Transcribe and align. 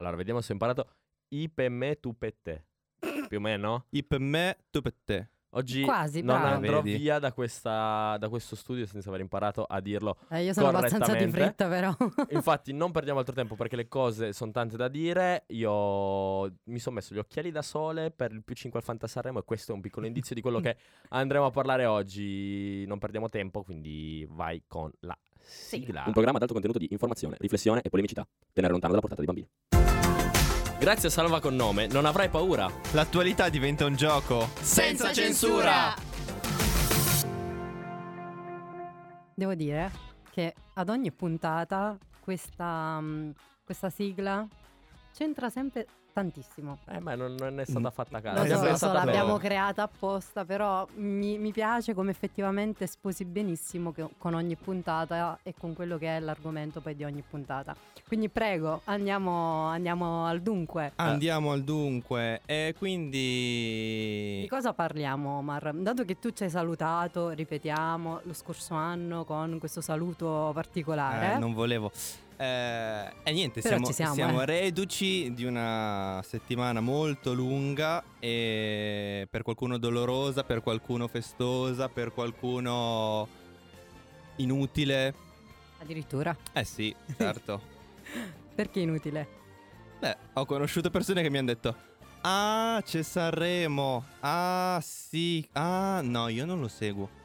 Allora, 0.00 0.16
vediamo 0.16 0.40
se 0.40 0.50
ho 0.50 0.54
imparato. 0.54 0.88
I 1.28 1.48
per 1.50 1.70
me, 1.70 2.00
tu 2.00 2.16
per 2.16 2.34
te. 2.40 2.64
Più 3.28 3.36
o 3.36 3.40
meno. 3.40 3.86
I 3.90 4.02
per 4.02 4.18
me, 4.18 4.56
tu 4.70 4.80
per 4.80 4.94
te. 5.04 5.28
Oggi 5.52 5.82
Quasi, 5.82 6.22
non 6.22 6.38
bravo. 6.40 6.54
andrò 6.54 6.80
Vedi? 6.80 6.96
via 6.96 7.18
da, 7.18 7.32
questa- 7.32 8.16
da 8.18 8.28
questo 8.28 8.54
studio 8.54 8.86
senza 8.86 9.08
aver 9.08 9.20
imparato 9.20 9.64
a 9.64 9.80
dirlo. 9.80 10.16
Eh, 10.30 10.44
io 10.44 10.52
sono 10.52 10.68
abbastanza 10.68 11.14
di 11.14 11.28
fretta, 11.28 11.68
però. 11.68 11.94
Infatti, 12.30 12.72
non 12.72 12.92
perdiamo 12.92 13.18
altro 13.18 13.34
tempo 13.34 13.56
perché 13.56 13.74
le 13.76 13.88
cose 13.88 14.32
sono 14.32 14.52
tante 14.52 14.76
da 14.76 14.86
dire. 14.88 15.44
Io 15.48 16.44
mi 16.64 16.78
sono 16.78 16.94
messo 16.94 17.14
gli 17.14 17.18
occhiali 17.18 17.50
da 17.50 17.62
sole 17.62 18.10
per 18.12 18.30
il 18.32 18.42
più 18.44 18.54
5 18.54 18.78
al 18.78 18.84
Fantasarremo 18.84 19.40
e 19.40 19.44
questo 19.44 19.72
è 19.72 19.74
un 19.74 19.80
piccolo 19.80 20.06
indizio 20.06 20.34
di 20.36 20.40
quello 20.40 20.60
che 20.60 20.76
andremo 21.10 21.46
a 21.46 21.50
parlare 21.50 21.84
oggi. 21.84 22.86
Non 22.86 22.98
perdiamo 22.98 23.28
tempo, 23.28 23.62
quindi 23.64 24.24
vai 24.30 24.62
con 24.68 24.90
la 25.00 25.18
sigla. 25.42 26.04
Un 26.06 26.12
programma 26.12 26.36
ad 26.36 26.42
alto 26.42 26.54
contenuto 26.54 26.78
di 26.78 26.88
informazione, 26.90 27.36
riflessione 27.38 27.80
e 27.82 27.88
polemicità. 27.88 28.26
Tenere 28.52 28.72
lontano 28.72 28.94
dalla 28.94 29.06
portata 29.06 29.22
dei 29.22 29.32
bambini. 29.32 29.48
Grazie 30.80 31.08
a 31.08 31.10
Salva 31.10 31.40
con 31.40 31.54
nome, 31.54 31.86
non 31.88 32.06
avrai 32.06 32.30
paura. 32.30 32.70
L'attualità 32.92 33.48
diventa 33.50 33.84
un 33.84 33.96
gioco. 33.96 34.48
Senza 34.60 35.12
censura! 35.12 35.94
Devo 39.34 39.54
dire 39.54 39.90
che 40.30 40.54
ad 40.74 40.88
ogni 40.88 41.12
puntata 41.12 41.98
questa, 42.20 42.98
mm, 43.00 43.30
questa 43.64 43.90
sigla 43.90 44.46
c'entra 45.12 45.50
sempre 45.50 45.86
tantissimo. 46.12 46.78
Eh, 46.88 46.98
ma 47.00 47.14
non, 47.14 47.34
non 47.38 47.60
è 47.60 47.64
stata 47.64 47.88
Mm. 47.88 47.92
fatta 47.92 48.16
Lo 48.18 48.22
caso. 48.22 48.44
so, 48.44 48.50
lo 48.50 48.56
so, 48.58 48.64
pensato 48.64 48.92
a 48.98 49.04
l'abbiamo 49.04 49.36
bene. 49.36 49.48
creata 49.48 49.82
apposta, 49.82 50.44
però 50.44 50.86
mi, 50.96 51.38
mi 51.38 51.52
piace 51.52 51.94
come 51.94 52.10
effettivamente 52.10 52.86
sposi 52.86 53.24
benissimo 53.24 53.92
che- 53.92 54.08
con 54.18 54.34
ogni 54.34 54.56
puntata 54.56 55.38
e 55.42 55.54
con 55.58 55.74
quello 55.74 55.98
che 55.98 56.16
è 56.16 56.20
l'argomento 56.20 56.80
poi 56.80 56.94
di 56.96 57.04
ogni 57.04 57.22
puntata. 57.28 57.74
Quindi 58.06 58.28
prego, 58.28 58.80
andiamo, 58.84 59.64
andiamo 59.66 60.26
al 60.26 60.40
dunque. 60.40 60.92
Andiamo 60.96 61.52
al 61.52 61.62
dunque. 61.62 62.40
E 62.46 62.72
Di 62.72 62.78
quindi... 62.78 64.46
cosa 64.48 64.72
parliamo, 64.72 65.38
Omar? 65.38 65.72
Dato 65.74 66.04
che 66.04 66.18
tu 66.18 66.30
ci 66.30 66.44
hai 66.44 66.50
salutato, 66.50 67.30
ripetiamo, 67.30 68.20
lo 68.24 68.32
scorso 68.34 68.74
anno 68.74 69.24
con 69.24 69.58
questo 69.58 69.80
saluto 69.80 70.50
particolare. 70.54 71.34
Eh, 71.34 71.38
non 71.38 71.52
volevo. 71.54 71.90
Eh, 72.40 73.12
e 73.22 73.32
niente, 73.32 73.60
siamo, 73.60 73.84
ci 73.88 73.92
siamo, 73.92 74.40
eh. 74.40 74.46
reduci 74.46 75.34
di 75.34 75.44
una 75.44 76.22
settimana 76.24 76.80
molto 76.80 77.34
lunga 77.34 78.02
e 78.18 79.28
per 79.28 79.42
qualcuno 79.42 79.76
dolorosa, 79.76 80.42
per 80.42 80.62
qualcuno 80.62 81.06
festosa, 81.06 81.90
per 81.90 82.14
qualcuno 82.14 83.28
inutile. 84.36 85.14
Addirittura. 85.82 86.34
Eh 86.54 86.64
sì, 86.64 86.96
certo. 87.14 87.60
Perché 88.54 88.80
inutile? 88.80 89.28
Beh, 89.98 90.16
ho 90.32 90.46
conosciuto 90.46 90.88
persone 90.90 91.20
che 91.20 91.28
mi 91.28 91.36
hanno 91.36 91.48
detto 91.48 91.76
Ah, 92.22 92.80
c'è 92.82 93.02
Sanremo. 93.02 94.04
Ah, 94.20 94.80
sì. 94.82 95.46
Ah, 95.52 96.00
no, 96.02 96.28
io 96.28 96.46
non 96.46 96.58
lo 96.58 96.68
seguo. 96.68 97.19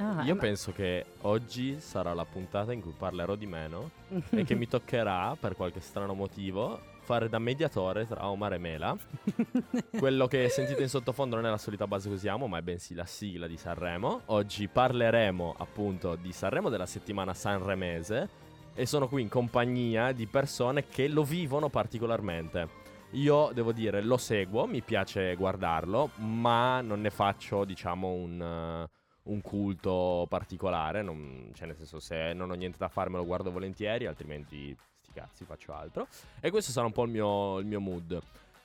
Ah, 0.00 0.22
Io 0.22 0.34
ma- 0.34 0.40
penso 0.40 0.72
che 0.72 1.04
oggi 1.22 1.78
sarà 1.78 2.14
la 2.14 2.24
puntata 2.24 2.72
in 2.72 2.80
cui 2.80 2.94
parlerò 2.96 3.34
di 3.34 3.46
meno 3.46 3.90
e 4.30 4.44
che 4.44 4.54
mi 4.54 4.66
toccherà, 4.66 5.36
per 5.38 5.54
qualche 5.54 5.80
strano 5.80 6.14
motivo, 6.14 6.80
fare 7.02 7.28
da 7.28 7.38
mediatore 7.38 8.06
tra 8.06 8.26
Omar 8.26 8.54
e 8.54 8.58
Mela. 8.58 8.96
Quello 9.98 10.26
che 10.26 10.48
sentite 10.48 10.80
in 10.80 10.88
sottofondo 10.88 11.36
non 11.36 11.44
è 11.44 11.50
la 11.50 11.58
solita 11.58 11.86
base 11.86 12.08
che 12.08 12.14
usiamo, 12.14 12.46
ma 12.46 12.58
è 12.58 12.62
bensì 12.62 12.94
la 12.94 13.04
sigla 13.04 13.46
di 13.46 13.58
Sanremo. 13.58 14.22
Oggi 14.26 14.68
parleremo 14.68 15.56
appunto 15.58 16.14
di 16.14 16.32
Sanremo 16.32 16.70
della 16.70 16.86
settimana 16.86 17.34
sanremese 17.34 18.28
e 18.72 18.86
sono 18.86 19.06
qui 19.06 19.20
in 19.20 19.28
compagnia 19.28 20.12
di 20.12 20.26
persone 20.26 20.86
che 20.86 21.08
lo 21.08 21.24
vivono 21.24 21.68
particolarmente. 21.68 22.78
Io 23.14 23.50
devo 23.52 23.72
dire, 23.72 24.00
lo 24.00 24.16
seguo, 24.16 24.66
mi 24.66 24.80
piace 24.80 25.34
guardarlo, 25.34 26.10
ma 26.18 26.80
non 26.80 27.02
ne 27.02 27.10
faccio, 27.10 27.64
diciamo, 27.64 28.08
un, 28.08 28.86
un 29.24 29.40
culto 29.40 30.26
particolare. 30.28 31.02
non- 31.02 31.50
cioè, 31.54 31.66
nel 31.66 31.76
senso, 31.76 32.00
se 32.00 32.32
non 32.32 32.50
ho 32.50 32.54
niente 32.54 32.78
da 32.78 32.88
fare, 32.88 33.10
me 33.10 33.16
lo 33.18 33.24
guardo 33.26 33.50
volentieri, 33.50 34.06
altrimenti, 34.06 34.76
sti 35.02 35.12
cazzi, 35.12 35.44
faccio 35.44 35.72
altro. 35.74 36.06
E 36.40 36.50
questo 36.50 36.72
sarà 36.72 36.86
un 36.86 36.92
po' 36.92 37.04
il 37.04 37.10
mio, 37.10 37.58
il 37.58 37.66
mio 37.66 37.80
mood. 37.80 38.20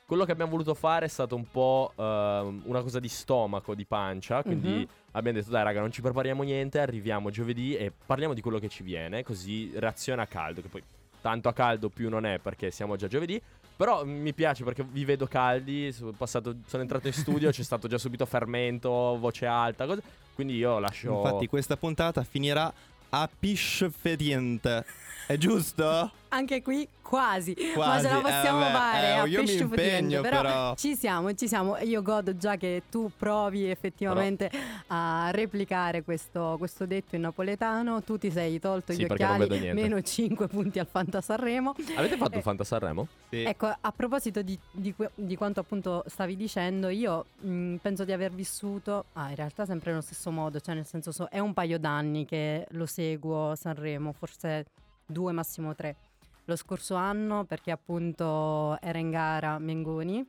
Quello 0.06 0.24
che 0.24 0.32
abbiamo 0.32 0.52
voluto 0.52 0.76
fare 0.76 1.06
è 1.06 1.10
stato 1.10 1.36
un 1.36 1.50
po' 1.50 1.92
ehm, 1.96 2.62
una 2.66 2.82
cosa 2.82 3.00
di 3.00 3.08
stomaco, 3.08 3.74
di 3.74 3.86
pancia. 3.86 4.44
Quindi 4.44 4.70
Mhm. 4.70 4.88
abbiamo 5.14 5.40
detto, 5.40 5.50
dai, 5.52 5.64
raga, 5.64 5.80
non 5.80 5.92
ci 5.92 6.02
prepariamo 6.02 6.44
niente. 6.44 6.80
Arriviamo 6.80 7.32
giovedì 7.32 7.76
e 7.76 7.92
parliamo 8.06 8.36
di 8.36 8.42
quello 8.42 8.60
che 8.60 8.70
ci 8.70 8.84
viene. 8.84 9.24
Così 9.24 9.72
reazione 9.76 10.22
a 10.22 10.28
caldo. 10.28 10.62
Che 10.62 10.68
poi 10.68 10.84
tanto 11.22 11.50
a 11.50 11.54
caldo 11.54 11.90
più 11.90 12.08
non 12.10 12.24
è 12.26 12.38
perché 12.38 12.70
siamo 12.70 12.96
già 12.98 13.08
giovedì. 13.08 13.42
Però 13.78 14.06
mi 14.06 14.34
piace 14.34 14.64
perché 14.64 14.84
vi 14.84 15.04
vedo 15.06 15.28
caldi. 15.28 15.92
Sono, 15.92 16.12
passato- 16.12 16.56
sono 16.66 16.82
entrato 16.82 17.08
in 17.08 17.14
studio, 17.14 17.52
c'è 17.52 17.64
stato 17.64 17.88
già 17.88 17.98
subito 17.98 18.26
fermento, 18.26 18.90
voce 18.90 19.46
alta. 19.46 19.86
Cose. 19.86 20.02
Quindi 20.34 20.56
io 20.56 20.80
lascio. 20.80 21.24
Infatti, 21.24 21.48
questa 21.48 21.78
puntata 21.78 22.24
finirà 22.24 22.72
a 23.10 23.30
piscefediente. 23.40 24.86
È 25.28 25.38
giusto? 25.38 26.12
Anche 26.30 26.62
qui 26.62 26.88
quasi, 27.02 27.56
ma 27.76 27.84
Quasi, 27.84 28.08
ce 28.08 28.14
la 28.14 28.20
possiamo 28.20 28.58
eh, 28.60 28.72
vabbè, 28.72 28.74
fare 28.74 29.08
eh, 29.08 29.12
a 29.12 29.26
io 29.26 29.44
mi 29.44 29.54
impegno, 29.54 30.22
però, 30.22 30.42
però. 30.42 30.76
ci 30.76 30.96
siamo, 30.96 31.34
ci 31.34 31.48
siamo. 31.48 31.78
Io 31.78 32.02
godo 32.02 32.36
già 32.36 32.58
che 32.58 32.84
tu 32.90 33.12
provi 33.16 33.70
effettivamente 33.70 34.50
a 34.88 35.30
replicare 35.32 36.04
questo, 36.04 36.56
questo 36.58 36.86
detto 36.86 37.16
in 37.16 37.22
napoletano. 37.22 38.02
Tu 38.04 38.18
ti 38.18 38.32
sei 38.32 38.60
tolto 38.60 38.92
Sì, 38.92 39.00
gli 39.02 39.04
occhiali, 39.06 39.72
meno 39.74 40.02
5 40.02 40.48
punti 40.48 40.80
al 40.80 40.88
Fanta 40.88 41.22
Sanremo. 41.22 41.76
Avete 41.96 42.18
fatto 42.18 42.34
Eh, 42.34 42.38
il 42.38 42.44
Fanta 42.44 42.64
Sanremo? 42.64 43.08
Sì. 43.30 43.44
Ecco, 43.44 43.68
a 43.80 43.92
proposito 43.92 44.42
di, 44.42 44.58
di 44.72 44.94
di 45.14 45.36
quanto 45.36 45.60
appunto 45.60 46.04
stavi 46.08 46.36
dicendo, 46.36 46.90
io 46.90 47.26
mh, 47.40 47.76
penso 47.76 48.04
di 48.04 48.12
aver 48.12 48.32
vissuto, 48.32 49.06
ah, 49.14 49.30
in 49.30 49.36
realtà 49.36 49.66
sempre 49.66 49.92
nello 49.92 50.02
stesso 50.02 50.32
modo, 50.32 50.60
cioè 50.60 50.76
nel 50.76 50.86
senso 50.86 51.12
so- 51.12 51.28
è 51.30 51.40
un 51.40 51.54
paio 51.54 51.78
d'anni 51.80 52.26
che 52.26 52.66
lo 52.72 52.86
seguo 52.86 53.54
Sanremo, 53.56 54.12
forse 54.12 54.66
due, 55.06 55.32
massimo 55.32 55.76
tre. 55.76 55.96
Lo 56.46 56.56
scorso 56.56 56.96
anno 56.96 57.44
perché 57.46 57.72
appunto 57.72 58.80
era 58.82 58.98
in 59.00 59.10
gara 59.10 59.58
Mengoni, 59.60 60.26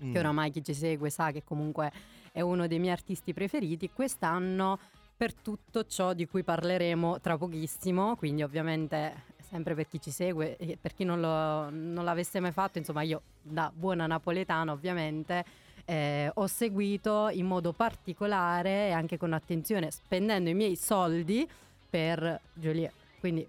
Mm. 0.00 0.12
che 0.12 0.18
oramai 0.20 0.50
chi 0.52 0.62
ci 0.62 0.74
segue 0.74 1.10
sa 1.10 1.32
che 1.32 1.42
comunque 1.42 1.90
è 2.30 2.40
uno 2.40 2.68
dei 2.68 2.78
miei 2.78 2.92
artisti 2.92 3.32
preferiti. 3.34 3.90
Quest'anno 3.90 4.78
per 5.16 5.34
tutto 5.34 5.84
ciò 5.86 6.12
di 6.12 6.24
cui 6.28 6.44
parleremo 6.44 7.18
tra 7.20 7.36
pochissimo, 7.36 8.14
quindi 8.14 8.44
ovviamente 8.44 9.24
sempre 9.40 9.74
per 9.74 9.88
chi 9.88 10.00
ci 10.00 10.12
segue 10.12 10.56
e 10.56 10.78
per 10.80 10.94
chi 10.94 11.02
non, 11.02 11.20
lo- 11.20 11.68
non 11.70 12.04
l'avesse 12.04 12.38
mai 12.38 12.52
fatto, 12.52 12.78
insomma 12.78 13.02
io 13.02 13.22
da 13.42 13.72
buona 13.74 14.06
napoletana 14.06 14.70
ovviamente 14.70 15.44
eh, 15.86 16.30
ho 16.32 16.46
seguito 16.46 17.28
in 17.32 17.46
modo 17.46 17.72
particolare 17.72 18.88
e 18.88 18.90
anche 18.92 19.16
con 19.16 19.32
attenzione, 19.32 19.90
spendendo 19.90 20.48
i 20.50 20.54
miei 20.54 20.76
soldi 20.76 21.48
per 21.90 22.40
Joliet, 22.52 22.92
quindi 23.18 23.44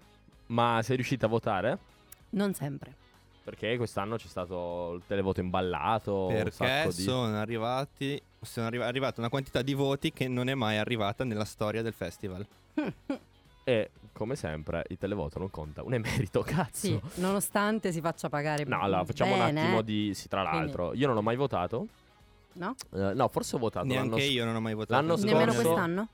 Ma 0.46 0.80
sei 0.82 0.96
riuscita 0.96 1.26
a 1.26 1.28
votare? 1.28 1.78
Non 2.30 2.54
sempre. 2.54 2.94
Perché 3.42 3.76
quest'anno 3.76 4.16
c'è 4.16 4.26
stato 4.28 4.92
il 4.94 5.02
televoto 5.06 5.40
imballato. 5.40 6.26
un 6.26 6.34
Perché 6.34 6.50
sacco 6.52 6.88
di... 6.92 7.02
sono 7.02 7.36
arrivati. 7.36 8.20
Sono 8.40 8.66
arri- 8.66 8.80
arrivata 8.82 9.20
una 9.20 9.28
quantità 9.30 9.62
di 9.62 9.74
voti 9.74 10.12
che 10.12 10.28
non 10.28 10.48
è 10.48 10.54
mai 10.54 10.76
arrivata 10.76 11.24
nella 11.24 11.44
storia 11.44 11.82
del 11.82 11.92
festival. 11.92 12.46
E 13.64 13.90
come 14.12 14.36
sempre 14.36 14.84
il 14.88 14.98
televoto 14.98 15.38
non 15.38 15.50
conta 15.50 15.82
un 15.82 15.94
emerito, 15.94 16.42
cazzo. 16.46 16.86
Sì, 16.86 17.00
nonostante 17.14 17.92
si 17.92 18.00
faccia 18.00 18.28
pagare 18.28 18.64
No, 18.64 18.80
allora 18.80 19.04
facciamo 19.04 19.32
un 19.34 19.38
bene, 19.38 19.60
attimo 19.62 19.82
di. 19.82 20.12
Sì, 20.14 20.28
tra 20.28 20.42
Quindi- 20.42 20.58
l'altro, 20.58 20.94
io 20.94 21.06
non 21.06 21.16
ho 21.16 21.22
mai 21.22 21.36
votato. 21.36 21.86
No? 22.52 22.74
Eh, 22.92 23.12
no, 23.14 23.28
forse 23.28 23.56
ho 23.56 23.58
votato 23.58 23.86
l'anno 23.86 24.00
Neanche 24.00 24.22
s- 24.22 24.30
io 24.30 24.44
non 24.44 24.56
ho 24.56 24.60
mai 24.60 24.74
votato. 24.74 25.00
l'anno 25.00 25.16
Nemmeno 25.16 25.52
scorso- 25.52 25.68
quest'anno? 25.68 26.08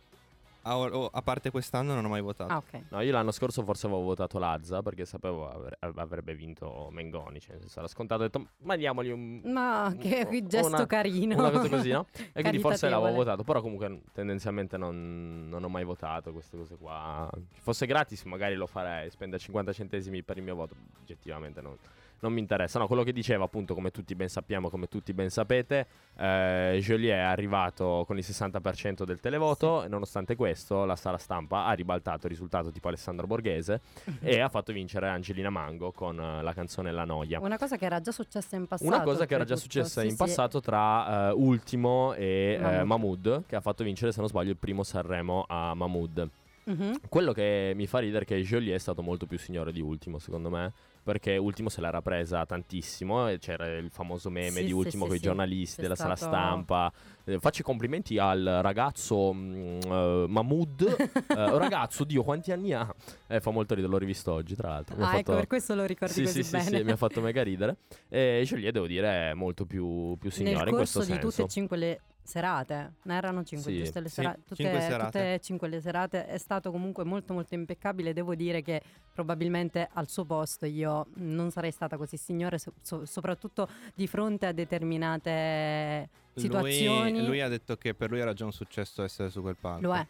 A, 0.69 1.09
a 1.13 1.23
parte 1.23 1.51
quest'anno 1.51 1.95
non 1.95 2.05
ho 2.05 2.09
mai 2.09 2.21
votato. 2.21 2.53
Ah, 2.53 2.57
ok. 2.57 2.81
No, 2.91 3.01
io 3.01 3.13
l'anno 3.13 3.31
scorso 3.31 3.63
forse 3.63 3.87
avevo 3.87 4.03
votato 4.03 4.39
Lazza 4.41 4.83
perché 4.83 5.05
sapevo 5.05 5.49
avre- 5.49 5.79
avrebbe 5.79 6.35
vinto 6.35 6.89
Mengoni. 6.91 7.39
Cioè, 7.41 7.57
era 7.77 7.87
scontato. 7.87 8.23
Ho 8.23 8.27
detto, 8.27 8.49
ma 8.63 8.75
diamogli 8.75 9.11
un. 9.11 9.41
Ma 9.45 9.95
che 9.99 10.27
un- 10.29 10.49
gesto 10.49 10.67
una- 10.75 10.87
carino. 10.87 11.37
Una 11.37 11.51
cosa 11.51 11.69
così, 11.69 11.91
no? 11.91 12.07
E 12.33 12.41
quindi 12.41 12.59
forse 12.59 12.89
l'avevo 12.89 13.15
votato. 13.15 13.45
Però 13.45 13.61
comunque 13.61 14.03
tendenzialmente 14.13 14.77
non, 14.77 15.47
non 15.49 15.63
ho 15.63 15.69
mai 15.69 15.85
votato 15.85 16.33
queste 16.33 16.57
cose 16.57 16.77
qua. 16.77 17.31
Se 17.53 17.61
fosse 17.61 17.87
gratis 17.87 18.25
magari 18.25 18.57
lo 18.57 18.67
farei. 18.67 19.09
Spendere 19.11 19.41
50 19.41 19.73
centesimi 19.73 20.23
per 20.25 20.37
il 20.39 20.43
mio 20.43 20.57
voto. 20.57 20.75
Oggettivamente 21.01 21.61
non, 21.61 21.77
non 22.21 22.33
mi 22.33 22.41
interessa. 22.41 22.79
No, 22.79 22.87
quello 22.87 23.03
che 23.03 23.13
diceva 23.13 23.45
appunto, 23.45 23.75
come 23.75 23.91
tutti 23.91 24.15
ben 24.15 24.29
sappiamo, 24.29 24.69
come 24.69 24.89
tutti 24.89 25.13
ben 25.13 25.31
sapete, 25.31 25.87
eh, 26.17 26.79
Joliet 26.81 27.15
è 27.15 27.19
arrivato 27.19 28.05
con 28.07 28.19
il 28.19 28.25
60% 28.27 29.05
del 29.05 29.21
televoto. 29.21 29.85
E 29.85 29.89
nonostante 29.89 30.37
questo, 30.37 30.85
la 30.85 30.97
sala 30.97 31.19
stampa 31.19 31.67
ha 31.67 31.73
ribaltato 31.73 32.27
il 32.27 32.33
risultato 32.33 32.71
tipo 32.71 32.89
Alessandro 32.89 33.27
Borghese 33.27 33.81
e 34.21 34.41
ha 34.41 34.49
fatto 34.49 34.73
vincere 34.73 35.09
Angelina 35.09 35.51
Mango 35.51 35.93
con 35.93 36.19
eh, 36.19 36.43
la 36.43 36.53
canzone 36.53 36.93
La 36.93 37.05
Noia. 37.05 37.41
Una 37.41 37.59
cosa 37.59 37.77
che 37.77 37.85
era 37.85 38.01
già 38.01 38.13
successa 38.13 38.57
in 38.57 38.67
passato. 38.67 38.89
Una 38.89 39.03
cosa 39.03 39.27
che 39.27 39.35
era 39.35 39.45
già 39.45 39.57
successa 39.57 40.01
Sì, 40.01 40.07
in 40.07 40.13
sì. 40.13 40.19
passato 40.19 40.61
tra 40.61 41.29
eh, 41.29 41.33
Ultimo 41.33 42.15
e 42.15 42.59
eh, 42.59 42.85
Mahmood. 42.85 43.07
Mahmood, 43.07 43.45
che 43.47 43.57
ha 43.57 43.61
fatto 43.61 43.85
vincere, 43.85 44.13
se 44.13 44.21
non 44.21 44.29
sbaglio, 44.29 44.51
il 44.51 44.57
primo 44.57 44.83
Sanremo 44.83 45.45
a 45.49 45.75
Mahmood. 45.75 46.29
Mhm. 46.65 47.01
Quello 47.09 47.33
che 47.33 47.73
mi 47.77 47.87
fa 47.87 48.01
ridere 48.01 48.25
è 48.25 48.27
che 48.27 48.41
Joliet 48.43 48.75
è 48.75 48.79
stato 48.79 49.03
molto 49.03 49.27
più 49.27 49.39
signore 49.39 49.73
di 49.73 49.81
Ultimo, 49.81 50.19
secondo 50.19 50.51
me. 50.51 50.73
Perché 51.07 51.37
Ultimo 51.37 51.69
se 51.69 51.81
l'era 51.81 52.03
presa 52.03 52.45
tantissimo. 52.45 53.29
E 53.29 53.39
c'era 53.39 53.77
il 53.77 53.91
famoso 53.91 54.29
meme 54.29 54.59
Sì, 54.59 54.65
di 54.65 54.73
Ultimo 54.73 55.05
sì, 55.05 55.09
con 55.09 55.15
i 55.17 55.19
sì. 55.21 55.25
giornalisti 55.25 55.77
C'è 55.77 55.83
della 55.83 55.95
sala 55.95 56.17
stato- 56.17 56.35
stampa. 56.35 56.93
Eh, 57.25 57.39
faccio 57.39 57.61
i 57.61 57.65
complimenti 57.65 58.19
al 58.19 58.59
ragazzo 58.61 59.33
mm, 59.33 59.81
eh, 59.85 60.25
Mahmood. 60.29 60.97
Eh, 61.37 61.59
ragazzo, 61.59 62.03
Dio, 62.05 62.23
quanti 62.25 62.51
anni 62.51 62.73
ha? 62.73 62.93
Eh, 63.29 63.41
fa 63.41 63.51
molto 63.51 63.75
ridere, 63.75 63.93
l'ho 63.93 63.99
rivisto 63.99 64.33
oggi, 64.33 64.55
tra 64.57 64.71
l'altro. 64.71 64.97
Mi 64.97 65.03
Ah, 65.03 65.07
ecco, 65.11 65.17
fatto- 65.19 65.35
per 65.35 65.47
questo 65.47 65.75
lo 65.75 65.85
ricordi 65.85 66.15
sì, 66.15 66.23
così 66.23 66.43
sì, 66.43 66.51
bene. 66.51 66.65
sì, 66.65 66.77
sì, 66.77 66.83
mi 66.83 66.91
ha 66.91 66.97
fatto 66.97 67.21
mega 67.21 67.43
ridere. 67.43 67.77
E 68.09 68.43
Joliet, 68.45 68.73
devo 68.73 68.87
dire, 68.87 69.31
è 69.31 69.35
molto 69.35 69.65
più, 69.67 70.17
più 70.19 70.31
signore 70.31 70.57
Nel 70.65 70.69
in 70.69 70.75
questo 70.75 70.99
corso 70.99 71.13
di 71.15 71.21
senso. 71.21 71.29
tutte 71.37 71.43
e 71.43 71.49
cinque 71.53 71.77
le 71.77 72.01
serate, 72.27 72.95
ne 73.03 73.15
erano 73.17 73.43
cinque, 73.45 73.73
Sì. 73.73 73.79
giuste 73.79 74.01
le 74.01 74.09
Sì, 74.09 74.15
serate, 74.15 74.41
tutte, 74.47 74.63
cinque 74.63 74.81
serate. 74.81 75.05
tutte 75.07 75.35
e 75.35 75.41
cinque 75.41 75.69
le 75.69 75.81
serate, 75.81 76.27
è 76.27 76.39
stato 76.39 76.71
comunque 76.71 77.05
molto 77.05 77.33
molto 77.33 77.55
impeccabile, 77.55 78.13
devo 78.13 78.35
dire 78.35 78.63
che 78.63 78.83
probabilmente 79.15 79.89
al 79.93 80.09
suo 80.09 80.25
posto 80.25 80.67
io 80.67 81.07
non 81.15 81.51
sarei 81.51 81.71
stata 81.71 81.97
così 81.97 82.17
signore, 82.17 82.59
so- 82.59 82.73
so- 82.83 83.05
soprattutto 83.07 83.69
di 83.95 84.07
fronte 84.07 84.47
a 84.47 84.53
determinate 84.53 86.09
situazioni. 86.35 87.19
Lui, 87.19 87.27
lui 87.27 87.41
ha 87.41 87.49
detto 87.49 87.77
che 87.77 87.95
per 87.95 88.11
lui 88.11 88.21
era 88.21 88.33
già 88.33 88.45
un 88.45 88.53
successo 88.53 89.03
essere 89.03 89.31
su 89.31 89.41
quel 89.41 89.57
palco. 89.57 89.87
Lo 89.87 89.95
è, 89.95 90.07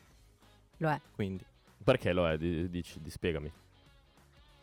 lo 0.79 0.89
è. 0.91 1.01
Quindi. 1.15 1.45
Perché 1.85 2.13
lo 2.13 2.29
è? 2.29 2.37
Di- 2.37 2.69
dici- 2.69 3.01
di- 3.01 3.11
spiegami. 3.11 3.51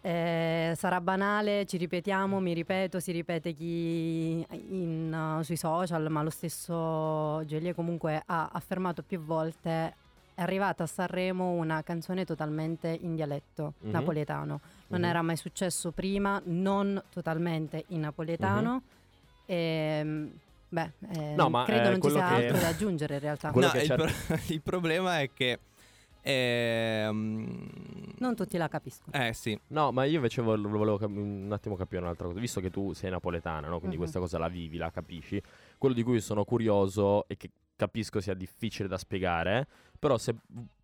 Eh, 0.05 0.73
sarà 0.75 0.99
banale, 0.99 1.65
ci 1.65 1.77
ripetiamo, 1.77 2.41
mi 2.41 2.51
ripeto, 2.51 2.99
si 2.99 3.13
ripete 3.13 3.53
chi 3.53 4.45
in, 4.49 5.37
uh, 5.39 5.41
sui 5.43 5.55
social, 5.55 6.09
ma 6.09 6.21
lo 6.21 6.29
stesso 6.29 7.41
Gelie 7.45 7.73
comunque 7.73 8.21
ha 8.25 8.49
affermato 8.51 9.01
più 9.01 9.21
volte 9.23 9.95
è 10.35 10.41
arrivata 10.41 10.83
a 10.83 10.87
Sanremo 10.87 11.51
una 11.51 11.83
canzone 11.83 12.25
totalmente 12.25 12.89
in 13.01 13.15
dialetto 13.15 13.75
Mhm. 13.79 13.91
napoletano. 13.91 14.59
Non 14.87 14.99
Mhm. 15.01 15.05
era 15.05 15.21
mai 15.21 15.37
successo 15.37 15.91
prima, 15.91 16.41
non 16.47 17.01
totalmente 17.09 17.85
in 17.89 18.01
napoletano. 18.01 18.81
Ehm, 19.45 20.31
beh, 20.67 20.91
eh, 21.15 21.33
No, 21.35 21.47
ma, 21.49 21.63
credo 21.63 21.87
eh, 21.87 21.91
non 21.91 22.01
ci 22.01 22.09
sia 22.09 22.27
che- 22.27 22.33
altro 22.33 22.57
da 22.57 22.67
aggiungere 22.67 23.13
in 23.13 23.19
realtà. 23.21 23.51
No, 23.55 23.71
il, 23.73 23.93
pro- 23.95 24.05
il 24.51 24.61
problema 24.61 25.21
è 25.21 25.29
che. 25.33 25.59
Ehm, 26.23 27.57
Non 28.17 28.35
tutti 28.35 28.57
la 28.57 28.67
capiscono. 28.67 29.15
Eh 29.15 29.33
sì. 29.33 29.59
No, 29.67 29.91
ma 29.91 30.05
io 30.05 30.15
invece 30.15 30.41
vol- 30.41 30.65
volevo 30.67 30.97
cap- 30.97 31.09
un 31.09 31.49
attimo 31.51 31.75
capire 31.75 32.01
un'altra 32.01 32.27
cosa. 32.27 32.39
Visto 32.39 32.59
che 32.61 32.69
tu 32.69 32.93
sei 32.93 33.09
napoletana, 33.11 33.67
no? 33.67 33.77
quindi 33.77 33.95
Mhm. 33.95 34.01
questa 34.01 34.19
cosa 34.19 34.37
la 34.37 34.47
vivi, 34.47 34.77
la 34.77 34.89
capisci. 34.91 35.41
Quello 35.77 35.93
di 35.93 36.03
cui 36.03 36.19
sono 36.21 36.43
curioso 36.45 37.27
e 37.27 37.37
che 37.37 37.49
capisco 37.75 38.19
sia 38.21 38.33
difficile 38.33 38.87
da 38.87 38.97
spiegare, 38.97 39.67
però 39.99 40.17
se 40.17 40.35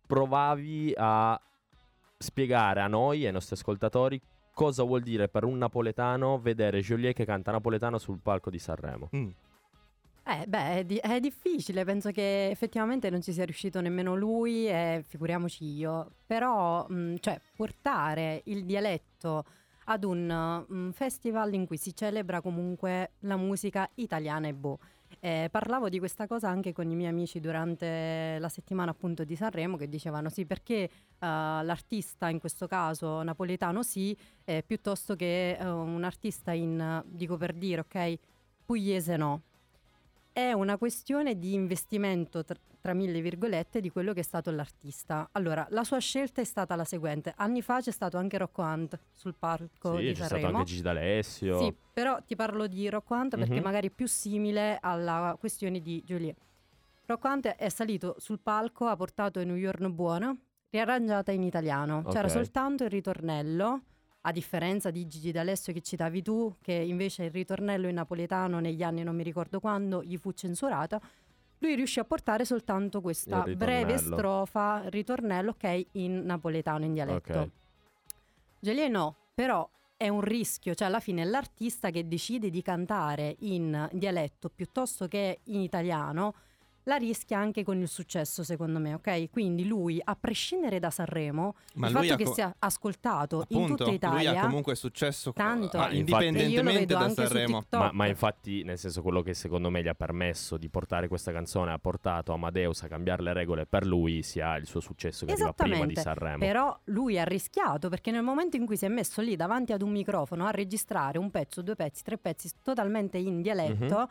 provavi 0.06 0.92
a 0.96 1.40
spiegare 2.18 2.80
a 2.80 2.86
noi 2.86 3.22
e 3.22 3.26
ai 3.26 3.32
nostri 3.32 3.54
ascoltatori 3.54 4.20
cosa 4.52 4.82
vuol 4.82 5.00
dire 5.00 5.28
per 5.28 5.44
un 5.44 5.56
napoletano 5.56 6.38
vedere 6.38 6.80
Joliet 6.80 7.14
che 7.14 7.24
canta 7.24 7.50
napoletano 7.52 7.96
sul 7.96 8.18
palco 8.20 8.50
di 8.50 8.58
Sanremo. 8.58 9.08
Mm. 9.16 9.28
Eh, 10.30 10.46
beh, 10.46 10.76
è, 10.78 10.84
di- 10.84 10.96
è 10.98 11.18
difficile, 11.18 11.84
penso 11.84 12.12
che 12.12 12.50
effettivamente 12.50 13.10
non 13.10 13.20
ci 13.20 13.32
sia 13.32 13.44
riuscito 13.44 13.80
nemmeno 13.80 14.14
lui 14.14 14.68
e 14.68 15.02
figuriamoci 15.04 15.64
io, 15.64 16.12
però 16.24 16.86
mh, 16.88 17.16
cioè, 17.18 17.40
portare 17.56 18.42
il 18.44 18.64
dialetto 18.64 19.44
ad 19.86 20.04
un 20.04 20.64
mm, 20.72 20.90
festival 20.90 21.52
in 21.54 21.66
cui 21.66 21.76
si 21.78 21.96
celebra 21.96 22.40
comunque 22.40 23.14
la 23.20 23.36
musica 23.36 23.90
italiana 23.96 24.46
e 24.46 24.54
boh. 24.54 24.78
Eh, 25.18 25.48
parlavo 25.50 25.88
di 25.88 25.98
questa 25.98 26.28
cosa 26.28 26.48
anche 26.48 26.72
con 26.72 26.88
i 26.88 26.94
miei 26.94 27.10
amici 27.10 27.40
durante 27.40 28.36
la 28.38 28.48
settimana 28.48 28.92
appunto 28.92 29.24
di 29.24 29.34
Sanremo 29.34 29.76
che 29.76 29.88
dicevano 29.88 30.28
sì 30.28 30.46
perché 30.46 30.74
eh, 30.84 30.88
l'artista 31.18 32.28
in 32.28 32.38
questo 32.38 32.68
caso 32.68 33.20
napoletano 33.24 33.82
sì 33.82 34.16
eh, 34.44 34.62
piuttosto 34.64 35.16
che 35.16 35.56
eh, 35.58 35.68
un 35.68 36.04
artista 36.04 36.52
in, 36.52 37.02
dico 37.04 37.36
per 37.36 37.52
dire 37.54 37.80
ok, 37.80 38.18
pugliese 38.64 39.16
no. 39.16 39.42
È 40.32 40.52
una 40.52 40.78
questione 40.78 41.38
di 41.38 41.54
investimento 41.54 42.44
tra, 42.44 42.56
tra 42.80 42.94
mille 42.94 43.20
virgolette 43.20 43.80
di 43.80 43.90
quello 43.90 44.12
che 44.12 44.20
è 44.20 44.22
stato 44.22 44.50
l'artista. 44.52 45.28
Allora, 45.32 45.66
la 45.70 45.82
sua 45.82 45.98
scelta 45.98 46.40
è 46.40 46.44
stata 46.44 46.76
la 46.76 46.84
seguente. 46.84 47.32
Anni 47.36 47.62
fa 47.62 47.80
c'è 47.80 47.90
stato 47.90 48.16
anche 48.16 48.38
Rocco 48.38 48.62
Hunt 48.62 48.98
sul 49.12 49.34
palco 49.36 49.96
sì, 49.96 50.02
di 50.02 50.06
c'è 50.08 50.14
stato 50.14 50.28
Sanremo. 50.34 50.58
anche 50.58 50.68
Gigi 50.70 50.82
D'Alessio. 50.82 51.58
Sì, 51.58 51.74
però 51.92 52.22
ti 52.22 52.36
parlo 52.36 52.68
di 52.68 52.88
Rocco 52.88 53.14
Hunt 53.14 53.36
perché 53.36 53.56
Mhm. 53.56 53.62
magari 53.62 53.88
è 53.88 53.90
più 53.90 54.06
simile 54.06 54.78
alla 54.80 55.36
questione 55.38 55.80
di 55.80 56.00
Juliet. 56.04 56.36
Rocco 57.06 57.26
Hunt 57.28 57.48
è 57.48 57.68
salito 57.68 58.14
sul 58.18 58.38
palco, 58.38 58.86
ha 58.86 58.94
portato 58.96 59.40
In 59.40 59.50
un 59.50 59.58
giorno 59.60 59.90
buono, 59.90 60.38
riarrangiata 60.70 61.32
in 61.32 61.42
italiano. 61.42 62.04
C'era 62.04 62.26
Ok. 62.28 62.30
soltanto 62.30 62.84
il 62.84 62.90
ritornello, 62.90 63.82
a 64.22 64.32
differenza 64.32 64.90
di 64.90 65.06
Gigi 65.06 65.32
D'Alessio 65.32 65.72
che 65.72 65.80
citavi 65.80 66.22
tu, 66.22 66.54
che 66.60 66.72
invece 66.72 67.24
il 67.24 67.30
ritornello 67.30 67.88
in 67.88 67.94
napoletano 67.94 68.60
negli 68.60 68.82
anni 68.82 69.02
non 69.02 69.16
mi 69.16 69.22
ricordo 69.22 69.60
quando 69.60 70.02
gli 70.02 70.16
fu 70.16 70.32
censurata. 70.32 71.00
Lui 71.58 71.74
riuscì 71.74 72.00
a 72.00 72.04
portare 72.04 72.44
soltanto 72.44 73.00
questa 73.00 73.42
breve 73.42 73.98
strofa, 73.98 74.82
ritornello, 74.88 75.50
ok, 75.50 75.86
in 75.92 76.24
napoletano, 76.24 76.84
in 76.84 76.92
dialetto. 76.92 77.38
Ok. 77.38 77.48
Gelie 78.58 78.88
no, 78.88 79.14
però 79.34 79.68
è 79.96 80.08
un 80.08 80.22
rischio, 80.22 80.74
cioè 80.74 80.88
alla 80.88 81.00
fine 81.00 81.24
l'artista 81.24 81.90
che 81.90 82.08
decide 82.08 82.48
di 82.48 82.62
cantare 82.62 83.36
in 83.40 83.88
dialetto 83.92 84.48
piuttosto 84.48 85.06
che 85.08 85.40
in 85.44 85.60
italiano, 85.60 86.34
la 86.84 86.96
rischia 86.96 87.38
anche 87.38 87.62
con 87.62 87.78
il 87.80 87.88
successo 87.88 88.42
secondo 88.42 88.78
me, 88.78 88.94
ok? 88.94 89.30
Quindi 89.30 89.66
lui, 89.66 90.00
a 90.02 90.16
prescindere 90.16 90.78
da 90.78 90.90
Sanremo, 90.90 91.54
Ma 91.74 91.88
il 91.88 91.92
lui 91.92 92.06
fatto 92.06 92.16
che 92.16 92.24
co- 92.24 92.32
sia 92.32 92.54
ascoltato 92.58 93.44
in 93.48 93.62
Appunto, 93.62 93.84
tutta 93.84 94.08
lui 94.08 94.20
Italia... 94.22 94.40
ha 94.40 94.44
comunque 94.44 94.74
successo 94.74 95.32
tanto. 95.32 95.78
ah, 95.78 95.92
indipendentemente 95.92 96.94
da 96.94 97.08
Sanremo. 97.10 97.64
Ma, 97.70 97.90
ma 97.92 98.06
infatti, 98.06 98.62
nel 98.64 98.78
senso, 98.78 99.02
quello 99.02 99.22
che 99.22 99.34
secondo 99.34 99.70
me 99.70 99.82
gli 99.82 99.88
ha 99.88 99.94
permesso 99.94 100.56
di 100.56 100.68
portare 100.68 101.08
questa 101.08 101.32
canzone 101.32 101.72
ha 101.72 101.78
portato 101.78 102.32
Amadeus 102.32 102.82
a 102.82 102.88
cambiare 102.88 103.22
le 103.22 103.32
regole 103.32 103.66
per 103.66 103.86
lui 103.86 104.22
sia 104.22 104.56
il 104.56 104.66
suo 104.66 104.80
successo 104.80 105.26
che 105.26 105.32
arriva 105.32 105.52
prima 105.52 105.86
di 105.86 105.96
Sanremo. 105.96 106.38
Però 106.38 106.78
lui 106.84 107.18
ha 107.18 107.24
rischiato 107.24 107.88
perché 107.88 108.10
nel 108.10 108.22
momento 108.22 108.56
in 108.56 108.66
cui 108.66 108.76
si 108.76 108.84
è 108.84 108.88
messo 108.88 109.20
lì 109.20 109.36
davanti 109.36 109.72
ad 109.72 109.82
un 109.82 109.90
microfono 109.90 110.46
a 110.46 110.50
registrare 110.50 111.18
un 111.18 111.30
pezzo, 111.30 111.62
due 111.62 111.76
pezzi, 111.76 112.02
tre 112.02 112.18
pezzi 112.18 112.50
totalmente 112.62 113.18
in 113.18 113.42
dialetto, 113.42 114.08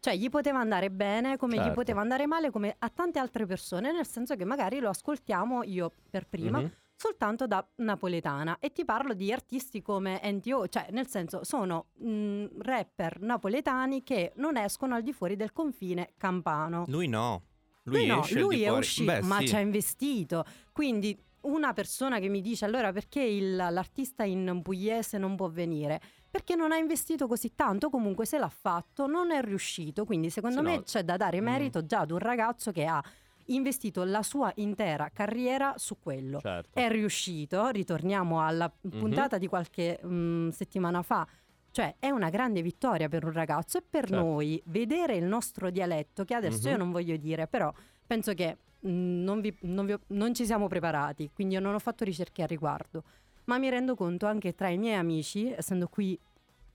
cioè 0.00 0.16
gli 0.16 0.28
poteva 0.30 0.58
andare 0.58 0.90
bene 0.90 1.36
come 1.36 1.54
gli 1.54 1.58
Certo. 1.58 1.74
poteva 1.74 2.00
andare 2.00 2.26
male 2.26 2.50
come 2.50 2.74
a 2.78 2.88
tante 2.88 3.18
altre 3.18 3.46
persone, 3.46 3.92
nel 3.92 4.06
senso 4.06 4.34
che 4.34 4.44
magari 4.44 4.80
lo 4.80 4.88
ascoltiamo 4.88 5.62
io 5.62 5.92
per 6.10 6.26
prima 6.26 6.58
Mhm. 6.60 6.72
soltanto 6.96 7.46
da 7.46 7.66
napoletana 7.76 8.56
e 8.58 8.72
ti 8.72 8.84
parlo 8.84 9.14
di 9.14 9.32
artisti 9.32 9.80
come 9.82 10.20
NTO, 10.22 10.68
cioè 10.68 10.88
nel 10.90 11.06
senso 11.06 11.44
sono 11.44 11.86
mh, 11.98 12.46
rapper 12.62 13.20
napoletani 13.20 14.02
che 14.02 14.32
non 14.36 14.56
escono 14.56 14.94
al 14.94 15.02
di 15.02 15.12
fuori 15.12 15.36
del 15.36 15.52
confine 15.52 16.12
campano. 16.16 16.84
Lui 16.88 17.06
no. 17.06 17.42
Lui, 17.84 17.98
Lui 17.98 18.06
no, 18.06 18.26
lui 18.32 18.62
è 18.62 18.66
fuori. 18.66 18.80
uscito, 18.80 19.12
Beh, 19.12 19.22
ma 19.22 19.38
sì. 19.38 19.48
ci 19.48 19.56
ha 19.56 19.60
investito. 19.60 20.44
Quindi 20.72 21.18
una 21.42 21.72
persona 21.72 22.18
che 22.18 22.28
mi 22.28 22.42
dice 22.42 22.66
allora 22.66 22.92
perché 22.92 23.22
il- 23.22 23.56
l'artista 23.56 24.22
in 24.24 24.60
pugliese 24.62 25.16
non 25.16 25.34
può 25.36 25.48
venire? 25.48 26.00
Perché 26.30 26.54
non 26.54 26.70
ha 26.72 26.76
investito 26.76 27.26
così 27.26 27.54
tanto, 27.54 27.90
comunque 27.90 28.24
se 28.24 28.38
l'ha 28.38 28.48
fatto 28.48 29.06
non 29.06 29.30
è 29.32 29.42
riuscito. 29.42 30.04
Quindi 30.04 30.30
secondo 30.30 30.58
Sì, 30.58 30.62
me 30.62 30.76
no. 30.76 30.82
c'è 30.82 31.02
da 31.02 31.16
dare 31.16 31.40
Mm. 31.40 31.44
merito 31.44 31.84
già 31.84 32.00
ad 32.00 32.10
un 32.12 32.18
ragazzo 32.18 32.70
che 32.70 32.84
ha 32.84 33.02
investito 33.46 34.04
la 34.04 34.22
sua 34.22 34.52
intera 34.56 35.10
carriera 35.12 35.74
su 35.76 35.98
quello. 35.98 36.38
Certo. 36.38 36.78
È 36.78 36.88
riuscito, 36.88 37.66
ritorniamo 37.68 38.40
alla 38.44 38.72
Mhm. 38.82 38.98
puntata 39.00 39.38
di 39.38 39.48
qualche 39.48 39.98
mm, 40.04 40.50
settimana 40.50 41.02
fa. 41.02 41.26
Cioè 41.72 41.96
è 41.98 42.10
una 42.10 42.30
grande 42.30 42.62
vittoria 42.62 43.08
per 43.08 43.24
un 43.24 43.32
ragazzo 43.32 43.78
e 43.78 43.82
per 43.88 44.06
Certo. 44.08 44.24
noi 44.24 44.60
vedere 44.66 45.16
il 45.16 45.24
nostro 45.24 45.70
dialetto, 45.70 46.24
che 46.24 46.34
adesso 46.34 46.66
Mhm. 46.68 46.72
io 46.72 46.76
non 46.78 46.90
voglio 46.92 47.16
dire, 47.16 47.48
però 47.48 47.72
penso 48.06 48.34
che 48.34 48.58
mm, 48.86 49.22
non, 49.24 49.40
vi- 49.40 49.56
non 49.62 49.84
vi 49.84 49.94
non 50.08 50.32
ci 50.32 50.46
siamo 50.46 50.66
preparati, 50.68 51.30
quindi 51.34 51.54
io 51.54 51.60
non 51.60 51.74
ho 51.74 51.78
fatto 51.78 52.02
ricerche 52.04 52.42
a 52.42 52.46
riguardo, 52.46 53.02
ma 53.44 53.58
mi 53.58 53.68
rendo 53.70 53.94
conto 53.94 54.26
anche 54.26 54.54
tra 54.54 54.68
i 54.68 54.78
miei 54.78 54.94
amici, 54.96 55.50
essendo 55.52 55.88
qui 55.88 56.18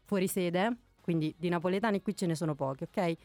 fuori 0.04 0.28
sede, 0.28 0.78
quindi 1.02 1.34
di 1.38 1.50
napoletani 1.50 2.02
qui 2.02 2.16
ce 2.16 2.26
ne 2.26 2.36
sono 2.36 2.56
pochi, 2.56 2.84
ok? 2.84 3.16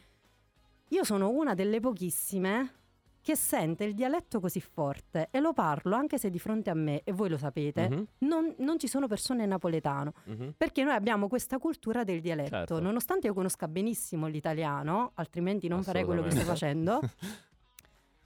Io 0.89 1.03
sono 1.03 1.29
una 1.29 1.53
delle 1.53 1.79
pochissime 1.79 2.75
che 3.21 3.35
sente 3.35 3.83
il 3.83 3.93
dialetto 3.93 4.39
così 4.39 4.59
forte 4.59 5.27
e 5.29 5.39
lo 5.39 5.53
parlo 5.53 5.95
anche 5.95 6.17
se 6.17 6.29
di 6.31 6.39
fronte 6.39 6.71
a 6.71 6.73
me, 6.73 7.01
e 7.03 7.11
voi 7.11 7.29
lo 7.29 7.37
sapete, 7.37 7.87
Mhm, 7.87 8.07
non, 8.19 8.55
non 8.57 8.79
ci 8.79 8.87
sono 8.87 9.05
persone 9.07 9.45
napoletano. 9.45 10.13
mhm. 10.25 10.53
Perché 10.57 10.83
noi 10.83 10.95
abbiamo 10.95 11.27
questa 11.27 11.59
cultura 11.59 12.03
del 12.03 12.19
dialetto. 12.19 12.49
Certo. 12.49 12.79
Nonostante 12.79 13.27
io 13.27 13.33
conosca 13.35 13.67
benissimo 13.67 14.25
l'italiano, 14.27 15.11
altrimenti 15.15 15.67
non 15.67 15.83
farei 15.83 16.03
quello 16.03 16.23
che 16.23 16.31
sto 16.31 16.41
facendo. 16.41 16.99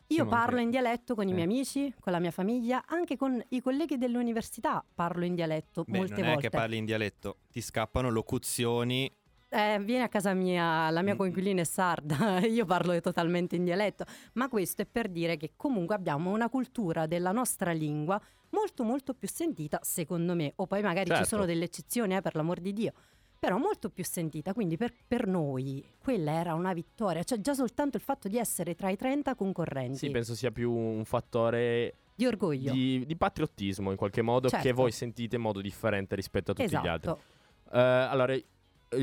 Io 0.08 0.26
parlo 0.26 0.56
manca- 0.58 0.62
in 0.62 0.70
dialetto 0.70 1.16
con 1.16 1.28
i 1.28 1.32
Eh. 1.32 1.34
miei 1.34 1.46
amici, 1.46 1.94
con 2.00 2.12
la 2.12 2.20
mia 2.20 2.32
famiglia, 2.32 2.84
anche 2.88 3.18
con 3.18 3.42
i 3.50 3.62
colleghi 3.62 3.98
dell'università 3.98 4.84
parlo 4.94 5.26
in 5.26 5.34
dialetto 5.36 5.84
Beh, 5.88 5.98
molte 5.98 6.14
non 6.22 6.24
è 6.26 6.34
volte. 6.34 6.42
che 6.50 6.56
parli 6.56 6.78
in 6.78 6.86
dialetto, 6.86 7.38
ti 7.52 7.62
scappano 7.62 8.10
locuzioni 8.10 9.12
Eh, 9.48 9.80
vieni 9.82 10.04
a 10.04 10.10
casa 10.10 10.34
mia, 10.34 10.90
la 10.90 11.02
mia 11.02 11.14
Mm. 11.14 11.18
coinquilina 11.18 11.62
è 11.62 11.64
sarda, 11.64 12.40
io 12.46 12.66
parlo 12.66 13.00
totalmente 13.00 13.56
in 13.56 13.64
dialetto, 13.64 14.04
ma 14.34 14.50
questo 14.50 14.82
è 14.82 14.86
per 14.86 15.08
dire 15.08 15.38
che 15.38 15.54
comunque 15.56 15.96
abbiamo 15.96 16.32
una 16.32 16.50
cultura 16.50 17.06
della 17.06 17.32
nostra 17.32 17.72
lingua 17.72 18.20
molto 18.50 18.84
molto 18.84 19.14
più 19.14 19.30
sentita, 19.30 19.80
secondo 19.82 20.34
me, 20.36 20.52
o 20.58 20.66
poi 20.68 20.82
magari 20.82 21.08
Certo. 21.08 21.24
ci 21.24 21.30
sono 21.30 21.46
delle 21.46 21.66
eccezioni, 21.66 22.16
eh, 22.16 22.22
per 22.22 22.36
l'amor 22.36 22.60
di 22.60 22.74
Dio, 22.74 22.94
però 23.46 23.58
molto 23.60 23.90
più 23.92 24.04
sentita, 24.04 24.54
quindi 24.54 24.76
per, 24.76 24.92
per 25.08 25.28
noi 25.28 25.84
quella 26.00 26.32
era 26.32 26.56
una 26.56 26.74
vittoria, 26.74 27.22
cioè 27.24 27.40
già 27.40 27.54
soltanto 27.54 27.96
il 27.98 28.02
fatto 28.02 28.28
di 28.28 28.38
essere 28.40 28.74
tra 28.74 28.90
i 28.90 28.96
30 28.96 29.36
concorrenti, 29.36 29.98
Sì, 29.98 30.10
penso 30.10 30.34
sia 30.34 30.50
più 30.52 30.72
un 30.74 31.06
fattore 31.06 31.94
di 32.16 32.26
orgoglio. 32.26 32.72
di, 32.72 33.06
di 33.06 33.16
patriottismo 33.16 33.92
in 33.92 33.98
qualche 33.98 34.24
modo 34.24 34.50
che 34.50 34.60
Certo. 34.60 34.74
voi 34.74 34.92
sentite 34.92 35.36
in 35.36 35.44
modo 35.44 35.62
differente 35.62 36.16
rispetto 36.16 36.52
a 36.52 36.54
tutti 36.56 36.70
gli 36.70 36.88
altri. 36.88 37.12
esatto. 37.12 37.22
Eh, 37.72 37.80
allora, 37.80 38.34
eh, 38.34 38.44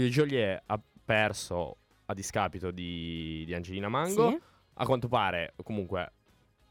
Joliet 0.09 0.63
ha 0.67 0.81
perso 1.05 1.77
a 2.07 2.15
discapito 2.15 2.73
di, 2.73 3.45
di 3.47 3.55
Angelina 3.55 3.89
Mango. 3.89 4.31
Sì. 4.31 4.41
A 4.75 4.85
quanto 4.87 5.07
pare, 5.07 5.55
comunque, 5.63 6.13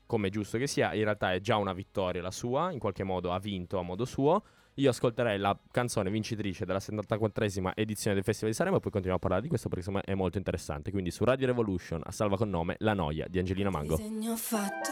come 0.06 0.30
giusto 0.30 0.58
che 0.58 0.68
sia, 0.68 0.94
in 0.94 1.04
realtà 1.04 1.32
è 1.34 1.40
già 1.40 1.56
una 1.56 1.72
vittoria 1.72 2.22
la 2.22 2.32
sua, 2.32 2.72
in 2.74 2.80
qualche 2.80 3.04
modo 3.04 3.32
ha 3.32 3.40
vinto 3.40 3.78
a 3.80 3.82
modo 3.82 4.04
suo. 4.04 4.44
Io 4.76 4.90
ascolterei 4.90 5.38
la 5.38 5.58
canzone 5.70 6.10
vincitrice 6.10 6.64
della 6.64 6.80
74esima 6.80 7.72
edizione 7.76 8.16
del 8.16 8.24
Festival 8.24 8.52
di 8.52 8.56
Sanremo 8.56 8.78
e 8.78 8.80
poi 8.80 8.92
continuiamo 8.92 9.18
a 9.18 9.20
parlare 9.20 9.42
di 9.42 9.50
questo 9.50 9.68
perché 9.68 9.92
me 9.92 10.00
è 10.00 10.14
molto 10.14 10.38
interessante. 10.38 10.92
Quindi 10.92 11.12
su 11.12 11.26
Radio 11.26 11.48
Revolution, 11.48 12.02
a 12.06 12.12
salva 12.12 12.38
con 12.38 12.50
nome, 12.50 12.76
La 12.80 12.94
Noia 12.94 13.28
di 13.28 13.38
Angelina 13.38 13.70
Mango. 13.70 13.98
Disegno 13.98 14.38
fatto, 14.38 14.92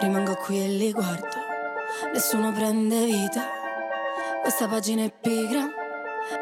rimango 0.00 0.34
qui 0.34 0.58
e 0.58 0.68
li 0.68 0.90
guardo, 0.90 1.28
nessuno 2.12 2.52
prende 2.52 3.04
vita, 3.04 3.46
questa 4.42 4.66
pagina 4.66 5.04
è 5.04 5.12
pigra, 5.12 5.70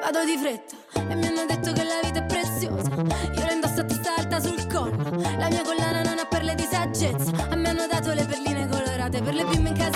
vado 0.01 0.25
di 0.25 0.39
fretta 0.39 0.77
e 1.11 1.15
mi 1.15 1.27
hanno 1.27 1.45
detto 1.45 1.73
che 1.73 1.85
la 1.85 2.01
vita 2.03 2.21
è 2.21 2.27
preziosa, 2.27 2.91
io 2.91 3.45
la 3.45 3.53
indosso 3.53 3.81
a 3.81 3.85
testa 3.85 4.15
alta 4.17 4.41
sul 4.41 4.67
collo, 4.73 4.97
la 5.37 5.49
mia 5.49 5.63
collana 5.63 6.03
non 6.03 6.19
ha 6.21 6.27
perle 6.27 6.55
di 6.55 6.63
saggezza, 6.63 7.51
a 7.51 7.55
me 7.55 7.69
hanno 7.69 7.87
dato 7.87 8.15
le 8.15 8.25
perline 8.25 8.67
colorate 8.67 9.21
per 9.21 9.35
le 9.35 9.45
bimbe 9.45 9.69
incasinate 9.69 9.96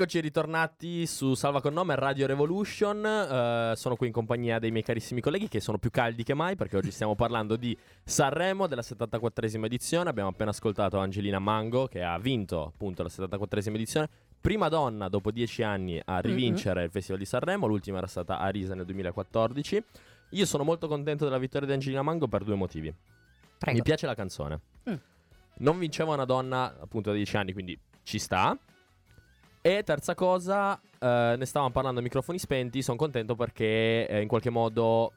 Eccoci 0.00 0.20
ritornati 0.20 1.06
su 1.06 1.34
Salva 1.34 1.60
con 1.60 1.74
nome 1.74 1.94
Radio 1.94 2.26
Revolution. 2.26 3.04
Eh, 3.04 3.72
sono 3.76 3.96
qui 3.96 4.06
in 4.06 4.14
compagnia 4.14 4.58
dei 4.58 4.70
miei 4.70 4.82
carissimi 4.82 5.20
colleghi 5.20 5.46
che 5.46 5.60
sono 5.60 5.76
più 5.76 5.90
caldi 5.90 6.22
che 6.22 6.32
mai 6.32 6.56
perché 6.56 6.78
oggi 6.78 6.90
stiamo 6.90 7.14
parlando 7.14 7.54
di 7.56 7.76
Sanremo 8.02 8.66
della 8.66 8.80
74esima 8.80 9.66
edizione. 9.66 10.08
Abbiamo 10.08 10.30
appena 10.30 10.52
ascoltato 10.52 10.96
Angelina 10.96 11.38
Mango 11.38 11.86
che 11.86 12.02
ha 12.02 12.18
vinto 12.18 12.64
appunto 12.64 13.02
la 13.02 13.10
74esima 13.10 13.74
edizione. 13.74 14.08
Prima 14.40 14.70
donna 14.70 15.10
dopo 15.10 15.30
dieci 15.30 15.62
anni 15.62 16.00
a 16.02 16.18
rivincere 16.20 16.84
il 16.84 16.90
Festival 16.90 17.18
di 17.20 17.26
Sanremo. 17.26 17.66
L'ultima 17.66 17.98
era 17.98 18.06
stata 18.06 18.38
Arisa 18.38 18.74
nel 18.74 18.86
2014. 18.86 19.84
Io 20.30 20.46
sono 20.46 20.64
molto 20.64 20.88
contento 20.88 21.24
della 21.24 21.36
vittoria 21.36 21.66
di 21.66 21.74
Angelina 21.74 22.00
Mango 22.00 22.26
per 22.26 22.42
due 22.42 22.54
motivi. 22.54 22.90
Prego. 23.58 23.76
Mi 23.76 23.82
piace 23.82 24.06
la 24.06 24.14
canzone. 24.14 24.60
Mm. 24.88 24.94
Non 25.58 25.78
vinceva 25.78 26.14
una 26.14 26.24
donna 26.24 26.74
appunto 26.80 27.10
da 27.10 27.16
10 27.16 27.36
anni, 27.36 27.52
quindi 27.52 27.78
ci 28.02 28.18
sta. 28.18 28.58
E 29.62 29.82
terza 29.82 30.14
cosa, 30.14 30.80
eh, 30.98 31.34
ne 31.36 31.44
stavamo 31.44 31.70
parlando 31.70 32.00
a 32.00 32.02
microfoni 32.02 32.38
spenti, 32.38 32.80
sono 32.80 32.96
contento 32.96 33.34
perché 33.34 34.06
eh, 34.08 34.22
in 34.22 34.26
qualche 34.26 34.48
modo 34.48 35.12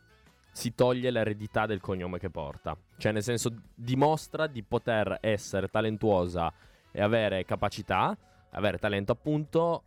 si 0.51 0.75
toglie 0.75 1.11
l'eredità 1.11 1.65
del 1.65 1.79
cognome 1.79 2.19
che 2.19 2.29
porta. 2.29 2.75
Cioè 2.97 3.13
nel 3.13 3.23
senso 3.23 3.53
dimostra 3.73 4.47
di 4.47 4.61
poter 4.61 5.17
essere 5.21 5.69
talentuosa 5.69 6.51
e 6.91 7.01
avere 7.01 7.45
capacità, 7.45 8.17
avere 8.49 8.79
talento 8.79 9.13
appunto, 9.13 9.83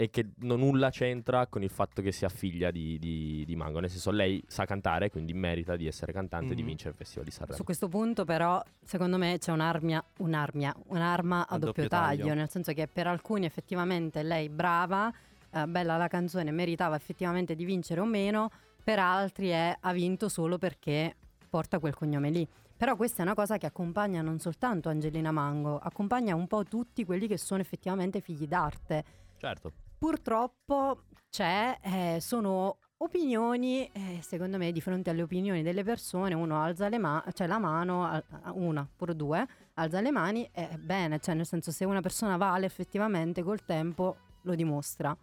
e 0.00 0.10
che 0.10 0.28
non 0.42 0.60
nulla 0.60 0.90
c'entra 0.90 1.48
con 1.48 1.64
il 1.64 1.70
fatto 1.70 2.00
che 2.02 2.12
sia 2.12 2.28
figlia 2.28 2.70
di, 2.70 3.00
di- 3.00 3.42
di 3.44 3.56
Mango. 3.56 3.80
Nel 3.80 3.90
senso 3.90 4.12
lei 4.12 4.40
sa 4.46 4.64
cantare, 4.64 5.10
quindi 5.10 5.32
merita 5.34 5.74
di 5.74 5.88
essere 5.88 6.12
cantante 6.12 6.52
e 6.52 6.54
di 6.54 6.60
Mhm. 6.62 6.68
vincere 6.68 6.90
il 6.90 6.94
Festival 6.94 7.24
di 7.24 7.32
Sanremo. 7.32 7.56
Su 7.56 7.64
questo 7.64 7.88
punto 7.88 8.24
però 8.24 8.62
secondo 8.84 9.18
me 9.18 9.38
c'è 9.38 9.50
un'armia, 9.50 10.00
un'armia, 10.18 10.72
un'arma 10.86 11.40
a, 11.40 11.54
A 11.54 11.58
doppio, 11.58 11.82
doppio 11.82 11.88
taglio, 11.88 12.18
taglio. 12.26 12.34
nel 12.34 12.48
senso 12.48 12.72
che 12.74 12.86
per 12.86 13.08
alcuni 13.08 13.44
effettivamente 13.44 14.22
lei 14.22 14.48
brava, 14.48 15.12
eh, 15.50 15.66
bella 15.66 15.96
la 15.96 16.06
canzone, 16.06 16.52
meritava 16.52 16.94
effettivamente 16.94 17.56
di 17.56 17.64
vincere 17.64 18.00
o 18.00 18.04
meno, 18.04 18.50
per 18.84 19.00
altri 19.00 19.48
è 19.48 19.76
ha 19.80 19.92
vinto 19.92 20.28
solo 20.28 20.58
perché 20.58 21.16
porta 21.50 21.80
quel 21.80 21.94
cognome 21.94 22.30
lì. 22.30 22.46
Però 22.76 22.94
questa 22.94 23.22
è 23.22 23.22
una 23.22 23.34
cosa 23.34 23.58
che 23.58 23.66
accompagna 23.66 24.22
non 24.22 24.38
soltanto 24.38 24.88
Angelina 24.90 25.32
Mango, 25.32 25.76
accompagna 25.76 26.36
un 26.36 26.46
po' 26.46 26.62
tutti 26.62 27.04
quelli 27.04 27.26
che 27.26 27.36
sono 27.36 27.60
effettivamente 27.60 28.20
figli 28.20 28.46
d'arte. 28.46 29.04
Certo. 29.38 29.72
Purtroppo 29.98 31.02
c'è, 31.28 31.76
eh, 31.82 32.18
sono 32.20 32.78
opinioni, 32.98 33.88
eh, 33.92 34.20
secondo 34.22 34.56
me, 34.56 34.70
di 34.72 34.80
fronte 34.80 35.10
alle 35.10 35.22
opinioni 35.22 35.62
delle 35.62 35.82
persone, 35.82 36.34
uno 36.34 36.62
alza 36.62 36.88
le 36.88 36.98
ma- 36.98 37.24
cioè 37.32 37.46
la 37.46 37.58
mano, 37.58 38.22
una, 38.54 38.88
pure 38.96 39.16
due, 39.16 39.46
alza 39.74 40.00
le 40.00 40.10
mani 40.10 40.48
e 40.52 40.78
bene, 40.78 41.18
cioè 41.18 41.34
nel 41.34 41.46
senso 41.46 41.70
se 41.72 41.84
una 41.84 42.00
persona 42.00 42.36
vale 42.36 42.66
effettivamente 42.66 43.42
col 43.42 43.64
tempo 43.64 44.16
lo 44.42 44.54
dimostra. 44.54 45.16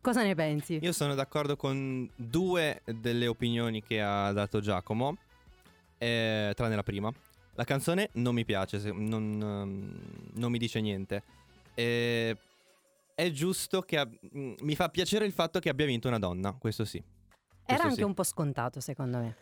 Cosa 0.00 0.22
ne 0.22 0.34
pensi? 0.34 0.78
Io 0.80 0.92
sono 0.92 1.14
d'accordo 1.14 1.56
con 1.56 2.08
due 2.16 2.82
delle 2.84 3.26
opinioni 3.26 3.82
che 3.82 4.00
ha 4.02 4.32
dato 4.32 4.60
Giacomo, 4.60 5.16
eh, 5.98 6.52
tranne 6.56 6.74
la 6.74 6.82
prima. 6.82 7.12
La 7.54 7.64
canzone 7.64 8.08
non 8.14 8.34
mi 8.34 8.44
piace, 8.44 8.78
non, 8.92 9.40
ehm, 9.40 10.00
non 10.34 10.50
mi 10.50 10.58
dice 10.58 10.80
niente. 10.80 11.22
Eh, 11.74 12.36
è 13.14 13.30
giusto 13.30 13.82
che 13.82 13.98
ab- 13.98 14.16
mm, 14.36 14.54
mi 14.60 14.74
fa 14.74 14.88
piacere 14.88 15.24
il 15.26 15.32
fatto 15.32 15.58
che 15.58 15.68
abbia 15.68 15.86
vinto 15.86 16.08
una 16.08 16.18
donna, 16.18 16.52
questo 16.58 16.84
sì. 16.84 16.98
Era 16.98 17.64
questo 17.64 17.82
anche 17.84 17.94
sì. 17.96 18.02
un 18.02 18.14
po' 18.14 18.24
scontato 18.24 18.80
secondo 18.80 19.18
me. 19.18 19.36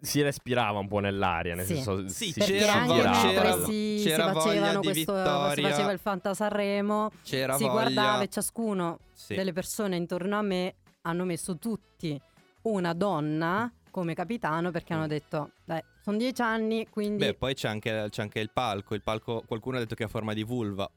Si 0.00 0.22
respirava 0.22 0.78
un 0.78 0.86
po' 0.86 1.00
nell'aria, 1.00 1.54
nel 1.56 1.66
Sì. 1.66 1.74
senso 1.74 2.06
Sì, 2.08 2.26
si 2.26 2.38
Perché 2.38 2.58
c'era 2.58 2.72
anche 2.74 3.00
c'era- 3.28 3.64
si, 3.64 3.96
si 3.98 4.04
c'era 4.06 4.26
voglia 4.32 4.40
facevano 4.40 4.80
di 4.80 4.86
questo, 4.86 5.12
si 5.16 5.20
vittoria. 5.22 5.68
faceva 5.70 5.90
il 5.92 5.98
Fanta 5.98 6.34
Sanremo, 6.34 7.10
C'era 7.22 7.56
si 7.56 7.62
voglia. 7.64 7.72
guardava 7.72 8.22
e 8.22 8.28
ciascuno 8.28 8.98
Sì. 9.12 9.34
delle 9.34 9.52
persone 9.52 9.96
intorno 9.96 10.38
a 10.38 10.42
me 10.42 10.74
hanno 11.02 11.24
messo 11.24 11.56
tutti 11.58 12.20
una 12.62 12.92
donna 12.92 13.72
come 13.90 14.14
capitano 14.14 14.70
perché 14.70 14.92
hanno 14.92 15.08
detto 15.08 15.50
dai 15.64 15.82
sono 16.02 16.16
dieci 16.18 16.40
anni 16.42 16.86
quindi 16.88 17.24
Beh, 17.24 17.34
poi 17.34 17.54
c'è 17.54 17.66
anche, 17.68 18.06
c'è 18.10 18.22
anche 18.22 18.38
il 18.38 18.50
palco. 18.52 18.94
Il 18.94 19.02
palco, 19.02 19.42
qualcuno 19.44 19.76
ha 19.76 19.80
detto 19.80 19.94
che 19.96 20.04
ha 20.04 20.08
forma 20.08 20.32
di 20.34 20.44
vulva. 20.44 20.88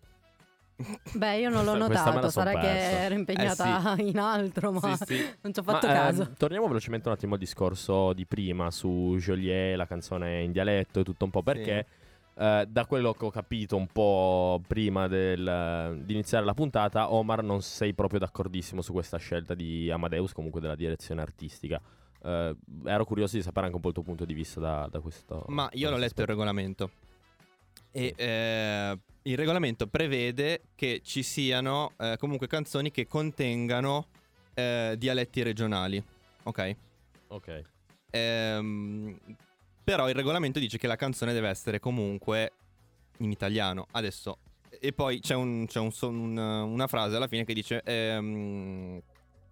Beh 1.13 1.37
io 1.37 1.49
non 1.49 1.63
l'ho 1.65 1.75
notato 1.77 2.29
sarà 2.29 2.51
che 2.51 2.57
persa. 2.59 2.97
ero 2.99 3.13
impegnata 3.15 3.95
in 3.99 4.17
altro 4.17 4.71
ma 4.71 4.95
Sì, 4.97 5.05
sì. 5.05 5.33
non 5.41 5.53
ci 5.53 5.59
ho 5.59 5.63
Ma, 5.65 5.71
fatto 5.73 5.87
ehm, 5.87 5.93
caso 5.93 6.31
torniamo 6.37 6.67
velocemente 6.67 7.07
un 7.07 7.13
attimo 7.13 7.33
al 7.33 7.39
discorso 7.39 8.13
di 8.13 8.25
prima 8.25 8.71
su 8.71 9.15
Joliet, 9.19 9.75
la 9.77 9.85
canzone 9.85 10.41
in 10.41 10.51
dialetto 10.51 10.99
e 11.01 11.03
tutto 11.03 11.25
un 11.25 11.31
po' 11.31 11.43
perché 11.43 11.85
eh, 12.35 12.65
da 12.67 12.85
quello 12.87 13.13
che 13.13 13.25
ho 13.25 13.29
capito 13.29 13.75
un 13.75 13.85
po' 13.87 14.59
prima 14.67 15.07
del- 15.07 16.01
di 16.03 16.13
iniziare 16.13 16.43
la 16.43 16.55
puntata, 16.55 17.13
Omar 17.13 17.43
non 17.43 17.61
sei 17.61 17.93
proprio 17.93 18.19
d'accordissimo 18.19 18.81
su 18.81 18.91
questa 18.91 19.17
scelta 19.17 19.53
di 19.53 19.91
Amadeus, 19.91 20.31
comunque 20.33 20.59
della 20.59 20.75
direzione 20.75 21.21
artistica. 21.21 21.79
Eh, 22.23 22.55
ero 22.85 23.05
curioso 23.05 23.35
di 23.35 23.43
sapere 23.43 23.65
anche 23.65 23.75
un 23.75 23.81
po' 23.83 23.89
il 23.89 23.93
tuo 23.93 24.03
punto 24.03 24.25
di 24.25 24.33
vista 24.33 24.59
da, 24.59 24.87
da 24.89 24.99
questo. 24.99 25.43
Ma 25.49 25.69
io 25.73 25.91
l'ho 25.91 25.97
letto 25.97 26.21
il 26.21 26.27
regolamento. 26.27 26.89
E 27.95 28.13
eh, 28.17 28.99
il 29.23 29.37
regolamento 29.37 29.87
prevede 29.87 30.63
che 30.75 31.01
ci 31.03 31.21
siano 31.23 31.93
eh, 31.99 32.15
comunque 32.19 32.47
canzoni 32.47 32.89
che 32.91 33.05
contengano 33.07 34.07
eh, 34.55 34.95
dialetti 34.97 35.43
regionali. 35.43 36.03
Ok? 36.43 36.75
Ok. 37.27 37.61
Ehm, 38.09 39.17
però 39.83 40.09
il 40.09 40.15
regolamento 40.15 40.59
dice 40.59 40.77
che 40.77 40.87
la 40.87 40.95
canzone 40.95 41.33
deve 41.33 41.49
essere 41.49 41.79
comunque 41.79 42.51
in 43.17 43.31
italiano. 43.31 43.87
Adesso. 43.91 44.37
E 44.79 44.91
poi 44.91 45.19
c'è, 45.19 45.35
un- 45.35 45.65
c'è 45.67 45.79
un 45.79 45.91
un- 46.01 46.37
una 46.37 46.87
frase 46.87 47.15
alla 47.15 47.27
fine 47.27 47.45
che 47.45 47.53
dice 47.53 47.81
ehm, 47.83 49.01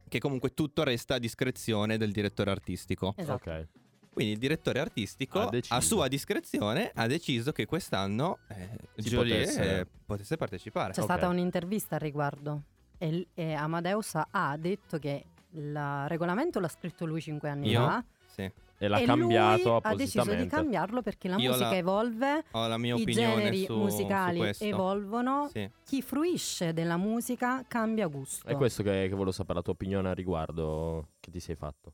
che 0.09 0.19
comunque 0.19 0.53
tutto 0.53 0.83
resta 0.83 1.15
a 1.15 1.19
discrezione 1.19 1.97
del 1.97 2.11
direttore 2.11 2.49
artistico. 2.51 3.13
esatto 3.17 3.49
Ok. 3.49 3.67
Quindi 4.13 4.33
il 4.33 4.39
direttore 4.39 4.79
artistico, 4.79 5.49
a, 5.69 5.79
sua 5.81 6.07
discrezione, 6.09 6.91
ha 6.93 7.07
deciso 7.07 7.53
che 7.53 7.65
quest'anno 7.65 8.39
eh, 8.49 8.69
Si 8.97 9.09
Joliet 9.09 9.39
potesse- 9.45 9.79
eh, 9.79 9.87
potesse 10.05 10.35
partecipare. 10.35 10.91
c'è 10.91 10.99
ok. 10.99 11.05
stata 11.05 11.27
un'intervista 11.29 11.95
al 11.95 12.01
riguardo 12.01 12.63
e, 12.97 13.27
e 13.33 13.53
Amadeus 13.53 14.19
ha 14.29 14.57
detto 14.57 14.99
che 14.99 15.25
il 15.51 16.05
regolamento 16.07 16.59
l'ha 16.59 16.67
scritto 16.67 17.05
lui 17.05 17.21
cinque 17.21 17.49
anni 17.49 17.69
Io? 17.69 17.79
fa 17.85 18.03
Sì. 18.27 18.51
E 18.83 18.87
l'ha 18.87 18.97
e 18.99 19.05
cambiato 19.05 19.69
lui 19.69 19.79
ha 19.83 19.95
deciso 19.95 20.33
di 20.35 20.47
cambiarlo 20.47 21.01
perché 21.01 21.27
la 21.29 21.37
Io 21.37 21.51
musica 21.51 21.69
la- 21.69 21.75
evolve 21.77 22.43
Ho 22.51 22.67
la 22.67 22.77
mia 22.77 22.95
i 22.95 23.05
generi 23.05 23.63
su, 23.65 23.75
musicali 23.77 24.53
su 24.53 24.63
evolvono, 24.65 25.47
Sì. 25.53 25.69
chi 25.85 26.01
fruisce 26.01 26.73
della 26.73 26.97
musica 26.97 27.63
cambia 27.67 28.07
gusto. 28.07 28.45
È 28.47 28.55
questo 28.55 28.83
che, 28.83 29.03
che 29.07 29.11
volevo 29.11 29.31
sapere, 29.31 29.55
la 29.59 29.61
tua 29.63 29.73
opinione 29.73 30.09
al 30.09 30.15
riguardo 30.15 31.09
che 31.21 31.29
ti 31.31 31.39
sei 31.39 31.55
fatto. 31.55 31.93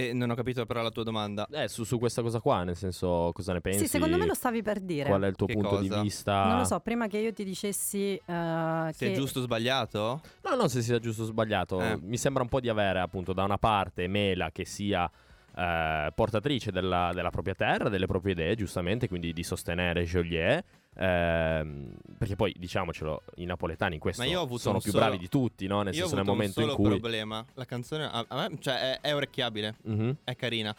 E 0.00 0.12
non 0.12 0.30
ho 0.30 0.36
capito 0.36 0.64
però 0.64 0.80
la 0.80 0.92
tua 0.92 1.02
domanda. 1.02 1.48
Eh, 1.50 1.66
su, 1.66 1.82
su 1.82 1.98
questa 1.98 2.22
cosa 2.22 2.38
qua, 2.38 2.62
nel 2.62 2.76
senso, 2.76 3.32
cosa 3.34 3.52
ne 3.52 3.60
pensi? 3.60 3.80
Sì, 3.80 3.88
secondo 3.88 4.16
me 4.16 4.26
lo 4.26 4.34
stavi 4.34 4.62
per 4.62 4.78
dire. 4.78 5.08
Qual 5.08 5.22
è 5.22 5.26
il 5.26 5.34
tuo 5.34 5.46
Che 5.48 5.54
punto 5.54 5.70
cosa? 5.70 5.82
di 5.82 6.00
vista? 6.02 6.46
Non 6.46 6.58
lo 6.58 6.64
so, 6.64 6.78
prima 6.78 7.08
che 7.08 7.18
io 7.18 7.32
ti 7.32 7.42
dicessi 7.42 8.14
eh, 8.14 8.90
Se 8.92 9.06
che 9.06 9.12
è 9.12 9.16
giusto 9.16 9.40
o 9.40 9.42
sbagliato? 9.42 10.20
No, 10.44 10.54
non 10.54 10.68
se 10.68 10.82
sia 10.82 11.00
giusto 11.00 11.22
o 11.22 11.24
sbagliato. 11.24 11.82
Eh. 11.82 11.98
Mi 12.00 12.16
sembra 12.16 12.44
un 12.44 12.48
po' 12.48 12.60
di 12.60 12.68
avere, 12.68 13.00
appunto, 13.00 13.32
da 13.32 13.42
una 13.42 13.58
parte 13.58 14.06
Mela 14.06 14.52
che 14.52 14.64
sia 14.64 15.10
eh, 15.56 16.12
portatrice 16.14 16.70
della, 16.70 17.10
della 17.12 17.30
propria 17.30 17.56
terra, 17.56 17.88
delle 17.88 18.06
proprie 18.06 18.34
idee, 18.34 18.54
giustamente, 18.54 19.08
quindi 19.08 19.32
di 19.32 19.42
sostenere 19.42 20.04
Joliet. 20.04 20.64
Ehm, 20.98 21.92
perché 22.18 22.36
poi, 22.36 22.54
diciamocelo, 22.58 23.22
i 23.36 23.44
napoletani 23.44 23.94
in 23.94 24.00
questo 24.00 24.22
io 24.24 24.40
ho 24.42 24.56
sono 24.58 24.80
più 24.80 24.90
solo- 24.90 25.04
bravi 25.04 25.18
di 25.18 25.28
tutti, 25.28 25.66
no? 25.66 25.82
Nel 25.82 25.94
Io 25.94 26.00
ho 26.04 26.08
senso, 26.08 26.16
nel 26.16 26.24
momento 26.24 26.60
in 26.60 26.66
solo 26.68 26.76
cui. 26.76 26.88
problema. 26.98 27.44
La 27.54 27.64
canzone 27.64 28.04
a, 28.04 28.24
a 28.28 28.48
me 28.48 28.58
cioè, 28.60 28.98
è, 28.98 29.00
è 29.08 29.14
orecchiabile, 29.14 29.76
Mhm. 29.84 30.16
è 30.24 30.34
carina. 30.36 30.74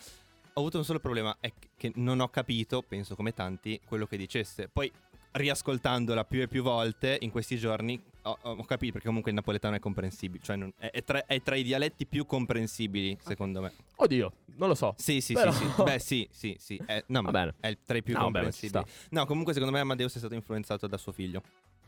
Ho 0.53 0.59
avuto 0.61 0.77
un 0.77 0.83
solo 0.83 0.99
problema, 0.99 1.35
è 1.39 1.53
che 1.77 1.91
non 1.95 2.19
ho 2.19 2.27
capito, 2.27 2.81
penso 2.81 3.15
come 3.15 3.33
tanti, 3.33 3.79
quello 3.85 4.05
che 4.05 4.17
dicesse. 4.17 4.67
Poi, 4.67 4.91
riascoltandola 5.31 6.23
più 6.25 6.41
e 6.41 6.47
più 6.47 6.63
volte 6.63 7.17
in 7.21 7.31
questi 7.31 7.57
giorni, 7.57 8.01
ho, 8.23 8.37
ho 8.41 8.63
capito 8.65 8.93
perché 8.93 9.07
comunque 9.07 9.31
il 9.31 9.37
napoletano 9.37 9.75
è 9.75 9.79
comprensibile. 9.79 10.43
Cioè, 10.43 10.55
non- 10.55 10.73
è, 10.77 10.89
è 10.91 11.03
tra, 11.03 11.25
è 11.25 11.41
tra 11.41 11.55
i 11.55 11.63
dialetti 11.63 12.05
più 12.05 12.25
comprensibili, 12.25 13.17
secondo 13.23 13.61
me. 13.61 13.71
Oddio, 13.97 14.31
non 14.57 14.67
lo 14.69 14.75
so. 14.75 14.93
Sì, 14.97 15.21
sì, 15.21 15.33
Però- 15.33 15.51
sì, 15.51 15.65
sì. 15.65 15.83
Beh, 15.83 15.99
sì, 15.99 16.27
sì, 16.31 16.55
sì. 16.59 16.81
È, 16.85 17.03
no, 17.07 17.21
bene. 17.23 17.53
è 17.59 17.77
tra 17.85 17.97
i 17.97 18.03
più 18.03 18.13
No, 18.15 18.23
comprensibili. 18.23 18.83
No, 19.09 19.25
comunque 19.25 19.53
secondo 19.53 19.73
me 19.73 19.79
Amadeus 19.81 20.15
è 20.15 20.19
stato 20.19 20.33
influenzato 20.33 20.87
da 20.87 20.97
suo 20.97 21.11
figlio. 21.11 21.41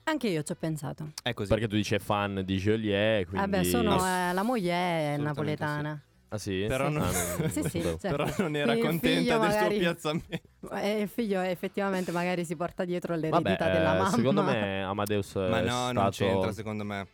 anche 0.03 0.27
io 0.29 0.43
ci 0.43 0.51
ho 0.51 0.55
pensato. 0.55 1.11
È 1.21 1.33
così. 1.33 1.49
Perché 1.49 1.67
tu 1.67 1.75
dici 1.75 1.95
è 1.95 1.99
fan 1.99 2.41
di 2.45 2.57
Joliet, 2.57 3.27
quindi... 3.27 3.49
Vabbè, 3.49 3.63
sono, 3.63 3.95
eh, 4.05 4.33
la 4.33 4.43
moglie 4.43 4.73
è 4.73 5.17
napoletana. 5.17 6.01
Ah 6.33 6.37
sì? 6.37 6.63
Però 6.65 6.87
Sì. 6.87 6.93
non, 6.93 7.03
Ah, 7.03 7.09
Sì, 7.49 7.61
sì, 7.63 7.81
certo. 7.81 8.07
però 8.09 8.25
non 8.37 8.55
era 8.55 8.71
Quindi 8.71 8.87
contenta 8.87 9.37
del 9.37 9.49
magari- 9.49 9.69
suo 9.75 9.79
piazzamento. 9.79 10.39
E 10.71 11.01
il 11.01 11.07
figlio 11.09 11.41
effettivamente 11.41 12.11
magari 12.11 12.45
si 12.45 12.55
porta 12.55 12.85
dietro 12.85 13.15
Vabbè, 13.15 13.29
l'eredità 13.29 13.65
della 13.69 13.95
eh, 13.95 13.97
mamma. 13.97 14.09
secondo 14.11 14.41
me 14.43 14.81
Amadeus 14.83 15.35
Ma 15.35 15.59
è 15.59 15.61
no, 15.63 15.67
stato... 15.67 15.91
non 15.93 16.09
c'entra 16.11 16.51
secondo 16.53 16.83
me. 16.85 17.07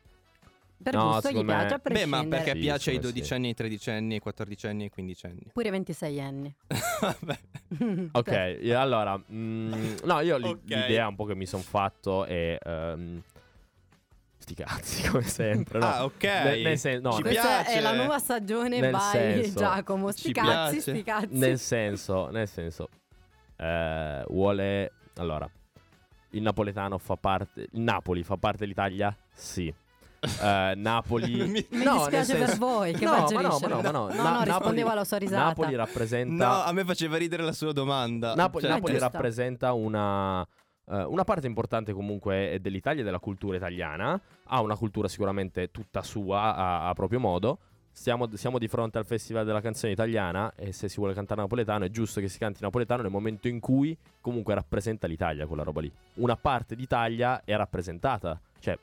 Per 0.83 0.93
no, 0.93 1.05
gusto 1.05 1.29
gli 1.29 1.31
secondo 1.31 1.51
me- 1.53 1.57
piace 1.65 1.73
a 1.73 1.81
Beh, 1.91 2.05
ma 2.05 2.23
perché 2.25 2.51
Sì, 2.51 2.59
piace 2.59 2.89
ai 2.91 2.95
secondo 2.97 3.07
me 3.07 3.11
12 3.13 3.25
sì. 3.25 3.33
anni, 3.33 3.47
ai 3.47 3.53
13 3.55 3.89
anni, 3.89 4.13
ai 4.13 4.19
14 4.19 4.67
anni, 4.67 4.83
ai 4.83 4.89
15 4.91 5.25
anni. 5.25 5.41
Pure 5.51 5.69
26 5.71 6.21
anni. 6.21 6.55
Vabbè. 7.01 7.39
Ok, 8.11 8.27
e 8.61 8.73
allora, 8.73 9.19
mm, 9.31 9.95
no, 10.03 10.19
io 10.19 10.37
li- 10.37 10.45
Ok. 10.49 10.59
l'idea 10.65 11.07
un 11.07 11.15
po' 11.15 11.25
che 11.25 11.33
mi 11.33 11.47
sono 11.47 11.63
fatto 11.63 12.25
è... 12.25 12.59
ehm, 14.47 14.53
sti 14.53 14.55
cazzi, 14.55 15.07
come 15.09 15.23
sempre, 15.23 15.79
no? 15.79 15.85
Ah, 15.85 16.03
ok. 16.05 16.23
Nel- 16.23 16.61
nel 16.61 16.77
sen- 16.77 17.01
no, 17.01 17.11
Ci 17.13 17.21
nel- 17.21 17.31
Questa 17.33 17.47
piace. 17.61 17.77
è 17.77 17.81
la 17.81 17.93
nuova 17.93 18.19
stagione 18.19 18.79
Nel 18.79 18.91
by 18.91 18.99
senso, 19.11 19.59
Giacomo. 19.59 20.11
Sti 20.11 20.31
cazzi, 20.31 20.47
piace. 20.75 20.79
sti 20.81 21.03
cazzi. 21.03 21.27
Nel 21.31 21.59
senso, 21.59 22.29
nel 22.29 22.47
senso, 22.47 22.89
eh, 23.57 24.23
vuole... 24.27 24.91
Allora, 25.17 25.49
il 26.31 26.41
napoletano 26.41 26.97
fa 26.97 27.15
parte... 27.15 27.67
Il 27.71 27.81
Napoli 27.81 28.23
fa 28.23 28.37
parte 28.37 28.59
dell'Italia? 28.59 29.15
Sì. 29.33 29.73
Eh, 30.41 30.73
Napoli... 30.77 31.47
Mi- 31.47 31.65
Mi 31.71 31.83
No, 31.83 31.97
dispiace 31.97 32.25
senso- 32.35 32.45
per 32.45 32.57
voi 32.57 32.93
che 32.93 33.05
No, 33.05 33.11
ma 33.11 33.17
no, 33.17 33.29
ma 33.31 33.41
no, 33.41 33.59
ma 33.59 33.67
no. 33.67 33.81
no, 33.91 34.07
Na- 34.07 34.13
no, 34.15 34.23
Napoli- 34.23 34.45
rispondevo 34.51 34.89
alla 34.89 35.03
sua 35.03 35.17
risata. 35.17 35.43
Napoli 35.43 35.75
rappresenta... 35.75 36.45
No, 36.47 36.61
a 36.63 36.71
me 36.71 36.85
faceva 36.85 37.17
ridere 37.17 37.41
la 37.43 37.51
sua 37.51 37.71
domanda. 37.71 38.35
Napoli, 38.35 38.63
Cioè, 38.65 38.73
Napoli 38.73 38.99
rappresenta 38.99 39.73
una, 39.73 40.45
una 40.89 41.23
parte 41.23 41.47
importante 41.47 41.93
comunque 41.93 42.59
dell'Italia 42.61 43.01
e 43.01 43.03
della 43.03 43.19
cultura 43.19 43.57
italiana. 43.57 44.19
Ha 44.45 44.61
una 44.61 44.75
cultura 44.75 45.07
sicuramente 45.07 45.69
tutta 45.71 46.01
sua 46.01 46.55
a, 46.55 46.89
a 46.89 46.93
proprio 46.93 47.19
modo. 47.19 47.59
Stiamo, 47.91 48.29
siamo 48.35 48.59
di 48.59 48.67
fronte 48.67 48.99
al 48.99 49.05
Festival 49.05 49.43
della 49.43 49.59
canzone 49.59 49.91
italiana 49.91 50.53
e 50.55 50.71
se 50.71 50.87
si 50.87 50.97
vuole 50.97 51.15
cantare 51.15 51.41
napoletano 51.41 51.83
è 51.83 51.89
giusto 51.89 52.21
che 52.21 52.27
si 52.27 52.37
canti 52.37 52.61
napoletano 52.61 53.01
nel 53.01 53.11
momento 53.11 53.47
in 53.47 53.59
cui 53.59 53.97
comunque 54.21 54.53
rappresenta 54.53 55.07
l'Italia 55.07 55.47
quella 55.47 55.63
roba 55.63 55.81
lì. 55.81 55.91
Una 56.15 56.35
parte 56.35 56.75
d'Italia 56.75 57.43
è 57.43 57.55
rappresentata. 57.55 58.39
Cioè, 58.59 58.77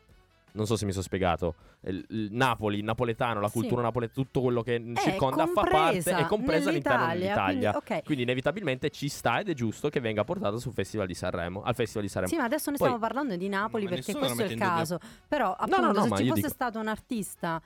non 0.55 0.67
so 0.67 0.77
se 0.77 0.85
mi 0.85 0.93
sono 0.93 1.03
spiegato. 1.03 1.55
Il, 1.83 2.05
il 2.11 2.29
Napoli, 2.31 2.79
il 2.79 2.85
napoletano, 2.85 3.40
la 3.40 3.49
Sì. 3.49 3.59
cultura 3.59 3.83
napoletana, 3.83 4.14
tutto 4.23 4.40
quello 4.40 4.62
che 4.62 4.77
È 4.77 4.99
circonda 5.01 5.47
fa 5.47 5.62
parte, 5.62 5.99
è 6.17 6.27
compresa 6.27 6.71
all'interno 6.71 7.07
dell'Italia. 7.09 7.73
quindi- 7.73 7.93
ok. 7.97 8.05
Quindi 8.05 8.23
inevitabilmente 8.23 8.90
ci 8.90 9.09
sta 9.09 9.40
ed 9.40 9.49
è 9.49 9.53
giusto 9.55 9.88
che 9.88 9.99
venga 10.01 10.23
portato 10.25 10.59
sul 10.59 10.73
Festival 10.73 11.07
di 11.09 11.14
Sanremo, 11.14 11.62
al 11.62 11.75
Festival 11.75 12.05
di 12.05 12.09
Sanremo. 12.09 12.33
Sì, 12.33 12.38
ma 12.38 12.45
adesso 12.45 12.71
ne 12.71 12.77
Poi- 12.77 12.87
stiamo 12.87 13.05
parlando 13.05 13.37
di 13.37 13.49
Napoli 13.49 13.87
perché 13.88 14.12
questo 14.12 14.43
è 14.43 14.45
il 14.47 14.53
in 14.53 14.59
dubbio. 14.59 14.73
caso. 14.75 14.99
Però, 15.29 15.53
appunto, 15.53 15.81
no, 15.81 15.93
no, 15.93 16.03
se 16.03 16.09
ma 16.09 16.17
ci 16.17 16.27
fosse 16.29 16.35
dico- 16.40 16.49
stato 16.53 16.79
un 16.79 16.87
artista 16.88 17.61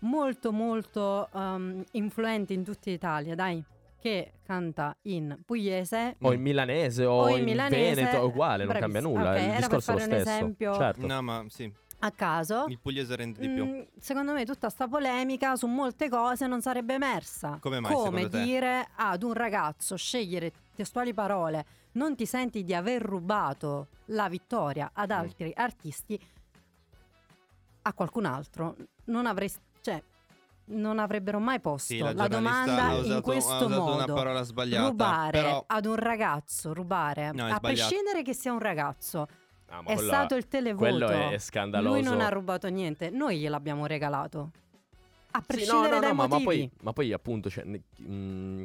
molto 0.00 0.52
molto 0.52 1.28
ehm, 1.34 1.84
influente 1.92 2.52
in 2.52 2.64
tutta 2.64 2.90
Italia, 2.90 3.34
dai, 3.34 3.64
che 3.98 4.32
canta 4.44 4.94
in 5.02 5.36
pugliese. 5.44 6.16
O 6.20 6.32
in 6.34 6.42
milanese 6.42 7.04
o, 7.06 7.22
O 7.22 7.28
in 7.30 7.38
in, 7.38 7.44
milanese, 7.44 7.94
Veneto, 7.94 8.16
è 8.16 8.22
uguale, 8.22 8.64
non 8.64 8.76
cambia 8.78 9.00
nulla. 9.00 9.32
Ok, 9.32 9.40
il 9.40 9.56
discorso 9.56 9.90
è 9.90 9.94
lo 9.94 10.00
stesso. 10.00 10.16
esempio. 10.30 10.74
Certo. 10.74 11.06
No, 11.06 11.22
ma 11.22 11.44
sì, 11.48 11.72
A 12.00 12.10
caso, 12.10 12.66
il 12.68 12.78
pugliese 12.78 13.16
rende 13.16 13.40
di 13.40 13.48
più. 13.48 13.64
Mm, 13.64 13.80
secondo 13.98 14.32
me 14.32 14.44
tutta 14.44 14.68
sta 14.68 14.86
polemica 14.86 15.56
su 15.56 15.66
molte 15.66 16.08
cose 16.10 16.46
non 16.46 16.60
sarebbe 16.60 16.94
emersa. 16.94 17.58
Come 17.60 17.80
mai, 17.80 17.92
Come 17.94 18.28
dire 18.28 18.88
ad 18.96 19.22
un 19.22 19.32
ragazzo 19.32 19.96
scegliere 19.96 20.52
testuali 20.74 21.14
parole, 21.14 21.64
non 21.92 22.14
ti 22.14 22.26
senti 22.26 22.64
di 22.64 22.74
aver 22.74 23.00
rubato 23.02 23.86
la 24.06 24.28
vittoria 24.28 24.90
ad 24.92 25.08
Mm. 25.10 25.12
altri 25.12 25.52
artisti 25.56 26.20
a 27.82 27.92
qualcun 27.92 28.26
altro. 28.26 28.76
Non 29.04 29.24
avresti, 29.26 29.60
cioè, 29.80 30.02
non 30.66 30.98
avrebbero 30.98 31.38
mai 31.38 31.60
posto 31.60 31.94
Sì, 31.94 31.98
la 31.98 32.12
la, 32.12 32.28
domanda 32.28 32.84
ha 32.88 32.92
in 32.94 33.00
usato- 33.04 33.22
questo 33.22 33.54
usato 33.54 33.68
modo. 33.68 33.94
una 33.94 34.04
parola 34.12 34.42
sbagliata, 34.42 34.88
Rubare 34.88 35.40
però- 35.40 35.64
ad 35.66 35.86
un 35.86 35.94
ragazzo, 35.96 36.74
rubare, 36.74 37.32
No, 37.32 37.46
a 37.46 37.58
prescindere 37.60 38.22
che 38.22 38.34
sia 38.34 38.52
un 38.52 38.58
ragazzo, 38.58 39.26
Ah, 39.68 39.80
è 39.80 39.94
quello- 39.94 40.00
stato 40.00 40.34
il 40.36 40.46
televoto. 40.48 40.84
Quello 40.84 41.08
è 41.08 41.38
scandaloso. 41.38 41.94
Lui 41.94 42.02
non 42.02 42.20
ha 42.20 42.28
rubato 42.28 42.68
niente, 42.68 43.10
noi 43.10 43.38
gliel'abbiamo 43.38 43.86
regalato. 43.86 44.50
A 45.32 45.40
Sì, 45.40 45.46
prescindere 45.46 45.88
no, 45.88 45.94
no, 45.94 46.00
dai 46.00 46.08
no, 46.10 46.14
ma, 46.14 46.26
ma 46.28 46.40
poi, 46.40 46.70
ma 46.82 46.92
poi 46.92 47.12
appunto, 47.12 47.50
cioè, 47.50 47.64
ne- 47.64 47.82
mm, 48.00 48.62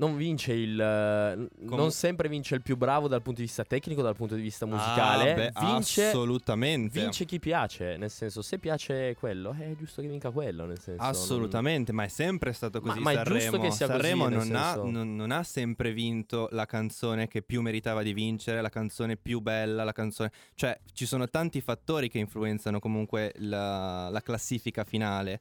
non 0.00 0.16
vince 0.16 0.54
il. 0.54 0.80
eh, 0.80 1.48
Non 1.58 1.90
sempre 1.92 2.28
vince 2.28 2.54
il 2.54 2.62
più 2.62 2.76
bravo 2.76 3.06
dal 3.06 3.20
punto 3.20 3.40
di 3.40 3.46
vista 3.46 3.64
tecnico, 3.64 4.00
dal 4.00 4.16
punto 4.16 4.34
di 4.34 4.40
vista 4.40 4.64
musicale. 4.64 5.30
Ah, 5.32 5.34
beh, 5.34 5.52
vince, 5.60 6.08
assolutamente. 6.08 6.98
vince 7.00 7.26
chi 7.26 7.38
piace. 7.38 7.96
Nel 7.98 8.10
senso, 8.10 8.40
se 8.40 8.58
piace 8.58 9.14
quello, 9.18 9.54
è 9.58 9.74
giusto 9.76 10.00
che 10.00 10.08
vinca 10.08 10.30
quello. 10.30 10.64
Nel 10.64 10.78
senso, 10.80 11.02
non- 11.02 11.10
Assolutamente, 11.10 11.92
ma 11.92 12.04
è 12.04 12.08
sempre 12.08 12.52
stato 12.52 12.80
Ma- 12.80 12.88
così. 12.88 13.00
ma 13.02 13.10
è 13.10 13.14
Sanremo, 13.16 13.38
giusto 13.40 13.58
che 13.60 13.70
sia 13.70 13.86
così, 13.86 13.98
Sanremo 13.98 14.28
nel 14.28 14.38
non, 14.38 14.56
ha, 14.56 14.64
senso- 14.72 14.90
non- 14.90 15.16
non 15.16 15.30
ha 15.30 15.42
sempre 15.42 15.92
vinto 15.92 16.48
la 16.52 16.64
canzone 16.66 17.28
che 17.28 17.42
più 17.42 17.60
meritava 17.60 18.02
di 18.02 18.14
vincere, 18.14 18.60
la 18.62 18.70
canzone 18.70 19.16
più 19.16 19.40
bella, 19.40 19.84
la 19.84 19.92
canzone. 19.92 20.32
Cioè, 20.54 20.78
ci 20.94 21.04
sono 21.04 21.28
tanti 21.28 21.60
fattori 21.60 22.08
che 22.08 22.18
influenzano 22.18 22.78
comunque 22.78 23.32
la, 23.36 24.08
la 24.08 24.20
classifica 24.22 24.84
finale. 24.84 25.40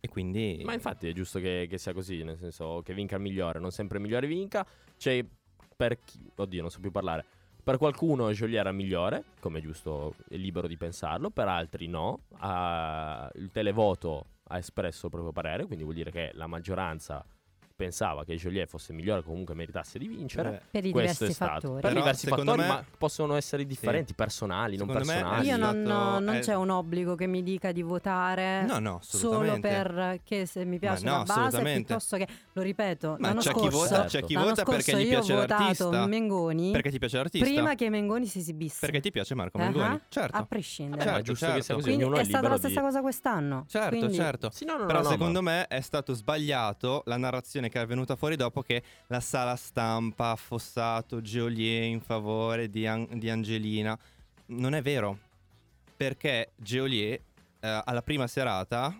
E 0.00 0.08
quindi. 0.08 0.62
Ma 0.64 0.72
infatti 0.72 1.08
è 1.08 1.12
giusto 1.12 1.38
che, 1.38 1.66
che 1.68 1.78
sia 1.78 1.92
così, 1.92 2.22
nel 2.22 2.38
senso 2.38 2.80
che 2.82 2.94
vinca 2.94 3.16
il 3.16 3.22
migliore, 3.22 3.58
non 3.58 3.70
sempre 3.70 3.98
il 3.98 4.04
migliore 4.04 4.26
vinca. 4.26 4.66
C'è 4.96 5.24
per 5.76 6.00
chi, 6.02 6.18
oddio, 6.34 6.60
non 6.62 6.70
so 6.70 6.80
più 6.80 6.90
parlare. 6.90 7.24
Per 7.62 7.76
qualcuno 7.76 8.30
Joliet 8.32 8.60
era 8.60 8.72
migliore, 8.72 9.24
come 9.38 9.58
è 9.58 9.62
giusto, 9.62 10.14
è 10.28 10.36
libero 10.36 10.66
di 10.66 10.76
pensarlo, 10.76 11.30
per 11.30 11.48
altri 11.48 11.86
no. 11.86 12.24
Ah, 12.38 13.30
il 13.34 13.50
televoto 13.50 14.26
ha 14.44 14.56
espresso 14.56 15.06
il 15.06 15.12
proprio 15.12 15.32
parere, 15.32 15.66
quindi 15.66 15.84
vuol 15.84 15.96
dire 15.96 16.10
che 16.10 16.30
la 16.34 16.46
maggioranza 16.46 17.24
pensava 17.84 18.24
che 18.24 18.34
Joliet 18.36 18.68
fosse 18.68 18.92
migliore, 18.92 19.22
comunque 19.22 19.54
meritasse 19.54 19.98
di 19.98 20.06
vincere. 20.06 20.50
Beh, 20.50 20.60
Per 20.70 20.84
i 20.84 20.90
Questo 20.90 21.24
diversi 21.24 21.24
è 21.24 21.30
stato. 21.32 21.52
fattori. 21.52 21.80
Per 21.80 21.88
Però, 21.88 21.94
diversi 22.00 22.26
fattori, 22.26 22.60
me- 22.60 22.66
ma 22.68 22.84
possono 22.98 23.36
essere 23.36 23.64
differenti, 23.64 24.12
personali, 24.12 24.76
non 24.76 24.86
Secondo 24.88 25.10
è 25.10 25.14
personali. 25.14 25.46
Io 25.48 25.56
non, 25.56 25.82
stato- 25.84 26.18
non 26.20 26.28
è- 26.34 26.40
c'è 26.40 26.54
un 26.54 26.68
obbligo 26.70 27.14
che 27.14 27.26
mi 27.26 27.42
dica 27.42 27.72
di 27.72 27.80
votare 27.80 28.64
No, 28.66 28.78
no, 28.80 28.98
solo 29.02 29.58
perché 29.58 30.44
se 30.44 30.64
mi 30.66 30.78
piace 30.78 31.04
no, 31.06 31.14
una 31.14 31.22
base 31.22 31.40
assolutamente. 31.40 31.84
piuttosto 31.84 32.16
che, 32.18 32.28
lo 32.52 32.60
ripeto, 32.62 33.16
Ma 33.18 33.28
l'anno 33.28 33.40
c'è 33.40 33.52
chi 33.52 33.58
scorso, 33.60 33.78
vota, 33.78 34.02
c'è 34.02 34.08
Certo. 34.10 34.26
chi 34.26 34.34
l'anno 34.34 34.46
vota 34.48 34.62
perché 34.64 34.96
gli 34.96 35.00
io 35.02 35.08
piace 35.08 35.32
ho 35.32 35.36
votato 35.36 35.62
l'artista. 35.62 36.06
Mengoni 36.06 36.70
Perché 36.72 36.90
ti 36.90 36.98
piace 36.98 37.16
l'artista? 37.16 37.46
prima 37.48 37.74
che 37.74 37.88
Mengoni 37.88 38.26
si 38.26 38.38
esibisse. 38.40 38.78
Perché 38.80 39.00
ti 39.00 39.10
piace 39.10 39.34
Marco 39.34 39.56
Mengoni? 39.58 40.00
Certo. 40.10 40.36
A 40.36 40.44
prescindere. 40.44 41.00
Eh, 41.00 41.04
ma 41.06 41.10
è 41.10 41.14
certo, 41.14 41.30
giusto 41.30 41.46
che 41.46 41.52
sia 41.52 41.60
certo. 41.62 41.74
così, 41.76 41.86
Quindi 41.86 42.04
ognuno 42.04 42.18
è 42.20 42.24
stata 42.24 42.48
la 42.48 42.58
stessa 42.58 42.80
cosa 42.82 43.00
quest'anno. 43.00 43.64
Certo, 43.68 44.12
certo. 44.12 44.50
Sì, 44.52 44.64
no, 44.66 44.76
no, 44.76 44.84
Però 44.86 44.98
no, 44.98 45.04
no, 45.04 45.08
ma- 45.08 45.10
secondo 45.16 45.40
me 45.42 45.66
è 45.68 45.80
stato 45.80 46.12
sbagliato 46.12 47.02
la 47.06 47.16
narrazione 47.16 47.68
che 47.70 47.80
è 47.80 47.86
venuta 47.86 48.16
fuori 48.16 48.36
dopo 48.36 48.60
che 48.60 48.82
la 49.06 49.20
sala 49.20 49.56
stampa 49.56 50.26
ha 50.26 50.32
affossato 50.32 51.22
Geolier 51.22 51.84
in 51.84 52.02
favore 52.02 52.68
di, 52.68 52.86
An- 52.86 53.08
di 53.12 53.30
Angelina. 53.30 53.98
Non 54.46 54.74
è 54.74 54.82
vero, 54.82 55.18
perché 55.96 56.50
Geolier 56.56 57.18
eh, 57.60 57.82
alla 57.84 58.02
prima 58.02 58.26
serata 58.26 58.94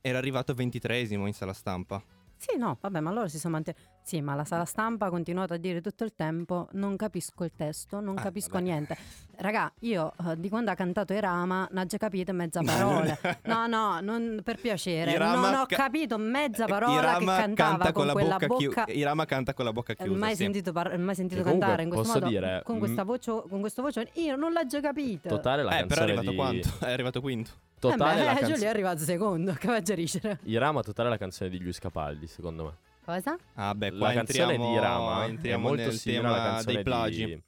era 0.00 0.18
arrivato 0.18 0.52
23esimo 0.52 1.26
in 1.26 1.32
sala 1.32 1.52
stampa. 1.52 2.11
Sì, 2.44 2.58
no, 2.58 2.76
vabbè, 2.80 2.98
ma 2.98 3.12
loro 3.12 3.28
si 3.28 3.38
sono 3.38 3.54
mantenuti. 3.54 3.84
Sì, 4.02 4.20
ma 4.20 4.34
la 4.34 4.44
sala 4.44 4.64
stampa 4.64 5.06
ha 5.06 5.10
continuato 5.10 5.52
a 5.54 5.56
dire 5.58 5.80
tutto 5.80 6.02
il 6.02 6.12
tempo: 6.16 6.66
non 6.72 6.96
capisco 6.96 7.44
il 7.44 7.52
testo, 7.56 8.00
non 8.00 8.18
Ah, 8.18 8.22
capisco 8.22 8.54
vabbè. 8.54 8.64
niente. 8.64 8.96
Raga, 9.36 9.72
io 9.82 10.12
eh, 10.28 10.40
di 10.40 10.48
quando 10.48 10.72
ha 10.72 10.74
cantato 10.74 11.12
Irama 11.12 11.68
non 11.70 11.84
ho 11.84 11.86
già 11.86 11.98
capito 11.98 12.32
mezza 12.32 12.60
parola. 12.66 13.16
no, 13.44 13.66
no, 13.68 14.00
non, 14.00 14.40
per 14.42 14.60
piacere. 14.60 15.12
Irama 15.12 15.50
non 15.50 15.60
ho 15.60 15.66
ca- 15.66 15.76
capito 15.76 16.18
mezza 16.18 16.66
parola 16.66 16.94
Irama 17.00 17.18
che 17.18 17.24
cantava 17.42 17.68
canta 17.70 17.92
con, 17.92 18.06
la 18.06 18.12
quella 18.12 18.36
bocca, 18.38 18.46
bocca. 18.48 18.84
Irama 18.88 19.24
canta 19.24 19.54
con 19.54 19.64
la 19.64 19.72
bocca 19.72 19.92
Eh, 19.92 19.96
chiusa. 20.02 20.18
mai 20.18 20.30
sì. 20.30 20.42
sentito, 20.42 20.72
par- 20.72 20.98
mai 20.98 21.14
sentito 21.14 21.42
cantare 21.44 21.84
in 21.84 21.90
questo 21.90 22.06
posso 22.08 22.18
modo 22.18 22.28
dire, 22.30 22.62
con, 22.64 22.78
questa 22.78 23.04
mm, 23.04 23.06
voce, 23.06 23.42
con 23.48 23.60
questo 23.60 23.82
voce 23.82 24.08
io 24.14 24.34
non 24.34 24.50
l'ho 24.52 24.66
già 24.66 24.80
capito 24.80 25.28
Totale 25.28 25.62
la 25.62 25.78
Eh, 25.78 25.86
però 25.86 26.02
è 26.02 26.06
canzone 26.06 26.12
arrivato 26.18 26.30
di... 26.30 26.36
quanto? 26.36 26.68
È 26.84 26.90
arrivato 26.90 27.20
quinto. 27.20 27.50
Totale 27.90 28.20
eh, 28.20 28.24
la 28.24 28.30
beh, 28.32 28.38
canzone... 28.38 28.52
Giulia 28.54 28.66
è 28.68 28.70
arrivato 28.70 28.98
secondo 29.02 29.52
che 29.54 29.66
va 29.66 29.74
a 29.76 29.82
Gericere 29.82 30.38
Irama 30.44 30.82
totale 30.82 31.08
la 31.08 31.16
canzone 31.18 31.50
di 31.50 31.58
Luis 31.60 31.78
Capaldi, 31.78 32.26
secondo 32.26 32.64
me. 32.64 32.72
cosa? 33.04 33.36
Ah, 33.54 33.74
beh, 33.74 33.90
la 33.90 33.98
qua 33.98 34.12
canzone 34.12 34.42
entriamo, 34.52 34.66
di 34.70 34.76
Irama 34.76 35.24
è 35.24 35.28
entriamo 35.28 35.62
molto 35.68 35.82
nel 35.82 35.92
simile 35.92 36.20
tema 36.22 36.34
alla 36.34 36.42
canzone 36.50 36.74
dei 36.74 36.82
plagi. 36.84 37.24
di... 37.26 37.42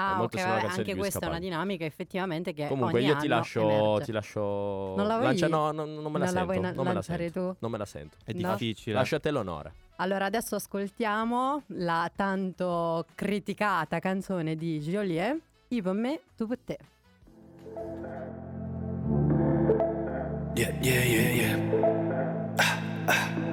Ah, 0.00 0.22
ok, 0.22 0.34
vabbè, 0.36 0.66
anche 0.66 0.94
questa 0.94 1.26
è 1.26 1.28
una 1.28 1.40
dinamica 1.40 1.84
effettivamente 1.84 2.52
che 2.52 2.68
Comunque 2.68 3.00
ogni 3.00 3.08
io 3.08 3.16
ti 3.16 3.26
anno 3.26 3.34
lascio, 3.34 3.60
emerge. 3.68 4.04
ti 4.04 4.12
lascio... 4.12 4.40
Non 4.96 5.06
la 5.08 5.14
vuoi- 5.14 5.26
Lancia- 5.26 5.48
no, 5.48 5.72
no, 5.72 5.84
non 5.86 6.12
me 6.12 6.18
la 6.20 6.24
non 6.26 6.34
la 6.34 6.44
vuoi 6.44 6.54
sento, 6.54 6.68
na- 6.68 6.74
non 6.74 6.82
me 6.84 6.88
la 6.88 6.92
lanciare 6.92 7.22
sento. 7.30 7.40
tu? 7.50 7.56
Non 7.58 7.70
me 7.72 7.78
la 7.78 7.84
sento. 7.84 8.16
È 8.24 8.32
No. 8.34 8.50
difficile. 8.52 8.94
Lascio 8.94 9.16
a 9.16 9.18
te 9.20 9.30
l'onore. 9.32 9.72
Allora 9.96 10.26
adesso 10.26 10.54
ascoltiamo 10.54 11.62
la 11.68 12.08
tanto 12.14 13.06
criticata 13.16 13.98
canzone 13.98 14.54
di 14.54 14.78
Joliet 14.78 15.36
Io 15.70 15.82
per 15.82 15.92
me, 15.94 16.20
tu 16.36 16.46
per 16.46 16.58
te 16.64 16.78
Yeah, 20.58 20.74
yeah, 20.82 21.04
yeah, 21.06 21.30
yeah. 21.38 21.56
Ah, 22.58 22.74
ah. 23.06 23.47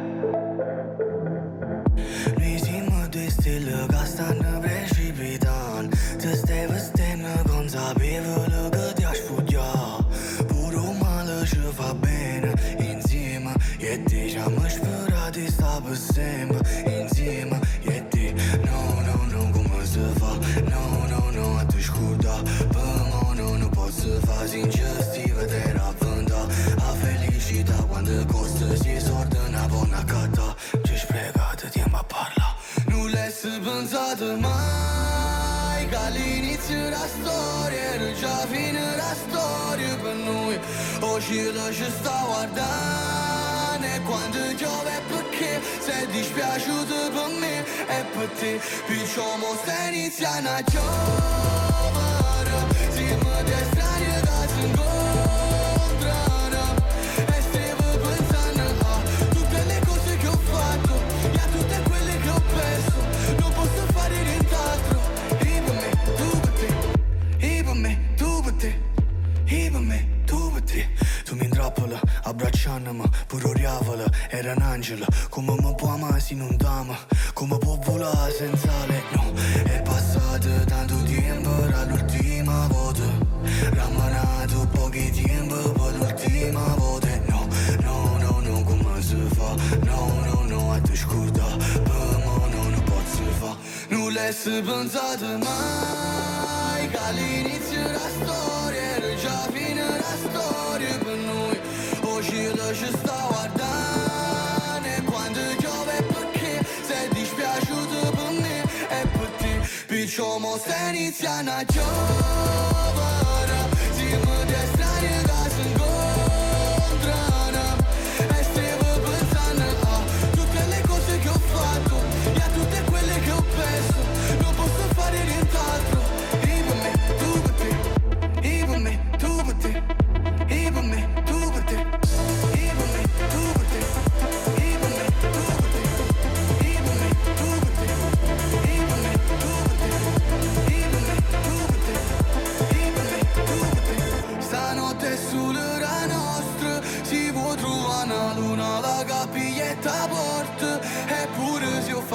L'hai 33.45 33.60
pensato 33.60 34.36
mai 34.38 35.88
Che 35.88 35.95
all'inizio 35.95 36.81
della 36.81 37.05
storia 37.05 37.79
Era 37.93 38.12
già 38.13 38.38
fine 38.47 38.95
la 38.95 39.13
storia 39.13 39.95
per 39.97 40.15
noi 40.15 40.60
Oggi 41.01 41.51
lo 41.51 41.71
ci 41.71 41.86
sta 41.99 42.23
guardando 42.25 43.86
E 43.86 44.01
quando 44.01 44.38
piove 44.55 45.01
perché? 45.10 45.62
Sei 45.79 46.08
dispiaciuto 46.08 46.95
per 47.12 47.38
me 47.38 47.60
e 47.60 48.05
per 48.17 48.29
te 48.29 48.60
Perciò 48.88 49.38
mo 49.38 49.55
sta 49.62 49.89
iniziando 49.89 50.49
a 50.49 50.63
Abbracciandomi 72.23 73.03
Pure 73.27 73.47
oriavola, 73.47 74.05
era 74.29 74.53
un 74.53 74.61
angelo 74.61 75.05
Come 75.29 75.55
mi 75.59 75.75
può 75.75 75.89
amare 75.89 76.19
se 76.19 76.33
non 76.33 76.55
t'ama 76.57 76.97
Come 77.33 77.57
può 77.57 77.77
volare 77.83 78.31
senza 78.31 78.71
lei 78.88 79.01
No, 79.11 79.33
è 79.63 79.81
passato 79.81 80.49
tanto 80.65 80.95
tempo 81.03 81.49
Dall'ultima 81.49 82.67
volta 82.67 83.03
Rammanato 83.71 84.67
pochi 84.71 85.11
tempo 85.11 85.55
Per 85.55 85.95
l'ultima 85.97 86.73
volta 86.77 87.07
No, 87.27 87.47
no, 87.81 88.17
no, 88.19 88.39
no, 88.39 88.63
come 88.63 89.01
si 89.01 89.15
fa? 89.35 89.55
No, 89.83 90.21
no, 90.25 90.43
no, 90.47 90.71
a 90.71 90.79
te 90.79 90.95
scorda 90.95 91.45
Per 91.57 92.17
me 92.17 92.49
no, 92.53 92.69
non 92.69 92.83
posso 92.83 93.23
fa. 93.39 93.55
Non 93.89 94.13
l'hai 94.13 94.33
pensato 94.33 95.25
mai 95.38 96.89
Che 96.89 96.97
all'inizio 96.97 97.91
la 97.91 97.99
storia 97.99 98.44
je 102.73 102.88
stavo 102.88 103.36
a 103.36 103.47
Dane 103.47 105.04
Quando 105.04 105.39
piove 105.58 106.04
perché 106.04 106.65
sei 106.88 107.08
dispiaciuto 107.10 108.12
per 108.12 108.32
me 108.32 108.63
E 108.63 109.08
per 109.08 109.30
te 109.38 109.69
Piccio 109.88 110.39
mo 110.39 110.58
se 110.58 110.75
inizia 110.89 111.39
una 111.41 111.63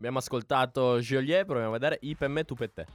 Abbiamo 0.00 0.16
ascoltato 0.16 0.98
Joliet, 0.98 1.44
proviamo 1.44 1.68
a 1.68 1.72
vedere 1.78 1.98
I 2.00 2.14
per 2.16 2.30
me, 2.30 2.44
tu 2.44 2.54
per 2.54 2.70
te. 2.70 2.86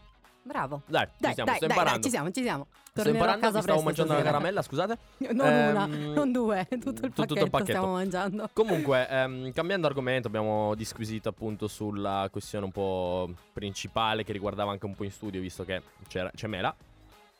Bravo. 0.42 0.82
Dai, 0.88 1.08
Dai, 1.20 1.30
ci 1.30 1.36
siamo, 1.36 1.50
dai, 1.52 1.58
sto 1.60 1.68
dai, 1.68 1.84
dai, 1.86 2.02
ci 2.02 2.10
siamo, 2.10 2.32
ci 2.32 2.42
siamo. 2.42 2.68
Sto 2.90 3.02
a 3.02 3.08
imparando, 3.10 3.40
casa 3.42 3.58
mi 3.58 3.62
stavo 3.64 3.82
mangiando 3.82 4.12
una 4.14 4.22
stasera. 4.22 4.38
caramella, 4.40 4.62
scusate. 4.64 4.98
Non 5.34 5.48
una, 5.54 5.86
Ehm, 5.86 6.14
non 6.14 6.32
due, 6.32 6.66
tutto 6.82 6.90
il 6.90 6.96
tutto 6.96 7.06
il 7.06 7.14
pacchetto, 7.14 7.50
pacchetto. 7.52 7.66
stiamo 7.66 7.92
mangiando. 7.92 8.50
Comunque, 8.54 9.08
ehm, 9.08 9.52
cambiando 9.54 9.86
argomento, 9.86 10.28
abbiamo 10.28 10.74
disquisito 10.74 11.30
appunto 11.30 11.68
sulla 11.68 12.28
questione 12.32 12.66
un 12.66 12.72
po' 12.72 13.30
principale 13.54 14.24
che 14.24 14.34
riguardava 14.34 14.72
anche 14.72 14.86
un 14.88 14.96
po' 14.96 15.04
in 15.04 15.12
studio, 15.12 15.40
visto 15.42 15.64
che 15.64 15.82
c'era, 16.08 16.32
c'è 16.34 16.48
Mela. 16.48 16.76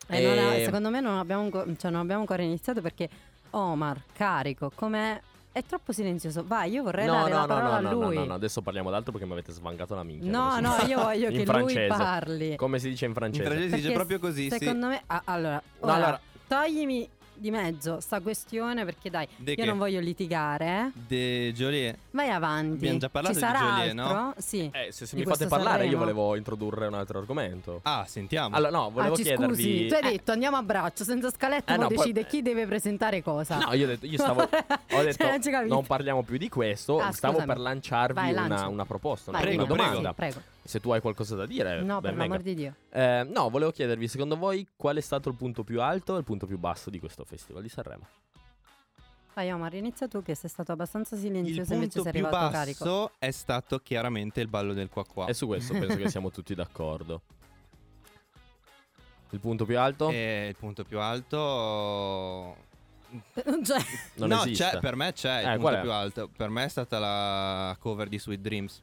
Eh, 0.10 0.22
non 0.24 0.38
ha- 0.46 0.54
E- 0.58 0.64
secondo 0.66 0.92
me 0.92 1.00
non 1.02 1.18
abbiamo, 1.18 1.50
cioè, 1.78 1.90
non 1.90 2.02
abbiamo 2.02 2.22
ancora 2.22 2.44
iniziato 2.44 2.82
perché 2.82 3.10
Omar, 3.52 4.00
carico, 4.14 4.72
com'è? 4.76 5.20
È 5.56 5.64
troppo 5.64 5.94
silenzioso. 5.94 6.44
Vai, 6.46 6.70
io 6.72 6.84
vorrei 6.84 7.06
No, 7.06 7.14
dare 7.14 7.30
no, 7.30 7.36
la 7.36 7.42
no, 7.42 7.48
parola 7.48 7.70
no, 7.70 7.76
a 7.76 7.80
no, 7.80 7.98
no, 7.98 8.06
lui. 8.08 8.16
no, 8.16 8.26
no, 8.26 8.34
adesso 8.34 8.62
parliamo 8.62 8.90
d'altro 8.92 9.14
perché 9.14 9.26
mi 9.26 9.32
avete 9.32 9.54
svangato 9.54 9.96
la 9.96 10.04
minchia. 10.04 10.30
No, 10.30 10.60
no, 10.60 10.74
si- 10.82 10.88
io 10.88 11.02
voglio 11.02 11.30
che 11.32 11.46
francese. 11.46 11.88
lui 11.88 11.98
parli. 11.98 12.56
Come 12.58 12.78
si 12.78 12.90
dice 12.90 13.06
in 13.06 13.12
In 13.12 13.16
francese? 13.16 13.46
francese 13.46 13.70
si 13.70 13.76
dice 13.82 13.92
proprio 13.94 14.20
così, 14.20 14.50
sì. 14.52 14.58
Secondo 14.58 14.88
me, 14.88 15.02
ah, 15.06 15.22
allora, 15.24 15.54
No, 15.56 15.62
ora, 15.80 15.94
allora- 15.94 16.20
toglimi 16.46 17.10
di 17.36 17.52
mezzo 17.52 18.00
sta 18.00 18.20
questione 18.22 18.86
perché 18.86 19.10
dai, 19.10 19.28
De 19.36 19.52
io 19.52 19.58
che? 19.58 19.66
non 19.66 19.78
voglio 19.78 20.00
litigare. 20.00 20.92
eh. 20.96 21.00
De 21.08 21.54
Joliet. 21.54 21.98
Vai 22.12 22.30
avanti. 22.30 22.76
Abbiamo 22.78 22.98
già 23.00 23.10
parlato 23.10 23.36
Ci 23.36 23.42
di 23.42 23.46
sarà 23.46 23.60
Joliet, 23.78 23.94
no? 23.94 24.04
altro? 24.28 24.42
Sì. 24.42 24.70
Eh, 24.74 24.92
se, 24.92 25.06
se 25.06 25.16
mi 25.16 25.24
fate 25.24 25.48
parlare 25.48 25.86
io 25.86 25.92
Sanremo. 25.92 26.00
volevo 26.14 26.36
introdurre 26.36 26.88
un 26.88 26.94
altro 26.94 27.20
argomento. 27.20 27.80
Ah, 27.84 28.06
sentiamo. 28.08 28.56
Allora, 28.56 28.72
no, 28.72 28.90
volevo 28.92 29.14
ah, 29.14 29.18
chiedervi... 29.18 29.46
scusi, 29.54 29.88
tu 29.88 29.94
hai 29.96 30.00
Eh, 30.02 30.12
detto 30.18 30.32
andiamo 30.32 30.58
a 30.58 30.64
braccio, 30.64 31.04
senza 31.04 31.30
scaletta, 31.30 31.74
Eh, 31.74 31.78
no, 31.78 31.88
poi- 31.88 31.98
decide 31.98 32.26
chi 32.26 32.42
deve 32.42 32.66
presentare 32.66 33.22
cosa. 33.22 33.58
No, 33.58 33.74
io 33.74 33.86
ho 33.86 33.88
detto, 33.88 34.06
io 34.06 34.18
stavo, 34.18 34.42
ho 34.44 34.48
Cioè, 34.88 35.04
detto 35.04 35.26
non 35.28 35.42
ci 35.42 35.50
capisco. 35.52 35.74
non 35.74 35.86
parliamo 35.86 36.24
più 36.24 36.38
di 36.38 36.50
questo, 36.50 37.00
Ah, 37.00 37.12
stavo 37.12 37.34
scusami. 37.40 37.52
per 37.54 37.62
lanciarvi 37.62 38.14
Vai, 38.14 38.34
una, 38.34 38.68
una 38.68 38.86
proposta, 38.86 39.30
una, 39.32 39.40
Vai, 39.40 39.56
una 39.56 39.66
prego, 39.66 39.76
domanda. 39.82 40.10
sì, 40.10 40.16
prego. 40.16 40.42
Se 40.68 40.80
tu 40.80 40.90
hai 40.92 41.00
qualcosa 41.00 41.36
da 41.36 41.46
dire, 41.46 41.82
No, 41.84 42.02
per 42.02 42.16
l'amor 42.16 42.42
di 42.42 42.56
Dio. 42.56 42.76
Eh, 42.90 43.24
no, 43.30 43.50
volevo 43.52 43.70
chiedervi, 43.72 44.08
secondo 44.08 44.36
voi 44.36 44.68
qual 44.76 44.96
è 44.98 45.02
stato 45.02 45.30
il 45.30 45.36
punto 45.36 45.64
più 45.64 45.80
alto 45.80 46.16
e 46.16 46.20
il 46.20 46.24
punto 46.24 46.48
più 46.48 46.58
basso 46.58 46.90
di 46.90 46.98
questo 47.00 47.24
festival 47.24 47.62
di 47.62 47.70
Sanremo? 47.70 48.08
Vai 49.36 49.52
Omar, 49.52 49.76
inizia 49.76 50.08
tu 50.08 50.24
che 50.24 50.34
sei 50.34 50.50
stato 50.50 50.72
abbastanza 50.72 51.14
Il 51.16 51.22
silenzioso 51.22 51.74
invece 51.74 52.00
punto 52.00 52.02
sei 52.04 52.12
più 52.14 52.26
arrivato 52.26 52.52
carico. 52.52 52.84
basso 52.86 53.12
è 53.20 53.30
stato 53.32 53.80
chiaramente 53.80 54.42
il 54.42 54.48
ballo 54.48 54.74
del 54.74 54.90
qua 54.90 55.06
qua. 55.06 55.28
E 55.28 55.34
su 55.36 55.46
questo 55.46 55.74
penso 55.74 55.98
che 55.98 56.10
siamo 56.10 56.32
tutti 56.32 56.56
d'accordo. 56.56 57.22
Il 59.32 59.40
punto 59.40 59.66
più 59.66 59.78
alto? 59.78 60.10
E 60.10 60.48
il 60.50 60.56
punto 60.56 60.84
più 60.84 61.00
alto... 61.00 61.38
Non 63.46 63.62
c'è. 63.64 63.78
non 64.16 64.30
no, 64.30 64.42
c'è, 64.46 64.80
per 64.80 64.96
me 64.96 65.14
c'è 65.14 65.42
il 65.42 65.46
Eh, 65.46 65.50
punto 65.52 65.62
qual 65.62 65.76
è? 65.76 65.82
più 65.82 65.92
alto. 65.92 66.30
Per 66.36 66.50
me 66.50 66.64
è 66.66 66.68
stata 66.70 66.98
la 66.98 67.76
cover 67.80 68.08
di 68.08 68.18
Sweet 68.18 68.40
Dreams. 68.42 68.82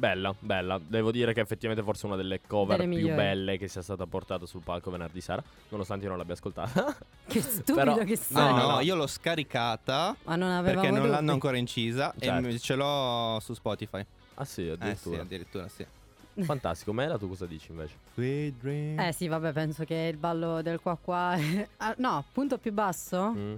Bella, 0.00 0.34
bella. 0.38 0.80
Devo 0.82 1.10
dire 1.10 1.34
che 1.34 1.40
effettivamente 1.40 1.84
forse 1.84 2.06
una 2.06 2.16
delle 2.16 2.40
cover 2.46 2.78
Delle 2.78 2.88
più 2.88 2.98
migliori. 3.00 3.16
belle 3.20 3.58
che 3.58 3.68
sia 3.68 3.82
stata 3.82 4.06
portata 4.06 4.46
sul 4.46 4.62
palco 4.62 4.90
venerdì 4.90 5.20
sera, 5.20 5.42
nonostante 5.68 6.04
io 6.04 6.08
non 6.08 6.16
l'abbia 6.18 6.32
ascoltata. 6.34 6.96
Che 7.28 7.40
stupido 7.42 7.74
Però- 7.74 7.96
che 7.98 8.18
No, 8.28 8.38
sei. 8.38 8.48
No, 8.50 8.56
no, 8.56 8.66
no. 8.70 8.80
io 8.80 8.94
l'ho 8.94 9.06
scaricata 9.06 10.16
Ma 10.24 10.36
non 10.36 10.48
avevamo 10.48 10.62
perché 10.80 10.90
non 10.90 11.00
dubbi. 11.00 11.10
l'hanno 11.12 11.32
ancora 11.32 11.58
incisa 11.58 12.14
Certo. 12.18 12.48
e 12.48 12.58
ce 12.58 12.74
l'ho 12.76 13.38
su 13.40 13.52
Spotify. 13.52 14.04
ah 14.36 14.44
sì, 14.46 14.62
Eh 14.62 14.64
sì, 14.64 14.70
addirittura. 14.72 15.20
addirittura 15.20 15.68
sì. 15.68 15.86
Fantastico. 16.40 16.94
Mela, 16.94 17.18
tu 17.18 17.28
cosa 17.28 17.44
dici 17.44 17.70
invece? 17.70 17.96
Eh 18.14 19.12
sì, 19.12 19.28
vabbè, 19.28 19.52
penso 19.52 19.84
che 19.84 20.08
il 20.10 20.16
ballo 20.16 20.62
del 20.62 20.80
qua 20.80 20.96
qua... 20.98 21.34
è- 21.34 21.68
Ah, 21.76 21.94
no, 21.98 22.24
punto 22.32 22.56
più 22.56 22.72
basso? 22.72 23.32
Mm. 23.36 23.54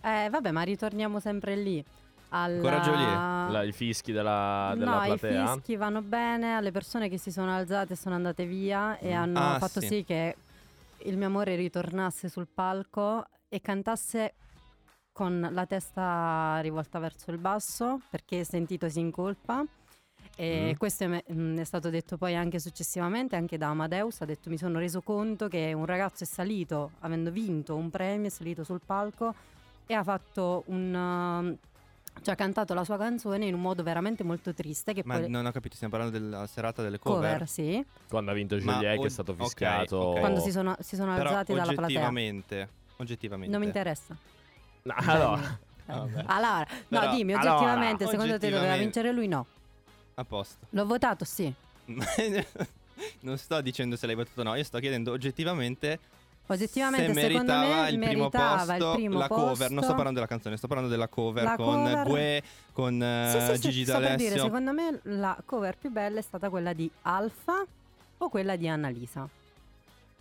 Eh, 0.00 0.28
vabbè, 0.30 0.50
ma 0.50 0.62
ritorniamo 0.62 1.20
sempre 1.20 1.56
lì. 1.56 1.84
Alla... 2.30 2.60
Coraggio 2.60 2.90
lì. 2.94 3.04
La- 3.52 3.62
I 3.62 3.72
fischi 3.72 4.12
della, 4.12 4.74
della 4.76 4.98
no, 4.98 5.04
platea? 5.04 5.42
i 5.44 5.46
fischi 5.54 5.76
vanno 5.76 6.02
bene 6.02 6.56
alle 6.56 6.72
persone 6.72 7.08
che 7.08 7.18
si 7.18 7.30
sono 7.30 7.54
alzate 7.54 7.92
e 7.92 7.96
sono 7.96 8.14
andate 8.14 8.44
via 8.46 8.98
e 8.98 9.14
Mm. 9.14 9.20
hanno 9.20 9.38
Ah, 9.38 9.58
fatto 9.58 9.80
sì. 9.80 9.86
sì. 9.86 10.04
che 10.04 10.36
il 11.04 11.16
mio 11.16 11.26
amore 11.26 11.54
ritornasse 11.54 12.28
sul 12.28 12.48
palco 12.52 13.24
e 13.48 13.60
cantasse 13.60 14.34
con 15.12 15.48
la 15.52 15.64
testa 15.66 16.58
rivolta 16.60 16.98
verso 16.98 17.30
il 17.30 17.38
basso 17.38 18.00
perché 18.10 18.44
sentitosi 18.44 18.98
in 19.00 19.10
colpa. 19.10 19.64
E 20.38 20.72
Mm. 20.74 20.76
questo 20.76 21.04
è, 21.04 21.24
mm, 21.32 21.58
è 21.58 21.64
stato 21.64 21.88
detto 21.88 22.18
poi 22.18 22.34
anche 22.34 22.58
successivamente, 22.58 23.36
anche 23.36 23.56
da 23.56 23.68
Amadeus, 23.68 24.20
ha 24.20 24.24
detto 24.26 24.50
mi 24.50 24.58
sono 24.58 24.78
reso 24.78 25.00
conto 25.00 25.48
che 25.48 25.72
un 25.72 25.86
ragazzo 25.86 26.24
è 26.24 26.26
salito, 26.26 26.90
avendo 27.00 27.30
vinto 27.30 27.74
un 27.76 27.88
premio, 27.88 28.26
è 28.26 28.30
salito 28.30 28.62
sul 28.64 28.80
palco 28.84 29.32
e 29.86 29.94
ha 29.94 30.02
fatto 30.02 30.64
un... 30.66 30.92
um, 30.94 31.56
cioè 32.22 32.34
ha 32.34 32.36
cantato 32.36 32.74
la 32.74 32.84
sua 32.84 32.96
canzone 32.96 33.46
in 33.46 33.54
un 33.54 33.60
modo 33.60 33.82
veramente 33.82 34.24
molto 34.24 34.52
triste 34.54 34.92
che 34.92 35.02
Ma 35.04 35.18
poi... 35.18 35.28
non 35.28 35.46
ho 35.46 35.52
capito, 35.52 35.74
stiamo 35.76 35.94
parlando 35.96 36.18
della 36.18 36.46
serata 36.46 36.82
delle 36.82 36.98
cover. 36.98 37.32
Cover, 37.32 37.48
sì. 37.48 37.84
Quando 38.08 38.30
ha 38.30 38.34
vinto 38.34 38.56
Ma 38.62 38.74
Juliet, 38.74 39.00
che 39.00 39.06
è 39.06 39.10
stato 39.10 39.34
fischiato. 39.34 39.96
ok. 39.96 40.18
Quando 40.20 40.40
si 40.40 40.50
sono, 40.50 40.76
si 40.80 40.96
sono 40.96 41.14
Però 41.14 41.28
alzati 41.30 41.52
dalla 41.52 41.64
platea. 41.72 41.84
oggettivamente, 41.84 42.68
oggettivamente. 42.96 43.50
Non 43.52 43.60
mi 43.60 43.66
interessa. 43.66 44.16
No, 44.82 44.94
allora, 44.96 45.58
Vabbè. 45.86 46.24
Allora, 46.26 46.66
no, 46.88 46.98
Però- 47.00 47.14
dimmi, 47.14 47.32
allora, 47.32 47.54
oggettivamente, 47.54 48.06
secondo 48.06 48.32
te 48.38 48.50
doveva 48.50 48.56
oggettivamente- 48.74 48.82
vincere 48.82 49.12
lui? 49.12 49.28
No. 49.28 49.46
A 50.14 50.24
posto. 50.24 50.66
L'ho 50.70 50.86
votato, 50.86 51.24
sì. 51.24 51.52
non 53.20 53.38
sto 53.38 53.60
dicendo 53.60 53.96
se 53.96 54.06
l'hai 54.06 54.16
battuto 54.16 54.40
o 54.40 54.44
no, 54.44 54.54
io 54.54 54.64
sto 54.64 54.78
chiedendo 54.78 55.12
oggettivamente 55.12 55.98
Oggettivamente, 56.48 57.12
se 57.12 57.20
secondo 57.20 57.52
meritava 57.52 57.82
me, 57.82 57.90
il 57.90 57.98
primo 57.98 58.12
meritava 58.18 58.56
posto, 58.56 58.90
il 58.90 58.94
primo 58.94 59.18
la 59.18 59.28
cover, 59.28 59.46
non 59.48 59.56
sto 59.58 59.76
posto. 59.78 59.94
parlando 59.94 60.14
della 60.14 60.26
canzone, 60.26 60.56
sto 60.56 60.66
parlando 60.68 60.90
della 60.92 61.08
cover 61.08 61.42
La 61.42 61.56
con 61.56 61.82
cover- 61.82 62.06
Gue, 62.06 62.42
con 62.72 63.02
eh, 63.02 63.30
Sì, 63.32 63.40
sì, 63.40 63.54
sì, 63.54 63.60
Gigi 63.70 63.84
sto 63.84 63.98
per 63.98 64.16
dire, 64.16 64.16
D'Alessio. 64.16 64.44
secondo 64.44 64.72
me 64.72 65.00
la 65.02 65.36
cover 65.44 65.76
più 65.76 65.90
bella 65.90 66.20
è 66.20 66.22
stata 66.22 66.48
quella 66.48 66.72
di 66.72 66.88
Alfa 67.02 67.64
o 68.18 68.28
quella 68.28 68.54
di 68.54 68.68
Annalisa. 68.68 69.28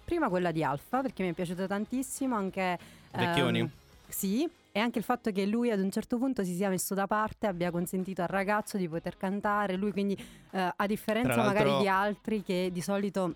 Prima 0.03 0.29
quella 0.29 0.51
di 0.51 0.63
Alfa 0.63 1.01
perché 1.01 1.21
mi 1.23 1.29
è 1.29 1.33
piaciuta 1.33 1.67
tantissimo 1.67 2.35
anche... 2.35 2.77
Vecchioni. 3.11 3.59
ehm, 3.59 3.69
sì, 4.07 4.49
e 4.71 4.79
anche 4.79 4.97
il 4.97 5.05
fatto 5.05 5.31
che 5.31 5.45
lui 5.45 5.69
ad 5.71 5.79
un 5.79 5.91
certo 5.91 6.17
punto 6.17 6.43
si 6.43 6.55
sia 6.55 6.69
messo 6.69 6.95
da 6.95 7.07
parte, 7.07 7.47
abbia 7.47 7.69
consentito 7.71 8.23
al 8.23 8.27
ragazzo 8.27 8.77
di 8.77 8.89
poter 8.89 9.15
cantare, 9.15 9.75
lui 9.75 9.91
quindi 9.91 10.17
eh, 10.51 10.73
a 10.75 10.85
differenza 10.88 11.38
magari 11.38 11.77
di 11.77 11.88
altri 11.88 12.41
che 12.43 12.69
di 12.73 12.81
solito... 12.81 13.35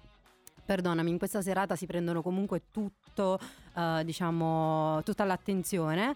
Perdonami, 0.69 1.09
in 1.09 1.17
questa 1.17 1.41
serata 1.41 1.75
si 1.75 1.87
prendono 1.87 2.21
comunque 2.21 2.65
tutto, 2.69 3.39
eh, 3.75 4.03
diciamo, 4.05 5.01
tutta 5.03 5.23
l'attenzione. 5.23 6.15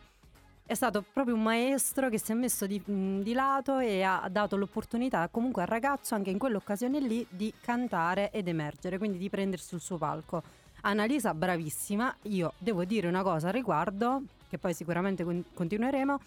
È 0.63 0.75
stato 0.75 1.03
proprio 1.11 1.33
un 1.33 1.41
maestro 1.41 2.07
che 2.07 2.19
si 2.19 2.33
è 2.33 2.35
messo 2.35 2.67
di, 2.67 2.79
mh, 2.79 3.21
di 3.21 3.33
lato 3.33 3.79
e 3.79 4.03
ha 4.03 4.27
dato 4.29 4.55
l'opportunità 4.55 5.27
comunque 5.29 5.63
al 5.63 5.67
ragazzo, 5.69 6.13
anche 6.13 6.29
in 6.29 6.37
quell'occasione 6.37 6.99
lì, 6.99 7.25
di 7.31 7.51
cantare 7.61 8.29
ed 8.29 8.47
emergere, 8.47 8.99
quindi 8.99 9.17
di 9.17 9.27
prendersi 9.27 9.73
il 9.73 9.81
suo 9.81 9.97
palco. 9.97 10.43
Annalisa, 10.81 11.33
bravissima. 11.33 12.15
Io 12.23 12.53
devo 12.59 12.85
dire 12.85 13.07
una 13.07 13.23
cosa 13.23 13.47
al 13.47 13.53
riguardo, 13.53 14.21
che 14.47 14.59
poi 14.59 14.75
sicuramente 14.75 15.23
con- 15.23 15.43
continueremo. 15.51 16.19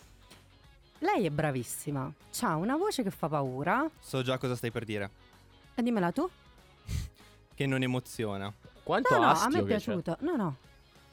Lei 0.99 1.27
è 1.27 1.31
bravissima, 1.31 2.13
ha 2.41 2.57
una 2.57 2.77
voce 2.77 3.05
che 3.05 3.13
fa 3.13 3.29
paura. 3.29 3.89
So 4.01 4.23
già 4.23 4.37
cosa 4.37 4.57
stai 4.57 4.73
per 4.73 4.85
dire. 4.85 5.11
Dimmela 5.77 6.11
tu. 6.11 6.29
Che 7.57 7.67
non 7.67 7.83
emoziona. 7.83 8.53
Quanto 8.83 9.19
No, 9.19 9.25
no, 9.25 9.31
a 9.33 9.49
me 9.49 9.59
è 9.61 9.63
piaciuto. 9.65 10.17
No, 10.21 10.37
no. 10.37 10.57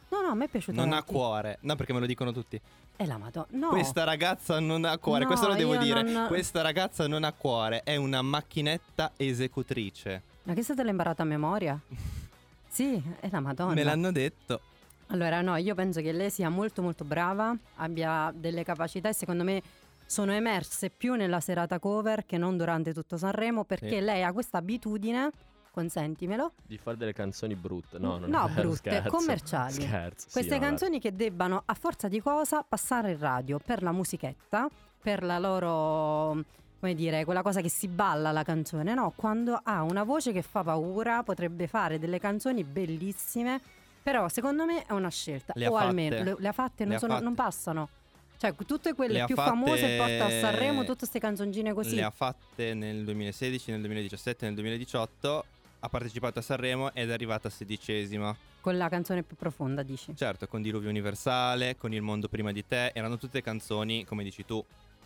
No, 0.10 0.21
no, 0.21 0.27
a 0.27 0.34
me 0.36 0.45
è 0.45 0.47
piaciuto. 0.49 0.79
Non 0.79 0.93
ha 0.93 1.01
cuore. 1.01 1.58
No, 1.62 1.75
perché 1.75 1.93
me 1.93 1.99
lo 2.01 2.06
dicono 2.06 2.32
tutti. 2.32 2.60
E 2.97 3.06
la 3.08 3.17
Madonna. 3.17 3.47
No. 3.51 3.69
Questa 3.69 4.03
ragazza 4.03 4.60
non 4.60 4.86
ha 4.86 4.95
cuore. 4.97 5.21
No, 5.21 5.27
Questo 5.27 5.47
lo 5.47 5.56
devo 5.56 5.77
dire. 5.77 6.01
non- 6.03 6.27
Questa 6.27 6.62
ragazza 6.62 7.08
non 7.08 7.23
ha 7.23 7.32
cuore. 7.32 7.82
È 7.84 7.95
una 7.95 8.21
macchinetta 8.21 9.13
esecutrice. 9.17 10.21
Ma 10.43 10.53
che 10.53 10.62
se 10.63 10.75
te 10.75 10.82
l'hai 10.84 10.91
imparata 10.91 11.23
a 11.23 11.25
memoria? 11.25 11.79
sì, 12.67 13.01
è 13.21 13.29
la 13.32 13.39
Madonna. 13.39 13.73
Me 13.73 13.84
l'hanno 13.84 14.12
detto. 14.12 14.60
Allora, 15.08 15.41
no, 15.41 15.56
io 15.56 15.73
penso 15.75 16.01
che 16.01 16.12
lei 16.12 16.29
sia 16.29 16.49
molto 16.49 16.82
molto 16.82 17.03
brava, 17.06 17.56
abbia 17.77 18.32
delle 18.36 18.63
capacità 18.63 19.10
e 19.10 19.13
secondo 19.13 19.43
me 19.43 19.62
sono 20.06 20.32
emerse 20.34 20.89
più 20.89 21.13
nella 21.15 21.39
serata 21.39 21.79
cover 21.79 22.25
che 22.25 22.38
non 22.38 22.58
durante 22.58 22.93
tutto 22.93 23.17
Sanremo 23.17 23.63
perché 23.63 23.97
Sì. 23.97 24.01
lei 24.01 24.23
ha 24.23 24.32
questa 24.34 24.58
abitudine, 24.60 25.29
consentimelo, 25.74 26.54
Di 26.66 26.78
fare 26.78 26.96
delle 26.98 27.14
canzoni 27.14 27.56
brutte. 27.56 27.98
No, 27.98 28.18
non 28.20 28.30
No, 28.30 28.46
è 28.46 28.50
vero, 28.50 28.62
brutte, 28.70 28.90
scherzo. 28.92 29.10
commerciali. 29.10 29.74
Scherzo. 29.74 30.28
sì, 30.28 30.32
queste 30.34 30.52
vabbè. 30.58 30.66
canzoni 30.68 31.00
che 31.00 31.16
debbano 31.16 31.64
a 31.66 31.74
forza 31.74 32.08
di 32.08 32.22
cosa 32.22 32.64
passare 32.64 33.12
in 33.12 33.20
radio 33.20 33.60
per 33.60 33.82
la 33.82 33.92
musichetta, 33.92 34.68
per 35.02 35.24
la 35.24 35.40
loro, 35.40 36.44
come 36.80 36.94
dire, 36.94 37.26
quella 37.26 37.42
cosa 37.42 37.60
che 37.62 37.70
si 37.70 37.88
balla 37.88 38.32
la 38.32 38.44
canzone, 38.44 38.94
no? 38.94 39.12
Quando 39.16 39.60
ha 39.64 39.82
una 39.82 40.04
voce 40.04 40.32
che 40.32 40.44
fa 40.44 40.64
paura 40.64 41.24
potrebbe 41.24 41.68
fare 41.68 41.98
delle 41.98 42.20
canzoni 42.20 42.64
bellissime, 42.64 43.60
però 44.04 44.30
secondo 44.30 44.66
me 44.66 44.86
è 44.86 44.92
una 44.94 45.10
scelta, 45.10 45.54
Le 45.56 45.66
ha 45.66 45.70
o 45.72 45.74
fatte. 45.74 45.86
almeno 45.88 46.24
le, 46.24 46.36
le 46.38 46.48
ha 46.48 46.52
fatte, 46.52 46.84
non, 46.84 46.90
Le 46.92 46.96
ha 46.96 47.00
sono- 47.00 47.14
fatte. 47.14 47.24
non 47.26 47.36
passano. 47.36 47.90
Cioè, 48.36 48.54
tutte 48.66 48.94
quelle 48.94 49.24
più 49.24 49.36
fatte- 49.36 49.50
famose 49.52 49.96
porta 49.98 50.26
a 50.26 50.30
Sanremo, 50.30 50.82
tutte 50.84 50.98
queste 51.00 51.20
canzoncine 51.20 51.72
così. 51.74 51.96
Le 51.96 52.04
ha 52.04 52.10
fatte 52.10 52.74
nel 52.74 53.06
2016, 53.06 53.72
nel 53.72 53.80
2017, 53.80 54.46
nel 54.46 54.56
2018. 54.56 55.46
Ha 55.84 55.89
partecipato 55.89 56.39
a 56.39 56.41
Sanremo 56.41 56.93
ed 56.93 57.10
è 57.10 57.13
arrivata 57.13 57.50
sedicesima. 57.50 58.34
Con 58.62 58.78
la 58.78 58.88
canzone 58.88 59.22
più 59.24 59.36
profonda, 59.36 59.84
dici. 59.84 60.15
Certo, 60.15 60.48
con 60.48 60.62
Diluvio 60.62 60.88
Universale, 60.89 61.76
con 61.76 61.91
Il 61.93 62.02
mondo 62.02 62.30
prima 62.30 62.54
di 62.54 62.65
te. 62.65 62.91
Erano 62.93 63.17
tutte 63.17 63.41
canzoni, 63.41 64.06
come 64.06 64.24
dici 64.24 64.46
tu, 64.46 64.63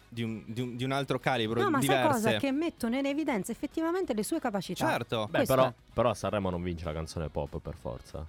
di 0.08 0.22
un, 0.22 0.44
di 0.46 0.62
un- 0.62 0.76
di 0.76 0.84
un 0.84 0.92
altro 0.92 1.18
calibro, 1.18 1.62
No, 1.63 1.72
ma 1.72 1.80
sai 1.80 1.88
diverse. 1.88 2.10
cosa? 2.12 2.38
Che 2.38 2.52
mettono 2.52 2.96
in 2.96 3.08
evidenza 3.08 3.52
effettivamente 3.52 4.13
le 4.13 4.22
sue 4.22 4.40
capacità. 4.40 4.88
Certo. 4.88 5.26
Beh, 5.26 5.38
Questo 5.38 5.56
però, 5.56 5.68
è. 5.68 5.74
però 5.92 6.10
a 6.12 6.13
Sanremo 6.13 6.52
non 6.52 6.62
vince 6.62 6.86
la 6.86 6.94
canzone 6.94 7.28
pop 7.30 7.58
per 7.60 7.74
forza. 7.74 8.24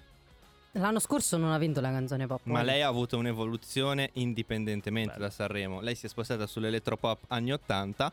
L'anno 0.72 1.00
scorso 1.00 1.36
non 1.36 1.50
ha 1.52 1.58
vinto 1.58 1.82
la 1.82 1.90
canzone 1.90 2.26
pop. 2.26 2.40
Ma 2.44 2.62
lei 2.62 2.80
ha 2.80 2.88
avuto 2.88 3.18
un'evoluzione 3.18 4.08
indipendentemente 4.14 5.12
Bello. 5.12 5.24
da 5.26 5.30
Sanremo. 5.30 5.80
Lei 5.82 5.94
si 5.94 6.06
è 6.06 6.08
spostata 6.08 6.46
sull'elettropop 6.46 7.24
anni 7.28 7.52
80 7.52 8.10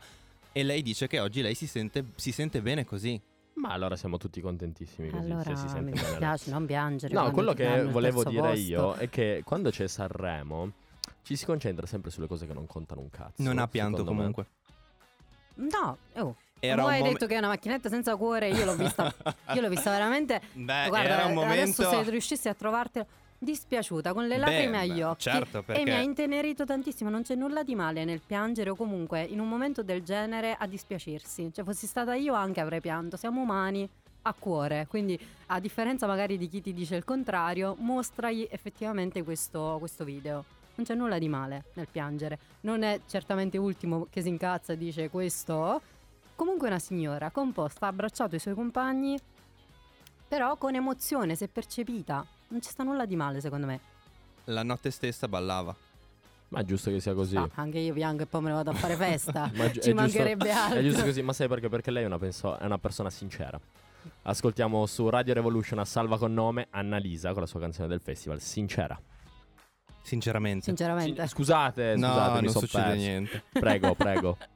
e 0.52 0.62
lei 0.62 0.82
dice 0.82 1.06
che 1.06 1.20
oggi 1.20 1.40
lei 1.40 1.54
si 1.54 1.66
sente, 1.66 2.04
si 2.16 2.32
sente 2.32 2.60
bene 2.60 2.84
così. 2.84 3.18
Ma 3.56 3.70
allora 3.70 3.96
siamo 3.96 4.18
tutti 4.18 4.40
contentissimi 4.40 5.08
così. 5.10 5.30
Allora 5.30 5.42
se 5.42 5.56
si 5.56 5.68
sente 5.68 5.90
mi 5.90 5.92
dispiace 5.92 6.50
non 6.50 6.66
piangere. 6.66 7.14
No, 7.14 7.30
quello 7.30 7.54
che 7.54 7.84
volevo 7.84 8.22
dire 8.24 8.40
posto. 8.40 8.56
io 8.60 8.92
è 8.94 9.08
che 9.08 9.42
quando 9.44 9.70
c'è 9.70 9.86
Sanremo 9.86 10.72
ci 11.22 11.36
si 11.36 11.44
concentra 11.46 11.86
sempre 11.86 12.10
sulle 12.10 12.26
cose 12.26 12.46
che 12.46 12.52
non 12.52 12.66
contano 12.66 13.00
un 13.00 13.10
cazzo. 13.10 13.42
Non 13.42 13.58
ha 13.58 13.66
pianto 13.66 13.98
secondo 13.98 14.22
me. 14.22 14.32
comunque. 14.32 14.46
No, 15.54 15.98
oh. 16.22 16.36
Era 16.58 16.84
un 16.84 16.90
hai 16.90 17.00
mom- 17.00 17.12
detto 17.12 17.26
che 17.26 17.34
è 17.34 17.38
una 17.38 17.48
macchinetta 17.48 17.88
senza 17.88 18.16
cuore, 18.16 18.48
io 18.48 18.64
l'ho 18.64 18.76
vista, 18.76 19.14
io 19.52 19.60
l'ho 19.60 19.68
vista 19.68 19.90
veramente. 19.90 20.40
Beh, 20.52 20.86
Guarda, 20.88 21.08
era 21.08 21.24
un 21.26 21.34
momento... 21.34 21.82
adesso 21.82 22.04
se 22.04 22.10
riuscissi 22.10 22.48
a 22.48 22.54
trovartela 22.54 23.06
dispiaciuta, 23.38 24.12
con 24.12 24.26
le 24.26 24.38
lacrime 24.38 24.78
agli 24.78 25.02
occhi. 25.02 25.22
certo, 25.22 25.58
E 25.58 25.62
perché- 25.62 25.82
mi 25.84 25.92
ha 25.92 26.00
intenerito 26.00 26.64
tantissimo. 26.64 27.10
Non 27.10 27.22
c'è 27.22 27.34
nulla 27.34 27.62
di 27.62 27.74
male 27.74 28.04
nel 28.04 28.20
piangere 28.24 28.70
o 28.70 28.74
comunque 28.76 29.22
in 29.22 29.40
un 29.40 29.48
momento 29.48 29.82
del 29.82 30.02
genere 30.02 30.54
a 30.58 30.66
dispiacersi. 30.66 31.52
Cioè, 31.52 31.64
fossi 31.64 31.86
stata 31.86 32.14
io 32.14 32.34
anche 32.34 32.60
avrei 32.60 32.80
pianto. 32.80 33.16
Siamo 33.16 33.40
umani 33.42 33.88
a 34.22 34.32
cuore. 34.32 34.86
Quindi, 34.88 35.18
a 35.46 35.60
differenza 35.60 36.06
magari 36.06 36.36
di 36.38 36.48
chi 36.48 36.60
ti 36.60 36.72
dice 36.74 36.96
il 36.96 37.04
contrario, 37.04 37.76
mostragli 37.78 38.46
effettivamente 38.50 39.22
questo, 39.22 39.76
questo 39.78 40.04
video. 40.04 40.44
Non 40.74 40.84
c'è 40.84 40.94
nulla 40.94 41.18
di 41.18 41.28
male 41.28 41.64
nel 41.74 41.86
piangere. 41.90 42.38
Non 42.62 42.82
è 42.82 43.00
certamente 43.06 43.56
ultimo 43.56 44.08
che 44.10 44.20
si 44.22 44.28
incazza 44.28 44.72
e 44.72 44.76
dice 44.76 45.08
questo. 45.10 45.80
Comunque 46.34 46.66
una 46.68 46.78
signora 46.78 47.30
composta, 47.30 47.86
ha 47.86 47.88
abbracciato 47.88 48.34
i 48.34 48.38
suoi 48.38 48.54
compagni, 48.54 49.18
però 50.28 50.56
con 50.56 50.74
emozione, 50.74 51.34
se 51.34 51.48
percepita. 51.48 52.26
Non 52.48 52.60
ci 52.62 52.70
sta 52.70 52.82
nulla 52.82 53.06
di 53.06 53.16
male, 53.16 53.40
secondo 53.40 53.66
me. 53.66 53.80
La 54.44 54.62
notte 54.62 54.90
stessa 54.90 55.26
ballava. 55.28 55.74
Ma 56.48 56.60
è 56.60 56.64
giusto 56.64 56.90
che 56.90 57.00
sia 57.00 57.12
così. 57.12 57.36
Ah, 57.36 57.48
anche 57.54 57.78
io 57.78 57.92
piango 57.92 58.22
e 58.22 58.26
poi 58.26 58.40
me 58.42 58.48
ne 58.50 58.54
vado 58.54 58.70
a 58.70 58.74
fare 58.74 58.94
festa. 58.96 59.50
Ma 59.54 59.66
gi- 59.68 59.72
Ci 59.72 59.78
è 59.78 59.82
giusto- 59.82 59.94
mancherebbe 59.94 60.50
altro. 60.52 60.78
È 60.78 60.82
giusto 60.82 61.02
così, 61.02 61.22
ma 61.22 61.32
sai 61.32 61.48
perché? 61.48 61.68
Perché 61.68 61.90
lei 61.90 62.04
è 62.04 62.06
una, 62.06 62.18
penso- 62.18 62.56
è 62.56 62.64
una 62.64 62.78
persona 62.78 63.10
sincera. 63.10 63.58
Ascoltiamo 64.22 64.86
su 64.86 65.08
Radio 65.08 65.34
Revolution 65.34 65.80
a 65.80 65.84
salva 65.84 66.16
con 66.18 66.32
nome 66.32 66.68
Annalisa 66.70 67.32
con 67.32 67.40
la 67.40 67.46
sua 67.48 67.58
canzone 67.58 67.88
del 67.88 68.00
festival, 68.00 68.40
Sincera. 68.40 68.96
Sinceramente. 70.02 70.62
Sinceramente. 70.66 71.20
Sin- 71.26 71.28
scusate, 71.28 71.96
no, 71.96 72.06
scusate, 72.06 72.34
mi 72.38 72.42
non 72.44 72.52
son 72.52 72.60
succede 72.62 72.84
perso. 72.84 72.96
niente. 73.00 73.42
Prego, 73.52 73.94
prego. 73.96 74.36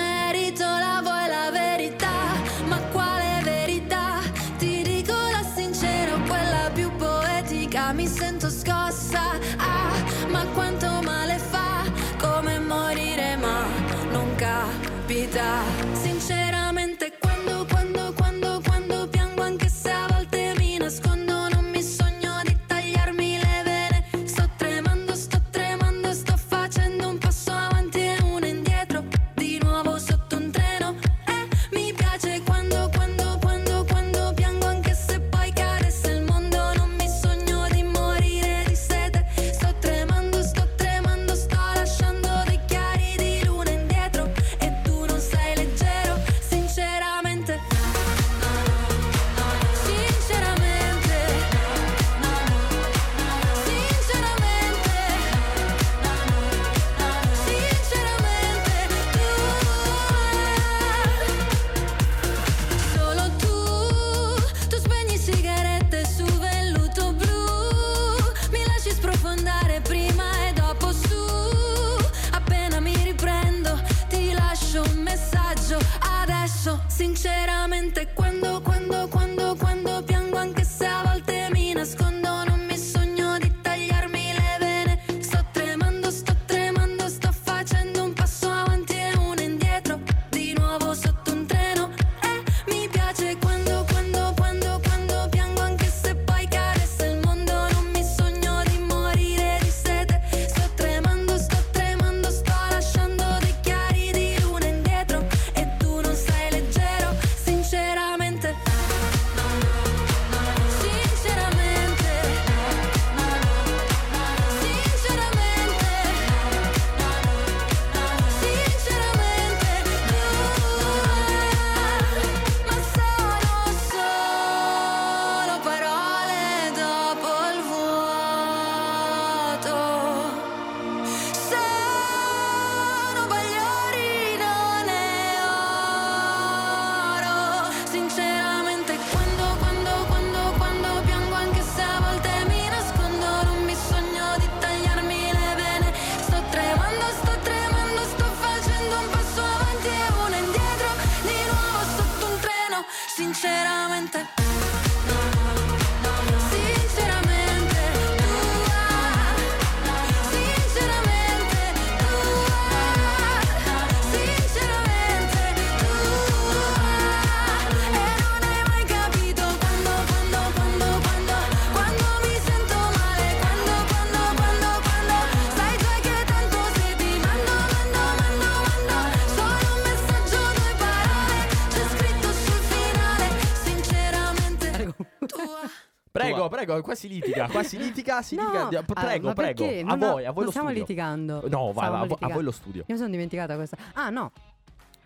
Prego, 186.71 186.81
qua 186.83 186.95
si 186.95 187.07
litiga, 187.07 187.47
qua 187.49 187.63
si 187.63 187.77
litiga, 187.77 188.21
si 188.21 188.35
No, 188.35 188.43
litiga. 188.43 188.67
Di- 188.69 188.75
ah, 188.75 188.83
Prego, 188.83 189.27
ma 189.27 189.33
prego. 189.33 189.63
perché? 189.63 189.79
A 189.81 189.83
Non 189.83 189.99
voi, 189.99 190.25
a 190.25 190.31
voi 190.31 190.33
non 190.35 190.43
lo 190.45 190.49
stiamo 190.49 190.67
studio. 190.69 190.81
litigando. 190.83 191.43
No, 191.49 191.71
vai, 191.71 191.85
a 191.87 192.05
voi- 192.05 192.17
a 192.19 192.27
voi 192.29 192.43
lo 192.43 192.51
studio. 192.51 192.79
Io 192.81 192.85
mi 192.93 192.97
sono 192.97 193.09
dimenticata 193.09 193.55
questa. 193.55 193.77
Ah, 193.93 194.09
no. 194.09 194.31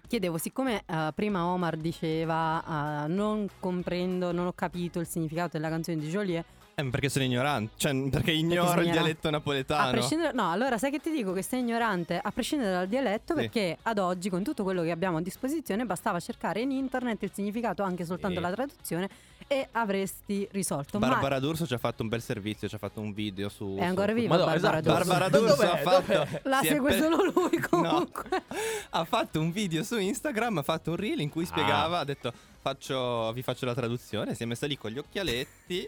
Chiedevo, 0.07 0.38
siccome 0.38 0.84
eh, 0.86 1.11
prima 1.16 1.45
Omar 1.47 1.78
diceva 1.78 3.03
eh, 3.05 3.07
non 3.07 3.47
comprendo, 3.59 4.32
non 4.32 4.45
ho 4.45 4.53
capito 4.53 4.99
il 4.99 5.07
significato 5.07 5.57
della 5.57 5.70
canzone 5.70 5.97
di 5.97 6.07
Joliet, 6.09 6.45
Eh, 6.76 6.86
perché 6.89 7.09
sono 7.09 7.26
ignorante, 7.26 7.72
cioè 7.78 8.09
perché 8.09 8.32
ignoro 8.32 8.68
sono 8.70 8.82
il 8.82 8.91
dialetto 8.91 9.30
a 9.30 9.32
napoletano. 9.32 9.89
prescindere, 9.91 10.32
no, 10.34 10.51
allora 10.51 10.78
sai 10.78 10.91
che 10.91 10.99
ti 10.99 11.09
dico 11.09 11.34
che 11.34 11.41
sei 11.41 11.61
ignorante 11.61 12.20
a 12.22 12.32
prescindere 12.32 12.72
dal 12.72 12.88
dialetto 12.88 13.34
Sì. 13.34 13.39
perché 13.41 13.78
ad 13.82 13.97
oggi 13.97 14.30
con 14.30 14.43
tutto 14.43 14.61
quello 14.63 14.84
che 14.84 14.91
abbiamo 14.91 15.18
a 15.18 15.22
disposizione 15.22 15.86
bastava 15.86 16.20
cercare 16.20 16.61
in 16.61 16.70
internet 16.70 17.24
il 17.24 17.32
significato 17.34 17.82
anche 17.82 18.05
soltanto 18.05 18.36
Sì. 18.38 18.41
la 18.43 18.51
traduzione 18.51 19.09
e 19.48 19.68
avresti 19.72 20.48
risolto. 20.52 20.98
Barbara 21.00 21.39
D'Urso 21.39 21.68
ci 21.68 21.74
ha 21.74 21.78
fatto 21.78 22.02
un 22.04 22.10
bel 22.10 22.22
servizio, 22.22 22.68
ci 22.68 22.76
ha 22.76 22.78
fatto 22.78 23.00
un 23.00 23.14
video 23.14 23.48
su... 23.50 23.76
Ma 23.76 23.84
è 23.84 23.86
ancora 23.86 24.12
su- 24.14 24.18
viva 24.20 24.36
Ma 24.36 24.38
no, 24.38 24.46
Barbara 24.46 24.80
esatto. 24.80 24.96
D'Urso? 24.98 25.08
Barbara 25.10 25.30
D'Urso 25.30 25.56
Dov'è? 25.56 25.68
ha 25.68 25.78
fatto... 25.78 26.39
La 26.50 26.62
segue 26.64 26.89
per- 26.91 27.02
solo 27.02 27.24
lui 27.34 27.50
No. 27.60 27.68
comunque. 27.70 28.43
ha 28.89 29.04
fatto 29.06 29.39
un 29.39 29.52
video 29.52 29.84
su 29.84 29.98
Instagram, 29.98 30.58
ha 30.60 30.64
fatto 30.64 30.91
un 30.91 30.96
reel 30.96 31.20
in 31.20 31.30
cui 31.30 31.46
spiegava, 31.46 32.00
ha 32.00 32.04
detto 32.04 32.34
faccio, 32.62 33.32
vi 33.34 33.43
faccio 33.43 33.66
la 33.66 33.76
traduzione, 33.76 34.34
si 34.34 34.43
è 34.43 34.46
messa 34.46 34.66
lì 34.66 34.78
con 34.78 34.89
gli 34.91 34.98
occhialetti 34.98 35.88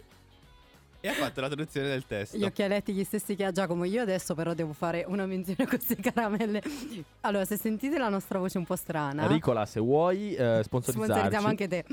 e 1.00 1.08
ha 1.08 1.12
fatto 1.12 1.40
la 1.40 1.46
traduzione 1.46 1.88
del 1.88 2.04
testo. 2.06 2.36
Gli 2.36 2.44
occhialetti 2.44 2.92
gli 2.92 3.04
stessi 3.04 3.34
che 3.36 3.44
ha 3.44 3.52
Giacomo. 3.52 3.84
Io 3.84 4.02
adesso 4.02 4.34
però 4.34 4.54
devo 4.54 4.72
fare 4.72 5.04
una 5.06 5.26
menzione 5.26 5.62
a 5.64 5.66
queste 5.68 5.96
caramelle. 5.96 6.62
Allora, 7.20 7.44
se 7.44 7.56
sentite 7.56 7.98
la 7.98 8.08
nostra 8.08 8.38
voce 8.38 8.58
un 8.58 8.64
po' 8.64 8.76
strana, 8.76 9.26
Ricola, 9.26 9.64
se 9.66 9.80
vuoi 9.80 10.34
eh, 10.34 10.60
sponsorizzarci. 10.64 10.90
sponsorizziamo 10.92 11.46
anche 11.46 11.68
te. 11.68 11.84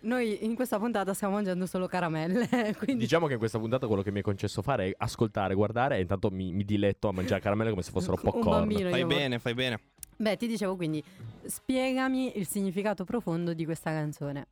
Noi 0.00 0.44
in 0.44 0.54
questa 0.54 0.78
puntata 0.78 1.12
stiamo 1.14 1.34
mangiando 1.34 1.66
solo 1.66 1.86
caramelle, 1.86 2.48
quindi 2.78 3.02
Diciamo 3.02 3.26
che 3.26 3.34
in 3.34 3.38
questa 3.38 3.58
puntata 3.58 3.86
quello 3.86 4.02
che 4.02 4.10
mi 4.12 4.20
è 4.20 4.22
concesso 4.22 4.62
fare 4.62 4.88
è 4.90 4.94
ascoltare, 4.98 5.54
guardare 5.54 5.96
e 5.96 6.00
intanto 6.00 6.30
mi, 6.30 6.52
mi 6.52 6.64
diletto 6.64 7.08
a 7.08 7.12
mangiare 7.12 7.40
caramelle 7.40 7.70
come 7.70 7.82
se 7.82 7.90
fossero 7.90 8.14
un 8.14 8.20
popcorn. 8.22 8.58
bambino 8.60 8.90
Fai 8.90 9.00
io- 9.00 9.06
bene, 9.06 9.38
fai 9.38 9.54
bene. 9.54 9.80
Beh, 10.18 10.36
ti 10.38 10.46
dicevo 10.46 10.76
quindi, 10.76 11.02
spiegami 11.44 12.38
il 12.38 12.46
significato 12.46 13.04
profondo 13.04 13.52
di 13.52 13.64
questa 13.64 13.90
canzone. 13.90 14.46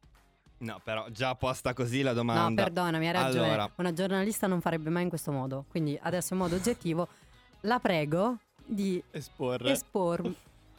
No, 0.59 0.81
però 0.83 1.09
già 1.11 1.35
posta 1.35 1.75
così 1.75 2.03
la 2.03 2.13
domanda. 2.13 2.49
No, 2.49 2.55
perdonami, 2.55 3.07
hai 3.07 3.13
ragione. 3.13 3.47
Allora. 3.49 3.71
Una 3.77 3.93
giornalista 3.93 4.47
non 4.47 4.61
farebbe 4.61 4.89
mai 4.91 5.03
in 5.03 5.09
questo 5.09 5.31
modo. 5.33 5.65
Quindi 5.69 5.99
adesso 6.03 6.33
in 6.35 6.41
modo 6.41 6.55
oggettivo 6.57 7.09
la 7.63 7.79
prego 7.81 8.39
di 8.65 9.03
Esporre. 9.11 9.73
espormi. 9.73 10.35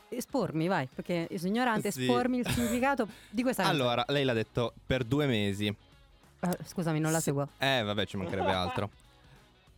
Espormi, 0.07 0.67
vai, 0.67 0.87
perché 0.93 1.27
io 1.29 1.37
sono 1.37 1.49
ignorante, 1.49 1.91
Sì. 1.91 2.01
espormi 2.05 2.39
il 2.39 2.47
significato 2.49 3.07
di 3.29 3.41
questa 3.43 3.63
canzone. 3.63 3.83
allora, 3.83 4.05
lei 4.07 4.23
l'ha 4.23 4.33
detto 4.33 4.73
per 4.85 5.03
due 5.03 5.25
mesi. 5.27 5.65
Eh, 5.67 6.57
scusami, 6.65 6.99
non 6.99 7.11
la 7.11 7.17
Se- 7.17 7.25
seguo. 7.25 7.47
Eh, 7.57 7.81
vabbè, 7.83 8.05
ci 8.05 8.15
mancherebbe 8.17 8.51
altro. 8.51 8.89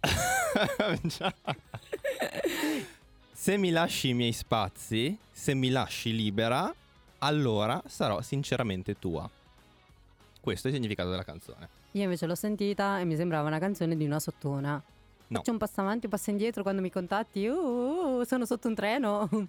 Se 3.34 3.58
mi 3.58 3.70
lasci 3.72 4.10
i 4.10 4.14
miei 4.14 4.34
spazi, 4.34 5.18
se 5.32 5.54
mi 5.54 5.70
lasci 5.70 6.14
libera, 6.14 6.74
allora 7.20 7.82
sarò 7.88 8.22
sinceramente 8.22 8.98
tua. 9.00 9.30
Questo 10.42 10.68
è 10.68 10.72
il 10.72 10.76
significato 10.78 11.10
della 11.10 11.24
canzone. 11.24 11.68
Io 11.92 12.04
invece 12.04 12.26
l'ho 12.26 12.36
sentita 12.36 13.00
e 13.00 13.06
mi 13.06 13.16
sembrava 13.16 13.48
una 13.48 13.60
canzone 13.60 13.96
di 13.98 14.06
una 14.06 14.20
sottona. 14.20 14.82
No. 15.30 15.38
Faccio 15.40 15.52
un 15.52 15.58
passo 15.58 15.82
avanti, 15.82 16.06
un 16.06 16.12
passo 16.12 16.30
indietro 16.30 16.64
quando 16.64 16.82
mi 16.82 16.90
contatti. 16.90 17.46
Uh, 17.48 18.24
sono 18.26 18.46
sotto 18.46 18.68
un 18.70 18.76
treno. 18.76 19.28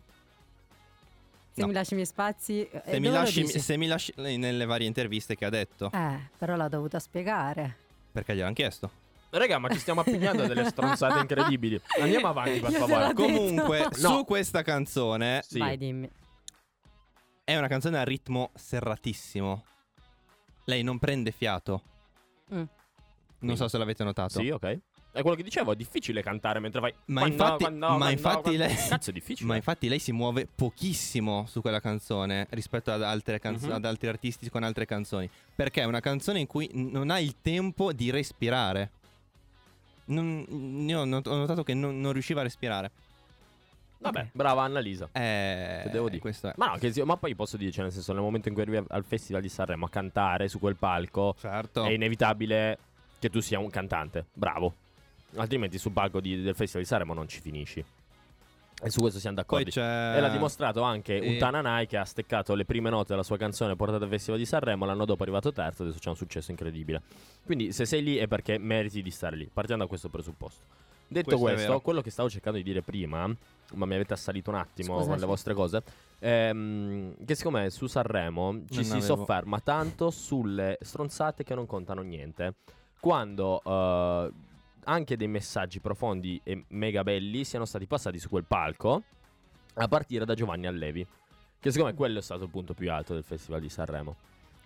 Se 1.53 1.61
No. 1.65 1.67
mi 1.69 1.73
lasci 1.73 1.93
i 1.93 1.97
miei 1.97 2.07
spazi. 2.07 2.69
eh, 2.69 2.83
Se 2.85 3.01
mi, 3.01 3.09
lasci, 3.09 3.47
se 3.47 3.77
mi 3.77 3.87
lasci 3.89 4.13
nelle 4.17 4.65
varie 4.65 4.87
interviste 4.87 5.35
che 5.37 5.45
ha 5.45 5.51
detto, 5.51 5.91
Eh, 5.93 6.29
però 6.39 6.55
l'ha 6.55 6.69
dovuta 6.69 6.99
spiegare. 7.01 7.77
perché 8.13 8.35
gliel'hanno 8.35 8.55
chiesto. 8.55 8.91
Raga, 9.31 9.59
ma 9.59 9.69
ci 9.69 9.79
stiamo 9.79 10.01
appigliando 10.01 10.45
a 10.45 10.47
delle 10.47 10.65
stronzate 10.65 11.19
incredibili. 11.21 11.81
Andiamo 12.01 12.29
avanti, 12.29 12.61
per 12.61 12.71
favore. 12.73 13.13
Comunque, 13.13 13.87
No. 14.01 14.09
su 14.19 14.25
questa 14.25 14.63
canzone 14.63 15.43
Sì. 15.47 15.59
Vai, 15.59 15.77
dimmi. 15.77 16.09
è 17.45 17.57
una 17.57 17.67
canzone 17.69 17.99
a 17.99 18.05
ritmo 18.05 18.51
serratissimo. 18.55 19.65
Lei 20.69 20.83
non 20.83 20.99
prende 20.99 21.31
fiato. 21.31 21.83
Mm. 22.55 22.63
Non 23.41 23.57
so 23.57 23.69
se 23.69 23.79
l'avete 23.79 24.05
notato. 24.05 24.39
Sì, 24.39 24.51
ok. 24.51 24.79
È 25.11 25.23
quello 25.23 25.35
che 25.35 25.43
dicevo, 25.43 25.73
è 25.73 25.77
difficile 25.77 26.23
cantare 26.23 26.59
mentre 26.61 26.81
vai. 26.81 26.93
Ma 27.07 27.21
Quando- 27.23 27.43
infatti- 27.43 27.63
quando- 27.65 27.87
ma 27.89 27.97
quando- 27.97 28.11
infatti 28.13 28.57
lei- 28.59 28.75
Cazzo, 28.89 29.09
è 29.09 29.13
difficile. 29.15 29.49
Ma 29.49 29.57
infatti 29.57 29.89
lei 29.89 29.99
si 29.99 30.13
muove 30.13 30.47
pochissimo 30.47 31.47
su 31.49 31.63
quella 31.63 31.81
canzone 31.81 32.47
rispetto 32.51 32.93
ad, 32.93 33.03
altre 33.03 33.39
canzo- 33.39 33.69
Mhm. 33.69 33.73
ad 33.73 33.85
altri 33.87 34.09
artisti 34.09 34.51
con 34.51 34.63
altre 34.63 34.85
canzoni. 34.85 35.29
Perché 35.55 35.81
è 35.81 35.85
una 35.85 36.01
canzone 36.01 36.39
in 36.41 36.47
cui 36.47 36.69
non 36.75 37.09
ha 37.09 37.19
il 37.19 37.37
tempo 37.41 37.95
di 37.95 38.11
respirare. 38.11 38.91
Non- 40.07 40.85
io 40.87 41.01
ho 41.01 41.05
notato 41.07 41.63
che 41.65 41.73
non, 41.73 41.99
non 41.99 42.13
riusciva 42.13 42.41
a 42.41 42.45
respirare. 42.45 42.91
Vabbè, 44.01 44.21
Ok. 44.21 44.29
brava 44.33 44.63
Annalisa. 44.63 45.09
Eh, 45.13 45.81
Che 45.85 45.91
devo 45.91 46.09
dire? 46.09 46.21
Questo 46.21 46.49
è. 46.49 46.53
Ma 46.57 46.67
no, 46.69 46.77
che 46.79 46.93
ma 47.05 47.17
poi 47.17 47.35
posso 47.35 47.57
dire, 47.57 47.71
cioè, 47.73 47.83
nel 47.85 47.93
senso, 47.93 48.13
nel 48.13 48.23
momento 48.23 48.49
in 48.49 48.55
cui 48.55 48.63
arrivi 48.63 48.85
al 48.89 49.05
Festival 49.05 49.43
di 49.43 49.49
Sanremo 49.49 49.87
a 49.87 49.89
cantare 49.91 50.49
su 50.49 50.59
quel 50.59 50.77
palco, 50.77 51.35
Certo. 51.39 51.85
è 51.85 51.91
inevitabile 51.91 52.79
che 53.19 53.29
tu 53.31 53.41
sia 53.41 53.59
un 53.59 53.71
cantante. 53.71 54.27
Bravo. 54.33 54.75
Altrimenti 55.37 55.79
sul 55.79 55.93
palco 55.93 56.21
di- 56.21 56.41
del 56.41 56.55
Festival 56.55 56.83
di 56.83 56.89
Sanremo 56.89 57.13
non 57.15 57.27
ci 57.29 57.41
finisci. 57.41 57.85
E 58.81 58.91
su 58.91 59.01
questo 59.01 59.19
siamo 59.19 59.35
d'accordo. 59.35 59.69
E 59.71 60.21
l'ha 60.21 60.29
dimostrato 60.29 60.83
anche 60.83 61.19
un 61.19 61.37
Tananai 61.37 61.89
che 61.89 61.97
ha 61.97 62.05
steccato 62.05 62.55
le 62.55 62.65
prime 62.65 62.91
note 62.91 63.09
della 63.09 63.25
sua 63.25 63.37
canzone 63.37 63.75
portata 63.75 64.05
al 64.05 64.11
Festival 64.11 64.39
di 64.39 64.47
Sanremo. 64.47 64.85
L'anno 64.85 65.05
dopo 65.05 65.19
è 65.19 65.23
arrivato 65.25 65.53
terzo, 65.53 65.83
adesso 65.83 65.99
c'è 65.99 66.09
un 66.11 66.15
successo 66.15 66.53
incredibile. 66.53 67.03
Quindi 67.45 67.73
se 67.73 67.85
sei 67.87 68.05
lì 68.05 68.17
è 68.19 68.29
perché 68.29 68.57
meriti 68.59 69.03
di 69.03 69.11
stare 69.11 69.35
lì, 69.35 69.51
partiamo 69.53 69.83
da 69.83 69.89
questo 69.89 70.09
presupposto. 70.09 70.63
Detto 71.09 71.31
Questo 71.37 71.45
questo, 71.45 71.81
quello 71.81 72.03
che 72.03 72.11
stavo 72.11 72.31
cercando 72.31 72.59
di 72.59 72.63
dire 72.65 72.81
prima, 72.83 73.29
ma 73.75 73.87
mi 73.87 73.95
avete 73.95 74.15
assalito 74.15 74.51
un 74.51 74.57
attimo 74.57 74.97
Scusa, 74.97 75.09
con 75.11 75.19
le 75.19 75.27
vostre 75.27 75.55
cose, 75.55 75.83
ehm, 76.21 77.25
che 77.25 77.35
siccome 77.35 77.71
su 77.71 77.87
Sanremo 77.87 78.65
ci 78.69 78.77
Non 78.77 78.85
si 78.85 78.91
avevo. 78.93 79.05
sofferma 79.05 79.61
tanto 79.61 80.11
sulle 80.11 80.79
stronzate 80.81 81.45
che 81.45 81.55
non 81.55 81.67
contano 81.67 82.03
niente. 82.03 82.55
Quando 83.01 83.61
eh, 83.65 84.33
anche 84.85 85.17
dei 85.17 85.29
messaggi 85.29 85.81
profondi 85.81 86.41
e 86.43 86.65
mega 86.69 87.03
belli 87.03 87.45
siano 87.45 87.65
stati 87.65 87.87
passati 87.87 88.19
su 88.19 88.29
quel 88.29 88.45
palco, 88.45 89.03
a 89.75 89.87
partire 89.87 90.25
da 90.25 90.35
Giovanni 90.35 90.67
Allevi. 90.67 91.07
Che 91.61 91.71
secondo 91.71 91.93
me 91.93 91.97
quello 91.97 92.19
è 92.19 92.23
stato 92.23 92.45
il 92.45 92.51
punto 92.51 92.75
più 92.75 92.91
alto 92.91 93.15
del 93.15 93.25
Festival 93.25 93.61
di 93.61 93.69
Sanremo. 93.69 94.17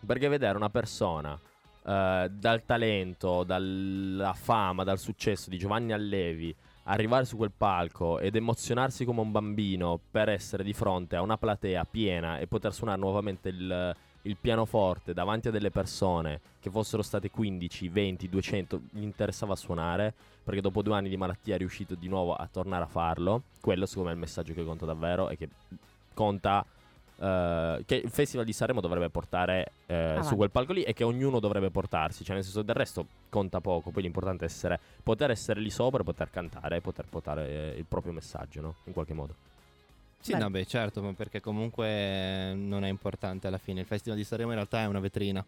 Perché 0.05 0.28
vedere 0.28 0.57
una 0.57 0.70
persona 0.70 1.38
eh, 1.84 2.30
dal 2.30 2.64
talento, 2.64 3.44
dalla 3.44 4.32
fama, 4.34 4.84
dal 4.84 4.98
successo 4.98 5.50
di 5.50 5.59
Giovanni 5.59 5.92
Allevi 5.92 6.55
arrivare 6.85 7.24
su 7.24 7.37
quel 7.37 7.53
palco 7.57 8.18
ed 8.18 8.35
emozionarsi 8.35 9.05
come 9.05 9.20
un 9.20 9.30
bambino 9.30 10.01
per 10.11 10.28
essere 10.28 10.64
di 10.64 10.72
fronte 10.72 11.16
a 11.16 11.22
una 11.22 11.37
platea 11.37 11.85
piena 11.85 12.39
e 12.39 12.47
poter 12.47 12.72
suonare 12.72 12.99
nuovamente 12.99 13.49
il, 13.51 13.97
il 14.22 14.37
pianoforte 14.41 15.12
davanti 15.12 15.49
a 15.49 15.51
delle 15.51 15.70
persone 15.70 16.41
che 16.61 16.70
fossero 16.70 17.03
state 17.03 17.30
15, 17.30 17.89
20, 17.89 18.28
200, 18.28 18.80
gli 18.91 19.03
interessava 19.03 19.55
suonare 19.55 20.12
perché 20.43 20.61
dopo 20.61 20.83
due 20.83 20.95
anni 20.95 21.09
di 21.09 21.16
malattia 21.16 21.55
è 21.55 21.59
riuscito 21.59 21.95
di 21.95 22.09
nuovo 22.09 22.35
a 22.35 22.49
tornare 22.51 22.85
a 22.85 22.89
farlo. 22.89 23.43
Quello 23.61 23.87
secondo 23.87 24.09
me 24.09 24.14
è 24.14 24.18
il 24.18 24.22
messaggio 24.22 24.55
che 24.55 24.64
conta 24.64 24.85
davvero 24.85 25.28
e 25.28 25.37
che 25.37 25.49
conta 26.14 26.64
eh, 27.23 27.85
che 27.87 27.95
il 27.95 28.11
Festival 28.11 28.45
di 28.45 28.53
Sanremo 28.53 28.81
dovrebbe 28.81 29.09
portare 29.09 29.73
eh, 29.87 30.18
su 30.23 30.35
quel 30.35 30.51
palco 30.51 30.73
lì 30.73 30.83
e 30.83 30.93
che 30.93 31.05
ognuno 31.05 31.39
dovrebbe 31.39 31.70
portarsi, 31.70 32.25
cioè 32.25 32.35
nel 32.35 32.43
senso 32.43 32.62
del 32.62 32.75
resto 32.75 33.07
conta 33.29 33.61
poco, 33.61 33.91
poi 33.91 34.03
l'importante 34.03 34.45
è 34.45 34.49
essere, 34.49 34.81
poter 35.05 35.31
essere 35.31 35.61
lì 35.61 35.70
sopra, 35.70 36.03
poter 36.03 36.31
cantare 36.31 36.77
e 36.77 36.81
poter 36.81 37.05
portare 37.09 37.49
eh, 37.49 37.79
il 37.79 37.85
proprio 37.85 38.12
messaggio, 38.12 38.61
no? 38.61 38.75
In 38.87 38.93
qualche 38.93 39.14
modo. 39.14 39.35
Sì, 40.18 40.33
Beh. 40.33 40.39
no, 40.39 40.51
beh, 40.51 40.66
certo, 40.66 41.01
ma 41.01 41.12
perché 41.12 41.41
comunque 41.41 42.55
non 42.55 42.85
è 42.85 42.89
importante 42.89 43.47
alla 43.47 43.59
fine. 43.59 43.81
Il 43.81 43.87
Festival 43.87 44.18
di 44.18 44.25
Sanremo 44.25 44.51
in 44.51 44.57
realtà 44.57 44.81
è 44.81 44.87
una 44.87 45.01
vetrina. 45.01 45.45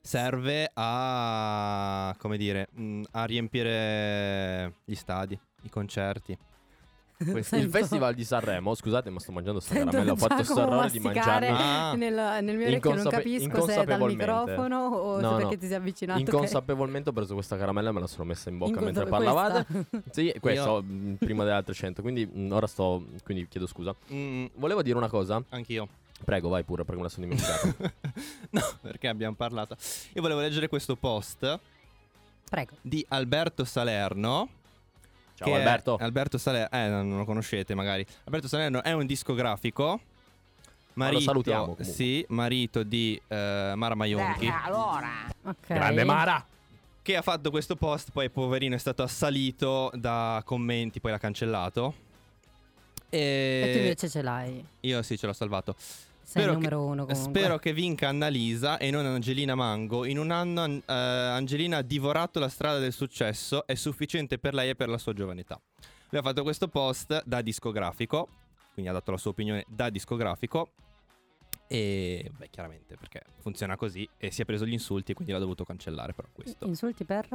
Serve 0.00 0.70
a, 0.74 2.14
come 2.18 2.36
dire, 2.36 2.68
mh, 2.72 3.02
a 3.12 3.24
riempire 3.24 4.74
gli 4.84 4.94
stadi, 4.94 5.38
i 5.62 5.70
concerti. 5.70 6.36
Questo- 7.16 7.56
Il 7.56 7.68
festival 7.70 8.12
di 8.14 8.24
Sanremo, 8.24 8.74
scusate, 8.74 9.08
ma 9.10 9.20
sto 9.20 9.32
mangiando 9.32 9.60
sta 9.60 9.74
caramella. 9.74 10.12
Ho 10.12 10.16
fatto 10.16 10.42
sto 10.42 10.54
Giacomo 10.54 10.74
errore 10.76 10.90
di 10.90 10.98
mangiarmi. 11.00 11.46
Ah. 11.50 11.94
nel, 11.94 12.14
nel 12.44 12.56
mio 12.56 12.66
orecchio, 12.66 12.94
non 12.94 13.08
capisco 13.08 13.66
se 13.66 13.74
è 13.80 13.84
dal 13.84 14.00
microfono 14.02 14.76
o 14.86 15.20
No, 15.20 15.28
se 15.28 15.34
no. 15.34 15.36
perché 15.36 15.58
ti 15.58 15.66
sei 15.66 15.76
avvicinato. 15.76 16.18
che- 16.22 16.30
Inconsapevolmente 16.30 17.10
ho 17.10 17.12
preso 17.12 17.34
questa 17.34 17.56
caramella 17.56 17.90
e 17.90 17.92
me 17.92 18.00
la 18.00 18.06
sono 18.06 18.24
messa 18.24 18.50
in 18.50 18.58
bocca 18.58 18.80
Inconsape- 18.80 19.10
mentre 19.10 19.10
parlavate. 19.32 19.66
questa. 19.88 20.10
Sì, 20.10 20.34
questo 20.40 20.82
mh, 20.82 21.14
prima 21.18 21.44
delle 21.44 21.56
altre 21.56 21.74
100. 21.74 22.02
Quindi 22.02 22.26
mh, 22.26 22.50
ora 22.52 22.66
sto. 22.66 23.04
Quindi 23.22 23.46
chiedo 23.48 23.66
scusa. 23.66 23.94
Mm, 24.12 24.46
Volevo 24.54 24.82
dire 24.82 24.96
una 24.96 25.08
cosa. 25.08 25.42
anch'io. 25.50 25.88
Prego, 26.24 26.48
vai 26.48 26.62
pure 26.62 26.84
perché 26.84 26.96
me 27.00 27.06
la 27.06 27.12
sono 27.12 27.26
dimenticata. 27.26 27.74
no, 28.50 28.62
perché 28.80 29.08
abbiamo 29.08 29.34
parlato. 29.34 29.76
Io 30.14 30.22
volevo 30.22 30.40
leggere 30.40 30.68
questo 30.68 30.96
post 30.96 31.58
Prego. 32.48 32.72
di 32.80 33.04
Alberto 33.08 33.64
Salerno. 33.64 34.48
Ciao 35.36 35.52
Alberto. 35.54 35.96
Alberto 36.00 36.38
Salerno, 36.38 36.76
eh, 36.78 36.88
non 36.88 37.16
lo 37.16 37.24
conoscete 37.24 37.74
magari. 37.74 38.06
Alberto 38.24 38.48
Salerno 38.48 38.82
è 38.82 38.92
un 38.92 39.06
discografico. 39.06 40.00
Marito, 40.94 41.22
salutiamo, 41.22 41.60
comunque. 41.60 41.84
Sì, 41.84 42.24
marito 42.28 42.84
di 42.84 43.20
eh, 43.26 43.72
Mara 43.74 43.94
Maionchi. 43.96 44.46
Ok. 44.46 45.54
Grande 45.66 46.04
Mara. 46.04 46.46
Che 47.02 47.16
ha 47.16 47.22
fatto 47.22 47.50
questo 47.50 47.74
post, 47.76 48.10
poi 48.12 48.30
poverino 48.30 48.74
è 48.76 48.78
stato 48.78 49.02
assalito 49.02 49.90
da 49.94 50.40
commenti, 50.44 51.00
poi 51.00 51.10
l'ha 51.10 51.18
cancellato. 51.18 51.94
E, 53.10 53.62
E 53.64 53.72
tu 53.72 53.78
invece 53.78 54.08
ce 54.08 54.22
l'hai. 54.22 54.64
io 54.80 55.02
sì, 55.02 55.18
ce 55.18 55.26
l'ho 55.26 55.32
salvato. 55.32 55.74
Sei 56.24 56.42
Spero 56.42 56.54
numero 56.54 56.78
che- 56.78 56.84
uno 56.90 57.04
comunque. 57.06 57.14
Spero 57.40 57.58
che 57.58 57.72
vinca 57.74 58.08
Annalisa 58.08 58.78
e 58.78 58.90
non 58.90 59.04
Angelina 59.04 59.54
Mango. 59.54 60.04
In 60.06 60.18
un 60.18 60.30
anno 60.30 60.64
eh, 60.64 60.82
Angelina 60.86 61.78
ha 61.78 61.82
divorato 61.82 62.38
la 62.40 62.48
strada 62.48 62.78
del 62.78 62.92
successo, 62.92 63.66
è 63.66 63.74
sufficiente 63.74 64.38
per 64.38 64.54
lei 64.54 64.70
e 64.70 64.74
per 64.74 64.88
la 64.88 64.98
sua 64.98 65.12
giovane 65.12 65.42
età. 65.42 65.60
Lui 66.08 66.20
ha 66.20 66.24
fatto 66.24 66.42
questo 66.42 66.68
post 66.68 67.22
da 67.24 67.42
discografico, 67.42 68.28
quindi 68.72 68.90
ha 68.90 68.94
dato 68.94 69.10
la 69.10 69.16
sua 69.18 69.32
opinione 69.32 69.64
da 69.68 69.90
discografico. 69.90 70.70
E 71.66 72.30
beh, 72.36 72.48
chiaramente 72.50 72.96
perché 72.96 73.22
funziona 73.40 73.76
così 73.76 74.08
e 74.16 74.30
si 74.30 74.42
è 74.42 74.44
preso 74.44 74.64
gli 74.64 74.72
insulti, 74.72 75.12
quindi 75.12 75.32
l'ha 75.32 75.38
dovuto 75.38 75.64
cancellare. 75.64 76.12
Però 76.14 76.28
questo. 76.32 76.66
Insulti 76.66 77.04
per? 77.04 77.28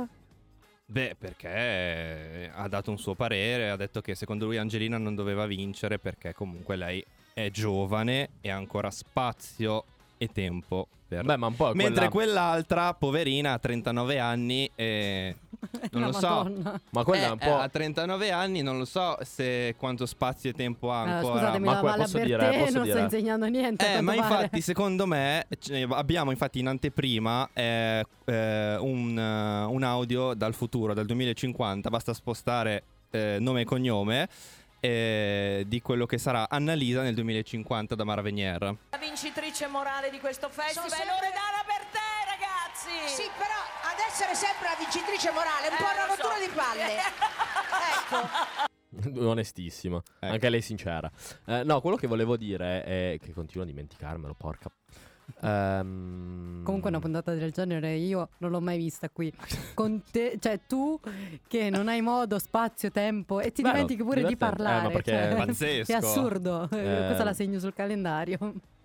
Beh, 0.86 1.16
perché 1.18 2.50
ha 2.52 2.68
dato 2.68 2.90
un 2.90 2.98
suo 2.98 3.14
parere, 3.14 3.70
ha 3.70 3.76
detto 3.76 4.02
che 4.02 4.16
secondo 4.16 4.46
lui 4.46 4.58
Angelina 4.58 4.98
non 4.98 5.14
doveva 5.14 5.46
vincere 5.46 6.00
perché 6.00 6.34
comunque 6.34 6.76
lei 6.76 7.04
è 7.46 7.52
giovane 7.52 8.30
e 8.42 8.50
ha 8.50 8.56
ancora 8.56 8.92
spazio 8.92 9.84
e 10.18 10.28
tempo 10.32 10.88
per... 11.08 11.24
Beh, 11.26 11.38
ma 11.38 11.48
un 11.48 11.56
po' 11.56 11.74
Mentre 11.74 12.10
quella... 12.10 12.10
quell'altra, 12.10 12.94
poverina, 12.94 13.54
ha 13.54 13.58
39 13.60 14.20
anni 14.20 14.70
e... 14.76 15.36
Non 15.92 16.02
La 16.02 16.08
lo 16.08 16.14
so. 16.14 16.28
Madonna. 16.28 16.82
Ma 16.92 17.04
quella 17.04 17.26
è 17.26 17.30
un 17.32 17.38
Eh, 17.42 17.46
po'. 17.48 17.58
a 17.58 17.68
39 17.68 18.32
anni 18.32 18.62
non 18.62 18.78
lo 18.78 18.86
so 18.86 19.18
se 19.24 19.76
quanto 19.78 20.06
spazio 20.06 20.50
e 20.52 20.54
tempo 20.54 20.92
ha 20.92 21.02
Allora, 21.02 21.16
ancora. 21.18 21.34
scusatemi, 21.40 21.66
ma 21.66 21.74
la 21.74 21.82
Valle 21.82 22.04
posso 22.04 22.18
Bertè 22.18 22.26
dire- 22.28 22.60
posso 22.60 22.74
non 22.74 22.84
dire- 22.84 22.96
sta 22.96 23.04
insegnando 23.04 23.46
niente. 23.48 23.86
a 23.86 23.88
Eh, 23.88 23.92
quanto 24.04 24.06
ma 24.22 24.28
pare. 24.28 24.44
infatti, 24.44 24.62
secondo 24.62 25.06
me, 25.08 25.48
abbiamo 25.90 26.32
infatti 26.32 26.60
in 26.60 26.68
anteprima 26.68 27.50
eh, 27.54 28.06
eh, 28.26 28.76
un, 28.80 29.18
eh, 29.20 29.64
un 29.66 29.84
audio 29.84 30.34
dal 30.34 30.54
futuro, 30.54 30.94
dal 30.94 31.06
2050. 31.06 31.90
Basta 31.90 32.14
spostare 32.14 32.84
eh, 33.12 33.38
nome 33.40 33.62
e 33.62 33.66
cognome 33.66 34.30
eh, 34.80 35.64
di 35.68 35.82
quello 35.82 36.06
che 36.06 36.18
sarà 36.18 36.50
Annalisa 36.50 37.02
nel 37.02 37.16
2050 37.16 37.96
da 37.96 38.04
Mara 38.04 38.22
Venier. 38.22 38.62
La 38.90 38.98
vincitrice 38.98 39.68
morale 39.68 40.10
di 40.10 40.20
questo 40.20 40.50
festival 40.50 40.88
è 40.88 40.90
sempre- 40.90 41.08
Loredana 41.08 41.64
per 41.66 41.86
te, 41.92 42.00
ragazzi! 42.26 43.14
Sì, 43.14 43.30
però 43.38 43.60
ad 43.92 44.00
essere 44.08 44.36
sempre 44.36 44.68
la 44.70 44.76
vincitrice 44.78 45.32
morale, 45.32 45.68
un 45.70 45.76
po' 45.78 45.84
Eh, 45.84 45.94
una 45.94 46.06
lo 46.06 46.16
rottura 46.16 46.36
so. 46.36 46.40
di 46.40 46.48
palle. 46.54 46.98
ecco. 47.92 48.68
Onestissima. 49.30 50.02
Ecco. 50.20 50.34
Anche 50.34 50.50
lei 50.50 50.62
sincera. 50.62 51.10
Eh, 51.46 51.64
no, 51.64 51.82
quello 51.82 51.96
che 51.96 52.08
volevo 52.08 52.38
dire 52.38 52.84
è 52.84 53.18
che 53.22 53.34
continuo 53.34 53.64
a 53.64 53.68
dimenticarmelo, 53.68 54.34
porca. 54.34 54.70
Ehm, 55.42 56.64
Comunque 56.64 56.90
una 56.90 57.00
puntata 57.00 57.34
del 57.34 57.52
genere 57.52 57.96
io 57.96 58.30
non 58.40 58.52
l'ho 58.52 58.62
mai 58.62 58.78
vista 58.78 59.10
qui. 59.10 59.32
Con 59.74 60.02
te, 60.12 60.38
cioè 60.40 60.60
tu 60.68 61.00
che 61.48 61.70
non 61.70 61.88
hai 61.88 62.02
modo, 62.02 62.38
spazio, 62.40 62.92
tempo 62.92 63.40
e 63.40 63.52
ti 63.52 63.62
Bello, 63.62 63.74
dimentichi 63.74 64.04
pure 64.04 64.22
di 64.22 64.28
divertente. 64.28 64.62
Eh, 64.62 64.66
parlare. 64.66 64.84
ma 64.88 64.90
perché 64.92 65.12
cioè, 65.12 65.30
è 65.30 65.36
pazzesco. 65.46 65.92
È 65.92 65.96
assurdo. 65.96 66.64
Eh. 66.72 67.04
Questa 67.08 67.24
la 67.24 67.34
segno 67.34 67.60
sul 67.60 67.74
calendario. 67.74 68.38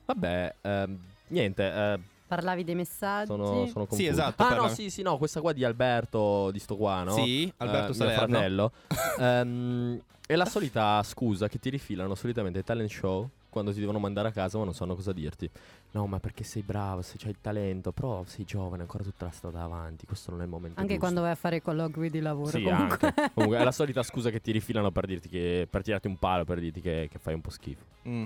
Vabbè, 0.07 0.55
ehm, 0.63 0.99
niente. 1.29 1.63
eh, 1.65 1.99
Parlavi 2.27 2.65
dei 2.65 2.75
messaggi. 2.75 3.27
sono, 3.27 3.67
sono 3.67 3.87
confuso. 3.87 4.11
esatto, 4.11 4.43
Ah, 4.43 4.55
no, 4.55 4.69
sì, 4.69 4.89
sì, 4.91 5.03
no, 5.03 5.19
questa 5.19 5.41
qua 5.41 5.53
di 5.53 5.63
Alberto, 5.63 6.51
di 6.51 6.59
sto 6.59 6.77
qua, 6.77 7.03
no? 7.03 7.13
Sì, 7.13 7.53
Alberto 7.59 7.93
Eh, 7.93 7.95
Salerno. 7.95 8.27
fratello. 8.35 8.73
Ehm, 9.19 10.01
è 10.27 10.35
la 10.37 10.47
solita 10.47 11.03
scusa 11.03 11.49
che 11.49 11.59
ti 11.59 11.69
rifilano 11.69 12.15
solitamente 12.15 12.59
ai 12.59 12.65
talent 12.65 12.91
show 12.91 13.29
quando 13.55 13.73
ti 13.73 13.79
devono 13.79 14.01
mandare 14.01 14.29
a 14.29 14.33
casa 14.33 14.59
ma 14.59 14.65
non 14.65 14.75
sanno 14.75 14.97
cosa 14.97 15.13
dirti. 15.13 15.49
No, 15.93 16.07
ma 16.07 16.19
perché 16.19 16.43
sei 16.43 16.63
bravo, 16.63 17.03
se 17.03 17.15
c'hai 17.17 17.31
il 17.31 17.37
talento, 17.41 17.93
però 17.93 18.25
sei 18.27 18.45
giovane, 18.45 18.83
ancora 18.83 19.05
tutta 19.05 19.27
la 19.27 19.31
strada 19.31 19.63
avanti, 19.63 20.07
questo 20.07 20.33
non 20.33 20.41
è 20.41 20.43
il 20.43 20.51
momento 20.51 20.81
Anche 20.81 20.95
giusto. 20.95 21.01
quando 21.07 21.21
vai 21.21 21.31
a 21.31 21.37
fare 21.37 21.57
i 21.57 21.63
colloqui 21.63 22.11
di 22.11 22.19
lavoro. 22.19 22.51
Sì, 22.51 22.63
comunque. 22.65 22.99
anche. 23.07 23.31
Comunque 23.35 23.59
è 23.59 23.65
la 23.65 23.73
solita 23.73 24.03
scusa 24.03 24.31
che 24.31 24.41
ti 24.41 24.51
rifilano 24.51 24.91
per 24.91 25.07
dirti 25.07 25.29
che 25.29 25.69
per 25.71 25.83
tirarti 25.83 26.09
un 26.09 26.19
palo, 26.19 26.45
per 26.45 26.59
dirti 26.59 26.81
che, 26.81 27.09
che 27.11 27.19
fai 27.19 27.35
un 27.35 27.41
po' 27.41 27.51
schifo. 27.51 27.85
Mm. 28.09 28.25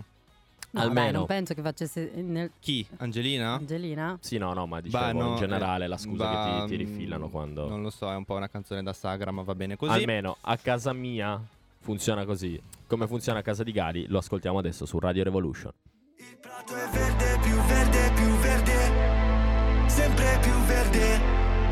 No, 0.71 0.81
dai, 0.81 0.89
Almeno. 0.89 1.19
non 1.19 1.27
penso 1.27 1.55
che 1.55 1.63
facesse 1.63 2.11
nel... 2.17 2.51
Chi? 2.59 2.87
Angelina? 2.99 3.55
Angelina? 3.55 4.19
Sì, 4.21 4.37
no, 4.37 4.53
no, 4.53 4.67
ma 4.67 4.81
dicevo 4.81 5.03
Bah, 5.03 5.13
no, 5.13 5.31
in 5.31 5.37
generale 5.37 5.85
eh, 5.85 5.89
la 5.89 5.97
scusa 5.97 6.25
bah, 6.25 6.45
che 6.45 6.61
ti, 6.61 6.77
ti 6.77 6.85
mm, 6.85 6.87
rifilano 6.87 7.29
quando 7.31 7.69
Non 7.69 7.81
lo 7.81 7.91
so, 7.91 8.11
è 8.11 8.15
un 8.15 8.25
po' 8.25 8.35
una 8.35 8.49
canzone 8.49 8.83
da 8.83 8.93
sagra, 8.93 9.31
ma 9.31 9.43
va 9.43 9.55
bene 9.55 9.77
così. 9.77 9.93
Almeno 9.93 10.37
a 10.41 10.57
casa 10.59 10.93
mia 10.93 11.41
funziona 11.81 12.25
così. 12.25 12.61
Come 12.87 13.07
funziona 13.07 13.41
a 13.41 13.43
casa 13.43 13.63
di 13.63 13.73
Gali, 13.73 14.07
lo 14.09 14.19
ascoltiamo 14.19 14.59
adesso 14.59 14.87
su 14.87 14.99
Radio 14.99 15.25
Revolution. 15.25 15.73
Il 16.17 16.39
prato 16.41 16.75
è 16.75 16.89
verde, 16.91 17.39
più 17.43 17.55
verde, 17.63 18.13
più 18.15 18.29
verde. 18.39 19.87
Sempre 19.89 20.39
più 20.41 20.53
verde, 20.67 21.21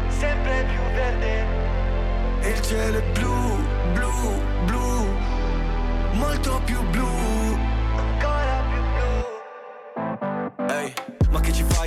sempre 0.08 0.64
più 0.64 0.80
verde. 0.94 1.44
Il 2.48 2.60
cielo 2.62 2.98
è 2.98 3.12
blu, 3.12 3.56
blu, 3.92 4.40
blu. 4.64 5.04
Molto 6.14 6.60
più 6.64 6.80
blu, 6.90 7.06
ancora 7.96 8.64
più 8.70 8.80
blu. 8.94 9.24
Ehi, 10.68 10.92
fai 10.94 11.05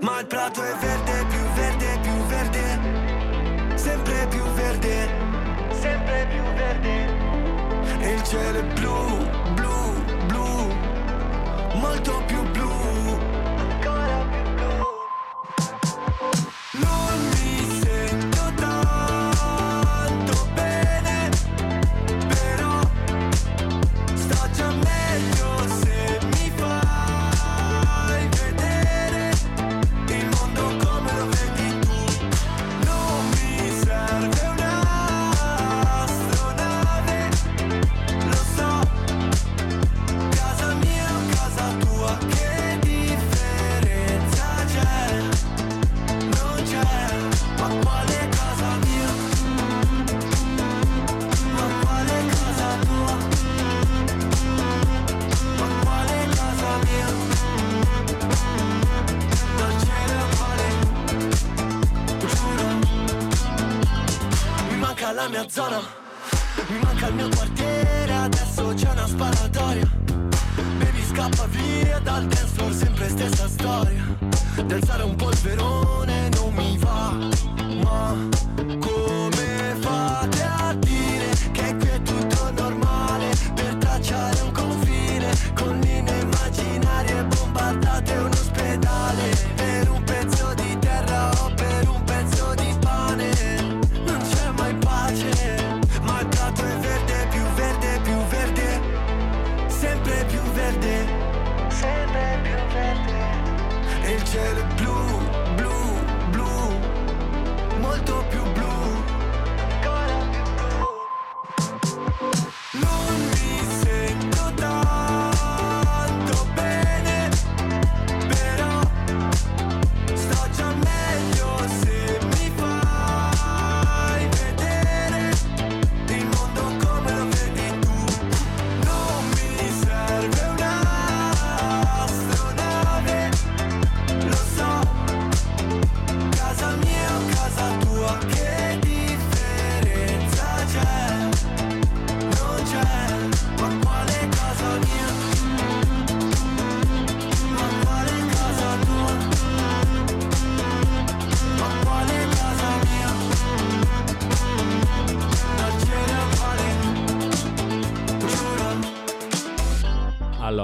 Ma 0.00 0.20
il 0.20 0.26
prato 0.26 0.62
è 0.62 0.74
verde, 0.76 1.24
più 1.28 1.40
verde, 1.54 1.98
più 2.02 2.12
verde. 2.26 3.76
Sempre 3.76 4.26
più 4.28 4.42
verde, 4.42 5.08
sempre 5.70 6.26
più 6.30 6.42
verde. 6.54 7.06
E 8.00 8.12
il 8.14 8.22
cielo 8.22 8.58
è 8.58 8.64
blu, 8.74 9.26
blu, 9.54 10.04
blu. 10.26 10.72
Molto 11.80 12.22
più 12.26 12.47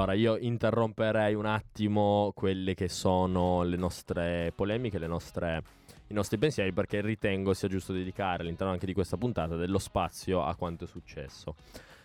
Allora, 0.05 0.19
io 0.19 0.37
interromperei 0.37 1.33
un 1.33 1.47
attimo 1.47 2.31
quelle 2.35 2.75
che 2.75 2.91
sono 2.91 3.63
le 3.63 3.77
nostre 3.77 4.53
polemiche, 4.55 4.99
le 4.99 5.07
nostre, 5.07 5.63
i 6.09 6.13
nostri 6.13 6.37
pensieri, 6.37 6.75
perché 6.75 7.01
ritengo 7.01 7.55
sia 7.55 7.69
giusto 7.69 7.95
dedicare 7.95 8.43
all'interno 8.43 8.71
anche 8.75 8.85
di 8.85 8.93
questa 8.93 9.17
puntata 9.17 9.57
dello 9.57 9.79
spazio 9.79 10.45
a 10.45 10.55
quanto 10.57 10.85
è 10.85 10.87
successo. 10.87 11.55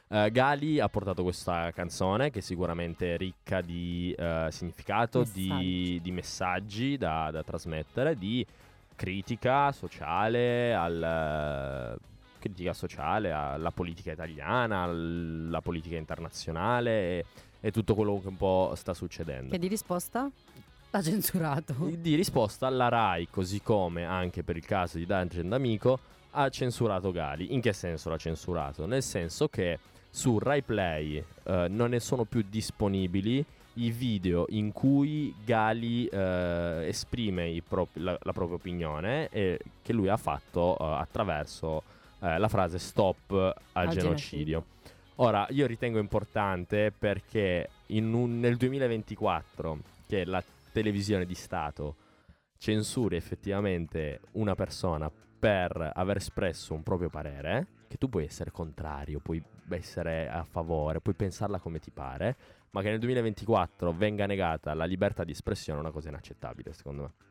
Eh, 0.07 0.31
Gali 0.31 0.79
ha 0.79 0.87
portato 0.87 1.23
questa 1.23 1.71
canzone 1.71 2.29
che 2.29 2.39
sicuramente 2.39 3.15
è 3.15 3.17
ricca 3.17 3.59
di 3.59 4.15
eh, 4.17 4.47
significato, 4.49 5.23
Di, 5.23 5.47
Messaggi. 5.49 5.99
di 6.01 6.11
messaggi 6.11 6.97
da, 6.97 7.29
da 7.31 7.43
trasmettere, 7.43 8.15
di 8.15 8.47
critica 8.95 9.73
sociale 9.73 10.73
al, 10.73 11.99
critica 12.39 12.71
sociale 12.71 13.33
alla 13.33 13.71
politica 13.71 14.13
italiana, 14.13 14.83
alla 14.83 15.59
politica 15.59 15.97
internazionale 15.97 16.91
e, 16.91 17.25
e 17.59 17.71
tutto 17.71 17.95
quello 17.95 18.19
che 18.21 18.27
un 18.27 18.37
po' 18.37 18.73
sta 18.75 18.93
succedendo. 18.93 19.51
Che 19.51 19.59
di 19.59 19.67
risposta? 19.67 20.29
L'ha 20.91 21.01
censurato. 21.01 21.73
Di 21.97 22.15
risposta 22.15 22.67
la 22.69 22.87
RAI, 22.89 23.27
così 23.29 23.61
come 23.61 24.05
anche 24.05 24.43
per 24.43 24.57
il 24.57 24.65
caso 24.65 24.97
di 24.97 25.05
Dungeon 25.05 25.49
D'Amico, 25.49 25.99
ha 26.31 26.49
censurato 26.49 27.11
Gali. 27.11 27.53
In 27.53 27.61
che 27.61 27.73
senso 27.73 28.09
l'ha 28.09 28.17
censurato? 28.17 28.85
Nel 28.85 29.03
senso 29.03 29.47
che 29.49 29.77
su 30.09 30.39
Rai 30.39 30.63
Play 30.63 31.23
eh, 31.43 31.67
non 31.69 31.91
ne 31.91 31.99
sono 31.99 32.23
più 32.23 32.43
disponibili 32.49 33.45
i 33.75 33.91
video 33.91 34.45
in 34.49 34.71
cui 34.71 35.33
Gali 35.45 36.05
eh, 36.07 36.85
esprime 36.87 37.61
prop- 37.67 37.95
la, 37.97 38.17
la 38.21 38.33
propria 38.33 38.55
opinione 38.57 39.29
e 39.29 39.59
che 39.83 39.93
lui 39.93 40.09
ha 40.09 40.17
fatto 40.17 40.75
eh, 40.79 40.83
attraverso 40.83 41.83
eh, 42.19 42.37
la 42.39 42.47
frase 42.47 42.79
stop 42.79 43.31
al, 43.31 43.53
Al 43.73 43.87
genocidio. 43.89 44.01
genocidio. 44.01 44.65
Ora, 45.21 45.45
io 45.49 45.67
ritengo 45.67 45.99
importante 45.99 46.93
perché 46.97 47.69
un- 47.87 48.39
nel 48.39 48.55
2024, 48.55 49.79
che 50.07 50.23
la 50.23 50.41
televisione 50.71 51.25
di 51.25 51.35
Stato 51.35 51.95
censuri 52.57 53.17
effettivamente 53.17 54.21
una 54.33 54.55
persona 54.55 55.11
per 55.11 55.91
aver 55.93 56.17
espresso 56.17 56.73
un 56.73 56.83
proprio 56.83 57.09
parere, 57.09 57.67
che 57.89 57.97
tu 57.97 58.07
puoi 58.07 58.23
essere 58.23 58.51
contrario, 58.51 59.19
puoi 59.19 59.43
essere 59.71 60.29
a 60.29 60.45
favore, 60.45 61.01
puoi 61.01 61.15
pensarla 61.15 61.59
come 61.59 61.79
ti 61.79 61.91
pare, 61.91 62.37
ma 62.71 62.81
che 62.81 62.89
nel 62.89 62.99
2024 62.99 63.91
venga 63.91 64.25
negata 64.25 64.73
la 64.73 64.85
libertà 64.85 65.25
di 65.25 65.31
espressione 65.31 65.79
è 65.79 65.81
una 65.81 65.91
cosa 65.91 66.07
inaccettabile, 66.07 66.71
secondo 66.71 67.01
me. 67.01 67.28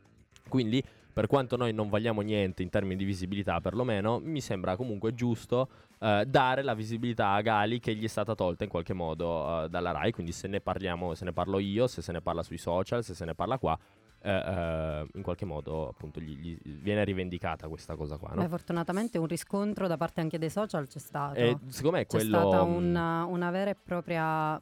Quindi, 0.49 0.83
per 1.13 1.27
quanto 1.27 1.57
noi 1.57 1.73
non 1.73 1.89
vagliamo 1.89 2.21
niente 2.21 2.63
in 2.63 2.71
termini 2.71 2.97
di 2.97 3.05
visibilità, 3.05 3.61
perlomeno, 3.61 4.21
mi 4.23 4.41
sembra 4.41 4.77
comunque 4.77 5.15
giusto 5.15 5.69
eh, 5.99 6.25
dare 6.27 6.63
la 6.63 6.75
visibilità 6.75 7.31
a 7.31 7.41
Gali 7.41 7.81
che 7.81 7.95
gli 7.95 8.05
è 8.05 8.09
stata 8.09 8.35
tolta 8.35 8.65
in 8.65 8.71
qualche 8.71 8.93
modo 8.93 9.65
eh, 9.65 9.69
dalla 9.69 9.91
Rai. 9.91 10.13
Quindi, 10.13 10.33
se 10.33 10.49
ne 10.49 10.61
parliamo, 10.61 11.15
se 11.15 11.25
ne 11.25 11.33
parlo 11.33 11.59
io, 11.59 11.87
se 11.87 12.03
se 12.03 12.13
ne 12.13 12.21
parla 12.21 12.43
sui 12.43 12.59
social, 12.59 13.03
se 13.05 13.15
se 13.15 13.25
ne 13.25 13.35
parla 13.35 13.59
qua, 13.59 13.79
eh, 14.21 14.31
eh, 14.31 15.07
in 15.15 15.23
qualche 15.23 15.45
modo 15.45 15.89
appunto 15.89 16.21
gli, 16.21 16.37
gli 16.41 16.59
viene 16.81 17.05
rivendicata 17.05 17.69
questa 17.69 17.95
cosa 17.95 18.17
qua. 18.17 18.31
No? 18.35 18.43
Beh, 18.43 18.49
fortunatamente 18.49 19.17
un 19.19 19.27
riscontro 19.27 19.87
da 19.87 19.97
parte 19.97 20.21
anche 20.21 20.39
dei 20.39 20.51
social 20.51 20.87
c'è 20.89 20.99
stato. 20.99 21.35
E 21.39 21.57
secondo 21.69 21.99
me 21.99 22.07
C'è 22.07 22.17
quello. 22.19 22.39
stata 22.39 22.65
mh, 22.65 22.75
una, 22.75 23.25
una 23.25 23.51
vera 23.51 23.71
e 23.71 23.77
propria. 23.77 24.61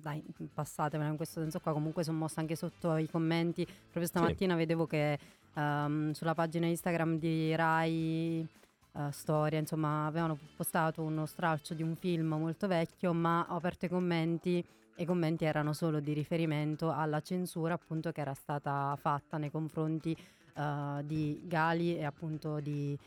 Dai, 0.00 0.22
passatemela 0.52 1.10
in 1.10 1.16
questo 1.16 1.40
senso 1.40 1.60
qua. 1.60 1.72
Comunque 1.72 2.04
sono 2.04 2.18
mossa 2.18 2.40
anche 2.40 2.56
sotto 2.56 2.96
i 2.96 3.08
commenti. 3.08 3.64
Proprio 3.64 4.06
stamattina 4.06 4.54
vedevo 4.54 4.86
che 4.86 5.18
ehm, 5.54 6.12
sulla 6.12 6.34
pagina 6.34 6.66
Instagram 6.66 7.18
di 7.18 7.54
Rai 7.54 8.46
eh, 8.92 9.12
Storia, 9.12 9.58
insomma, 9.58 10.06
avevano 10.06 10.38
postato 10.56 11.02
uno 11.02 11.26
stralcio 11.26 11.74
di 11.74 11.82
un 11.82 11.96
film 11.96 12.28
molto 12.28 12.66
vecchio, 12.66 13.12
ma 13.12 13.46
ho 13.48 13.56
aperto 13.56 13.86
i 13.86 13.88
commenti 13.88 14.64
e 14.98 15.02
i 15.02 15.06
commenti 15.06 15.44
erano 15.44 15.74
solo 15.74 16.00
di 16.00 16.14
riferimento 16.14 16.90
alla 16.90 17.20
censura 17.20 17.74
appunto 17.74 18.12
che 18.12 18.22
era 18.22 18.32
stata 18.32 18.96
fatta 18.98 19.36
nei 19.36 19.50
confronti 19.50 20.16
eh, 20.54 21.02
di 21.04 21.42
Gali 21.44 21.98
e 21.98 22.04
appunto 22.04 22.60
di 22.60 22.98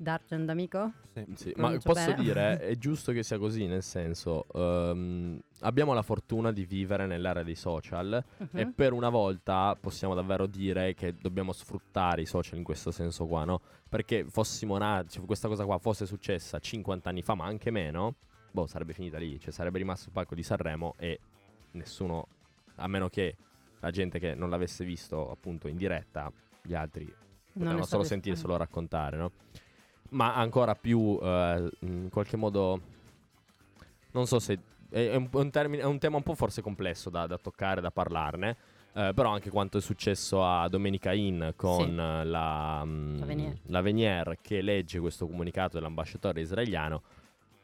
Dargen 0.00 0.46
D'Amico. 0.46 0.92
Sì. 1.12 1.24
Sì, 1.34 1.52
ma 1.56 1.70
posso 1.82 2.12
bene? 2.12 2.22
dire, 2.22 2.58
è 2.64 2.76
giusto 2.76 3.10
che 3.10 3.24
sia 3.24 3.36
così, 3.36 3.66
nel 3.66 3.82
senso, 3.82 4.46
ehm, 4.54 5.40
abbiamo 5.62 5.92
la 5.92 6.02
fortuna 6.02 6.52
di 6.52 6.64
vivere 6.64 7.06
nell'era 7.06 7.42
dei 7.42 7.56
social 7.56 8.22
e 8.52 8.64
Mhm. 8.64 8.72
per 8.74 8.92
una 8.92 9.08
volta 9.08 9.76
possiamo 9.80 10.14
davvero 10.14 10.46
dire 10.46 10.94
che 10.94 11.14
dobbiamo 11.20 11.52
sfruttare 11.52 12.22
i 12.22 12.26
social 12.26 12.58
in 12.58 12.64
questo 12.64 12.92
senso 12.92 13.26
qua, 13.26 13.44
no? 13.44 13.60
Perché 13.88 14.24
fossimo 14.24 14.78
nati, 14.78 15.08
cioè, 15.10 15.26
questa 15.26 15.48
cosa 15.48 15.64
qua 15.64 15.78
fosse 15.78 16.06
successa 16.06 16.60
50 16.60 17.08
anni 17.08 17.22
fa, 17.22 17.34
ma 17.34 17.46
anche 17.46 17.72
meno, 17.72 18.14
boh, 18.52 18.68
sarebbe 18.68 18.92
finita 18.92 19.18
lì, 19.18 19.40
cioè 19.40 19.50
sarebbe 19.52 19.78
rimasto 19.78 20.06
il 20.06 20.12
palco 20.12 20.36
di 20.36 20.44
Sanremo 20.44 20.94
e 20.96 21.18
nessuno, 21.72 22.28
a 22.76 22.86
meno 22.86 23.08
che 23.08 23.34
la 23.80 23.90
gente 23.90 24.20
che 24.20 24.34
non 24.36 24.48
l'avesse 24.50 24.84
visto 24.84 25.28
appunto 25.28 25.66
in 25.66 25.76
diretta, 25.76 26.30
gli 26.62 26.74
altri 26.74 27.04
Non 27.04 27.14
potevano 27.52 27.84
solo 27.84 28.02
sapesse- 28.04 28.08
sentirselo 28.14 28.56
raccontare, 28.56 29.16
no? 29.16 29.32
Ma 30.10 30.34
ancora 30.34 30.74
più, 30.74 31.18
eh, 31.22 31.68
in 31.80 32.08
qualche 32.10 32.36
modo, 32.36 32.80
non 34.12 34.26
so 34.26 34.38
se 34.38 34.58
è, 34.90 35.14
un, 35.14 35.28
è 35.30 35.36
un 35.36 35.50
termine- 35.50 35.82
è 35.82 35.86
un 35.86 35.98
tema 35.98 36.16
un 36.16 36.22
po' 36.22 36.34
forse 36.34 36.62
complesso 36.62 37.10
da, 37.10 37.26
da 37.26 37.36
toccare, 37.38 37.80
da 37.80 37.90
parlarne. 37.90 38.56
eh, 38.94 39.12
però 39.14 39.30
anche 39.30 39.50
quanto 39.50 39.78
è 39.78 39.80
successo 39.80 40.44
a 40.44 40.66
Domenica 40.68 41.12
In 41.12 41.52
con 41.56 41.86
Sì. 41.86 41.94
la, 41.94 42.82
mm, 42.84 43.18
La 43.18 43.24
Venier. 43.26 43.56
la 43.66 43.80
Venier 43.82 44.38
che 44.40 44.60
legge 44.62 44.98
questo 44.98 45.26
comunicato 45.28 45.76
dell'ambasciatore 45.76 46.40
israeliano 46.40 47.02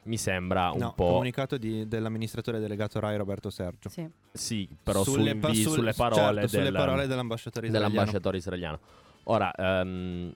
mi 0.05 0.17
sembra 0.19 0.71
un 0.71 0.79
No, 0.81 0.93
po'... 0.95 1.07
comunicato 1.07 1.57
di- 1.57 1.89
dell'amministratore 1.89 2.61
delegato 2.61 3.01
Rai 3.01 3.17
Roberto 3.17 3.49
Sergio. 3.51 3.89
Sì. 3.89 4.09
Sì, 4.33 4.69
però 4.81 5.03
Sulle 5.03 5.31
su 5.33 5.39
pa- 5.39 5.47
invi- 5.49 5.63
sul- 5.63 5.73
sulle 5.73 5.93
parole, 5.95 6.19
certo, 6.43 6.49
sulle 6.49 6.63
del- 6.65 6.73
parole 6.75 7.07
dell'ambasciatore 7.07 7.67
israeliano. 7.67 7.93
dell'ambasciatore 7.95 8.37
israeliano. 8.37 8.79
Ora, 9.25 9.51
ehm, 9.53 10.33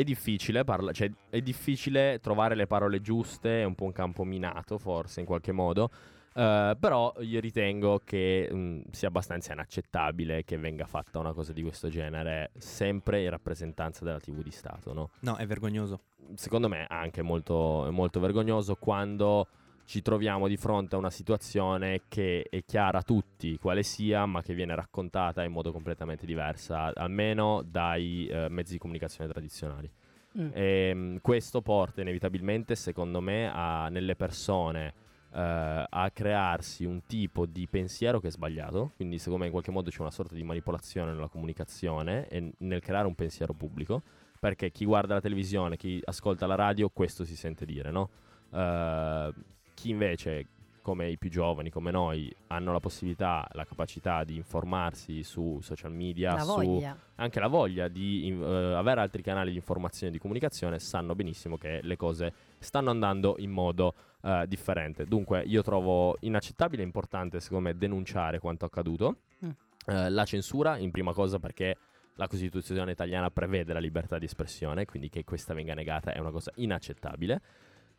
è 0.00 0.04
difficile, 0.04 0.64
parla- 0.64 0.92
cioè, 0.92 1.10
è 1.28 1.40
difficile 1.40 2.18
trovare 2.20 2.54
le 2.54 2.66
parole 2.66 3.00
giuste, 3.00 3.60
è 3.62 3.64
un 3.64 3.74
po' 3.74 3.84
un 3.84 3.92
campo 3.92 4.24
minato 4.24 4.78
forse 4.78 5.20
in 5.20 5.26
qualche 5.26 5.52
modo, 5.52 5.90
eh, 6.34 6.76
però 6.78 7.12
io 7.20 7.40
ritengo 7.40 8.00
che 8.04 8.48
mh, 8.50 8.90
sia 8.90 9.08
abbastanza 9.08 9.52
inaccettabile 9.52 10.44
che 10.44 10.56
venga 10.58 10.86
fatta 10.86 11.18
una 11.18 11.32
cosa 11.32 11.52
di 11.52 11.62
questo 11.62 11.88
genere 11.88 12.50
sempre 12.56 13.22
in 13.22 13.30
rappresentanza 13.30 14.04
della 14.04 14.20
TV 14.20 14.42
di 14.42 14.50
Stato, 14.50 14.92
no? 14.92 15.10
No, 15.20 15.36
è 15.36 15.46
vergognoso. 15.46 16.02
secondo 16.34 16.68
me 16.68 16.86
anche 16.88 17.22
molto, 17.22 17.86
è 17.86 17.90
molto 17.90 18.20
vergognoso 18.20 18.76
quando 18.76 19.48
ci 19.90 20.02
troviamo 20.02 20.46
di 20.46 20.56
fronte 20.56 20.94
a 20.94 20.98
una 20.98 21.10
situazione 21.10 22.02
che 22.06 22.46
è 22.48 22.62
chiara 22.64 22.98
a 22.98 23.02
tutti 23.02 23.58
quale 23.58 23.82
sia, 23.82 24.24
ma 24.24 24.40
che 24.40 24.54
viene 24.54 24.72
raccontata 24.76 25.42
in 25.42 25.50
modo 25.50 25.72
completamente 25.72 26.26
diverso, 26.26 26.74
almeno 26.76 27.60
dai 27.66 28.28
eh, 28.28 28.48
mezzi 28.48 28.74
di 28.74 28.78
comunicazione 28.78 29.28
tradizionali. 29.28 29.90
Mm. 30.38 30.50
E, 30.52 30.94
mh, 30.94 31.20
questo 31.20 31.60
porta 31.60 32.02
inevitabilmente, 32.02 32.76
secondo 32.76 33.20
me, 33.20 33.50
a, 33.52 33.88
nelle 33.88 34.14
persone 34.14 34.94
eh, 35.32 35.84
a 35.88 36.10
crearsi 36.12 36.84
un 36.84 37.04
tipo 37.04 37.44
di 37.44 37.66
pensiero 37.66 38.20
che 38.20 38.28
è 38.28 38.30
sbagliato. 38.30 38.92
Quindi, 38.94 39.18
secondo 39.18 39.40
me, 39.40 39.46
in 39.46 39.50
qualche 39.50 39.72
modo 39.72 39.90
c'è 39.90 40.02
una 40.02 40.12
sorta 40.12 40.36
di 40.36 40.44
manipolazione 40.44 41.10
nella 41.10 41.26
comunicazione 41.26 42.28
e 42.28 42.52
nel 42.58 42.80
creare 42.80 43.08
un 43.08 43.16
pensiero 43.16 43.54
pubblico. 43.54 44.02
Perché 44.38 44.70
chi 44.70 44.84
guarda 44.84 45.14
la 45.14 45.20
televisione, 45.20 45.76
chi 45.76 46.00
ascolta 46.04 46.46
la 46.46 46.54
radio, 46.54 46.90
questo 46.90 47.24
si 47.24 47.34
sente 47.34 47.66
dire, 47.66 47.90
no? 47.90 48.08
Eh, 48.52 49.32
chi 49.80 49.88
invece, 49.88 50.46
come 50.82 51.08
i 51.08 51.16
più 51.16 51.30
giovani, 51.30 51.70
come 51.70 51.90
noi, 51.90 52.30
hanno 52.48 52.70
la 52.70 52.80
possibilità, 52.80 53.48
la 53.52 53.64
capacità 53.64 54.24
di 54.24 54.36
informarsi 54.36 55.22
su 55.22 55.58
social 55.62 55.90
media, 55.90 56.34
La 56.34 56.40
su 56.40 56.86
anche 57.14 57.40
la 57.40 57.46
voglia 57.46 57.88
di 57.88 58.28
eh, 58.28 58.74
avere 58.74 59.00
altri 59.00 59.22
canali 59.22 59.50
di 59.50 59.56
informazione 59.56 60.08
e 60.08 60.12
di 60.12 60.18
comunicazione, 60.18 60.78
sanno 60.78 61.14
benissimo 61.14 61.56
che 61.56 61.80
le 61.82 61.96
cose 61.96 62.32
stanno 62.58 62.90
andando 62.90 63.36
in 63.38 63.50
modo 63.50 63.94
eh, 64.22 64.44
differente. 64.46 65.06
Dunque, 65.06 65.44
io 65.46 65.62
trovo 65.62 66.18
inaccettabile 66.20 66.82
e 66.82 66.84
importante, 66.84 67.40
secondo 67.40 67.68
me, 67.68 67.76
denunciare 67.78 68.38
quanto 68.38 68.66
accaduto. 68.66 69.16
Mm. 69.42 69.50
Eh, 69.86 70.10
la 70.10 70.24
censura, 70.26 70.76
in 70.76 70.90
prima 70.90 71.14
cosa, 71.14 71.38
perché 71.38 71.74
la 72.16 72.26
Costituzione 72.26 72.92
italiana 72.92 73.30
prevede 73.30 73.72
la 73.72 73.78
libertà 73.78 74.18
di 74.18 74.26
espressione, 74.26 74.84
quindi 74.84 75.08
che 75.08 75.24
questa 75.24 75.54
venga 75.54 75.72
negata 75.72 76.12
è 76.12 76.18
una 76.18 76.30
cosa 76.30 76.52
inaccettabile. 76.56 77.40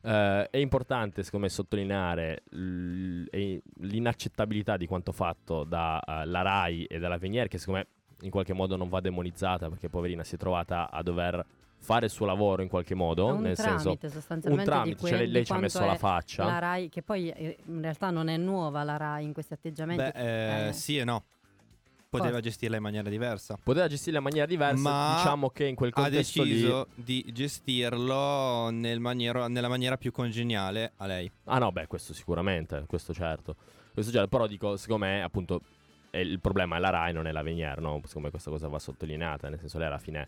Eh, 0.03 0.49
è 0.49 0.57
importante, 0.57 1.23
secondo 1.23 1.45
me, 1.45 1.51
sottolineare 1.51 2.43
l- 2.51 3.23
l'inaccettabilità 3.81 4.77
di 4.77 4.87
quanto 4.87 5.11
fatto 5.11 5.63
dalla 5.63 6.41
RAI 6.41 6.85
e 6.85 6.99
dalla 6.99 7.17
Venier, 7.17 7.47
che 7.47 7.57
secondo 7.57 7.79
me 7.81 7.87
in 8.25 8.29
qualche 8.31 8.53
modo 8.53 8.75
non 8.75 8.87
va 8.89 8.99
demonizzata 8.99 9.69
perché 9.69 9.89
poverina 9.89 10.23
si 10.23 10.35
è 10.35 10.37
trovata 10.37 10.89
a 10.91 11.01
dover 11.01 11.43
fare 11.83 12.05
il 12.05 12.11
suo 12.11 12.27
lavoro 12.27 12.61
in 12.61 12.67
qualche 12.67 12.93
modo, 12.93 13.27
un 13.27 13.41
nel 13.41 13.55
senso 13.55 13.81
tramite 13.81 14.05
un 14.05 14.11
sostanzialmente 14.11 14.69
tramite, 14.69 14.89
di 14.95 15.01
cioè 15.01 15.09
que- 15.09 15.17
lei, 15.17 15.27
di 15.27 15.33
lei 15.33 15.45
ci 15.45 15.51
ha 15.51 15.57
messo 15.57 15.83
la 15.85 15.95
faccia. 15.95 16.43
La 16.45 16.59
RAI, 16.59 16.89
che 16.89 17.01
poi 17.01 17.29
eh, 17.31 17.57
in 17.65 17.81
realtà 17.81 18.11
non 18.11 18.27
è 18.27 18.37
nuova 18.37 18.83
la 18.83 18.97
RAI 18.97 19.25
in 19.25 19.33
questi 19.33 19.53
atteggiamenti. 19.53 20.03
Beh, 20.03 20.65
eh, 20.65 20.67
Eh. 20.67 20.73
sì 20.73 20.97
e 20.97 21.03
no. 21.03 21.23
Poteva 22.11 22.31
Cosa? 22.31 22.41
gestirla 22.41 22.75
in 22.75 22.81
maniera 22.81 23.09
diversa. 23.09 23.57
Poteva 23.63 23.87
gestirla 23.87 24.17
in 24.17 24.25
maniera 24.25 24.45
diversa, 24.45 24.81
Ma 24.81 25.13
diciamo 25.15 25.49
che 25.49 25.65
in 25.65 25.75
quel 25.75 25.91
Ha 25.93 26.01
contesto 26.01 26.43
lì 26.43 26.49
deciso 26.51 26.87
di 26.93 27.25
gestirlo 27.31 28.69
nel 28.69 28.99
maniero- 28.99 29.47
nella 29.47 29.69
maniera 29.69 29.95
più 29.95 30.11
congeniale 30.11 30.91
a 30.97 31.05
lei. 31.05 31.31
Ah 31.45 31.57
no, 31.57 31.71
beh, 31.71 31.87
questo 31.87 32.13
sicuramente, 32.13 32.83
questo 32.85 33.13
certo. 33.13 33.55
Questo 33.93 34.11
certo, 34.11 34.27
però 34.27 34.45
dico, 34.45 34.75
secondo 34.75 35.05
me, 35.05 35.23
appunto, 35.23 35.61
il 36.11 36.41
problema 36.41 36.75
è 36.75 36.79
la 36.79 36.89
Rai, 36.89 37.13
non 37.13 37.27
è 37.27 37.31
la 37.31 37.43
Venier, 37.43 37.79
no? 37.79 38.01
Secondo 38.03 38.23
me 38.27 38.29
questa 38.31 38.49
cosa 38.49 38.67
va 38.67 38.77
sottolineata, 38.77 39.47
nel 39.47 39.59
senso 39.59 39.77
lei 39.77 39.87
alla 39.87 39.97
fine... 39.97 40.27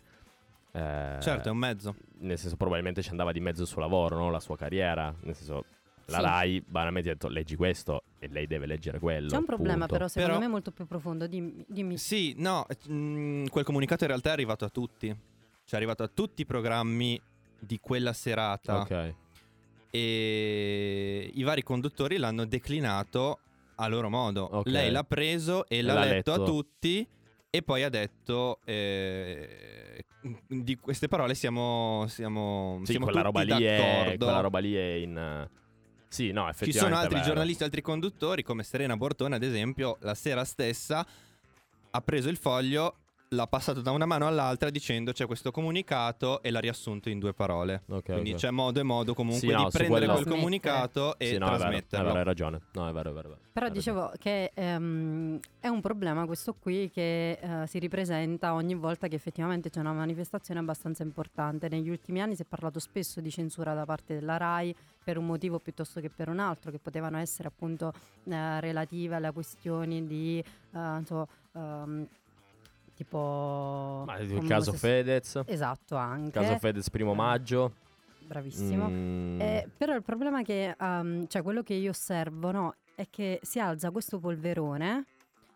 eh, 0.72 1.18
Certo, 1.20 1.48
è 1.48 1.50
un 1.50 1.58
mezzo. 1.58 1.96
Nel 2.20 2.38
senso, 2.38 2.56
probabilmente 2.56 3.02
ci 3.02 3.10
andava 3.10 3.30
di 3.30 3.40
mezzo 3.40 3.60
il 3.60 3.68
suo 3.68 3.82
lavoro, 3.82 4.16
no? 4.16 4.30
La 4.30 4.40
sua 4.40 4.56
carriera. 4.56 5.14
Nel 5.20 5.34
senso, 5.34 5.66
la 6.06 6.18
Sì. 6.18 6.22
Rai 6.24 6.64
banalmente 6.66 7.10
ha 7.10 7.12
detto 7.12 7.28
leggi 7.28 7.56
questo 7.56 8.02
e 8.18 8.28
lei 8.28 8.46
deve 8.46 8.66
leggere 8.66 8.98
quello. 8.98 9.28
C'è 9.28 9.36
un 9.36 9.44
problema 9.44 9.78
punto. 9.86 9.92
però 9.94 10.08
secondo 10.08 10.28
Però- 10.28 10.40
me 10.44 10.48
molto 10.50 10.70
più 10.70 10.86
profondo, 10.86 11.26
dimmi. 11.26 11.64
dimmi. 11.66 11.96
Sì, 11.98 12.34
no, 12.38 12.66
mm, 12.90 13.46
quel 13.46 13.64
comunicato 13.64 14.04
in 14.04 14.10
realtà 14.10 14.30
è 14.30 14.32
arrivato 14.32 14.64
a 14.64 14.68
tutti. 14.68 15.06
Cioè 15.08 15.72
è 15.72 15.76
arrivato 15.76 16.02
a 16.02 16.08
tutti 16.12 16.42
i 16.42 16.46
programmi 16.46 17.20
di 17.58 17.78
quella 17.80 18.12
serata. 18.12 18.80
Ok. 18.80 19.14
E 19.90 21.30
i 21.32 21.42
vari 21.42 21.62
conduttori 21.62 22.16
l'hanno 22.16 22.44
declinato 22.44 23.38
a 23.76 23.86
loro 23.88 24.10
modo. 24.10 24.42
Ok. 24.42 24.66
Lei 24.68 24.90
l'ha 24.90 25.04
preso 25.04 25.66
e 25.68 25.82
l'ha, 25.82 25.94
l'ha 25.94 26.04
letto, 26.04 26.32
a 26.32 26.38
letto. 26.38 26.50
tutti 26.50 27.06
e 27.48 27.62
poi 27.62 27.82
ha 27.84 27.88
detto 27.88 28.58
eh, 28.64 30.04
di 30.48 30.76
queste 30.78 31.06
parole 31.08 31.34
siamo, 31.34 32.04
siamo, 32.08 32.80
Sì, 32.84 32.90
siamo 32.92 33.06
quella 33.06 33.22
tutti 33.22 33.38
roba, 33.38 33.56
lì 33.56 33.64
è, 33.64 33.76
d'accordo. 33.76 34.24
quella 34.24 34.40
roba 34.40 34.58
lì 34.58 34.74
è 34.74 34.92
in... 34.94 35.48
Sì, 36.14 36.30
no, 36.30 36.44
Ci 36.44 36.50
effettivamente 36.50 36.78
sono 36.78 36.94
è 36.94 37.04
altri 37.04 37.22
giornalisti, 37.22 37.64
altri 37.64 37.82
conduttori, 37.82 38.44
come 38.44 38.62
Serena 38.62 38.96
Bortone, 38.96 39.34
ad 39.34 39.42
esempio, 39.42 39.96
la 40.02 40.14
sera 40.14 40.44
stessa 40.44 41.04
ha 41.90 42.00
preso 42.02 42.28
il 42.28 42.36
foglio, 42.36 42.98
l'ha 43.34 43.46
passato 43.46 43.80
da 43.80 43.90
una 43.90 44.06
mano 44.06 44.26
all'altra 44.26 44.70
dicendo 44.70 45.12
c'è 45.12 45.26
questo 45.26 45.50
comunicato 45.50 46.42
e 46.42 46.50
l'ha 46.50 46.60
riassunto 46.60 47.08
in 47.08 47.18
due 47.18 47.34
parole. 47.34 47.82
Ok, 47.88 48.12
Quindi 48.12 48.32
ok. 48.32 48.36
c'è 48.36 48.50
modo 48.50 48.80
e 48.80 48.82
modo 48.82 49.14
comunque 49.14 49.48
Sì, 49.48 49.52
no, 49.54 49.64
di 49.64 49.70
prendere 49.70 50.06
quel 50.06 50.26
comunicato 50.26 51.18
e 51.18 51.26
Sì, 51.26 51.38
no, 51.38 51.46
è 51.46 51.50
vero, 51.50 51.54
è 51.54 51.58
trasmetterlo. 51.58 52.06
vero, 52.06 52.18
hai 52.18 52.24
ragione. 52.24 52.60
No, 52.72 52.88
è 52.88 52.92
vero, 52.92 53.10
è 53.10 53.12
vero. 53.12 53.28
è 53.28 53.30
vero. 53.30 53.40
Però 53.52 53.66
Hai 53.66 53.72
dicevo 53.72 54.12
che 54.18 54.50
ehm, 54.54 55.38
è 55.60 55.68
un 55.68 55.80
problema 55.80 56.26
questo 56.26 56.54
qui 56.54 56.90
che 56.90 57.32
eh, 57.32 57.66
si 57.66 57.78
ripresenta 57.78 58.54
ogni 58.54 58.74
volta 58.74 59.08
che 59.08 59.14
effettivamente 59.16 59.70
c'è 59.70 59.80
una 59.80 59.92
manifestazione 59.92 60.60
abbastanza 60.60 61.02
importante. 61.02 61.68
Negli 61.68 61.88
ultimi 61.88 62.20
anni 62.20 62.34
si 62.36 62.42
è 62.42 62.46
parlato 62.46 62.78
spesso 62.78 63.20
di 63.20 63.30
censura 63.30 63.74
da 63.74 63.84
parte 63.84 64.14
della 64.14 64.36
RAI 64.36 64.74
per 65.04 65.18
un 65.18 65.26
motivo 65.26 65.58
piuttosto 65.58 66.00
che 66.00 66.10
per 66.10 66.28
un 66.28 66.38
altro, 66.38 66.70
che 66.70 66.78
potevano 66.78 67.18
essere 67.18 67.48
appunto 67.48 67.92
eh, 68.24 68.60
relative 68.60 69.16
alle 69.16 69.32
questioni 69.32 70.06
di 70.06 70.38
eh, 70.38 70.44
non 70.72 71.04
so, 71.04 71.28
ehm, 71.54 72.06
tipo... 72.94 74.02
Ma 74.06 74.16
il 74.18 74.46
caso 74.46 74.72
se- 74.72 74.78
Fedez, 74.78 75.42
Esatto, 75.46 75.96
anche. 75.96 76.30
caso 76.30 76.56
Fedez 76.58 76.88
primo 76.90 77.12
Eh, 77.12 77.16
maggio. 77.16 77.74
Bravissimo. 78.26 78.88
Mm, 78.88 79.40
Eh, 79.40 79.68
però 79.76 79.94
il 79.94 80.02
problema 80.02 80.40
è 80.40 80.44
che, 80.44 80.74
um, 80.80 81.26
cioè 81.26 81.42
quello 81.42 81.62
che 81.62 81.74
io 81.74 81.90
osservo, 81.90 82.50
no, 82.50 82.74
è 82.94 83.06
che 83.10 83.38
si 83.42 83.58
alza 83.60 83.90
questo 83.90 84.18
polverone, 84.18 85.04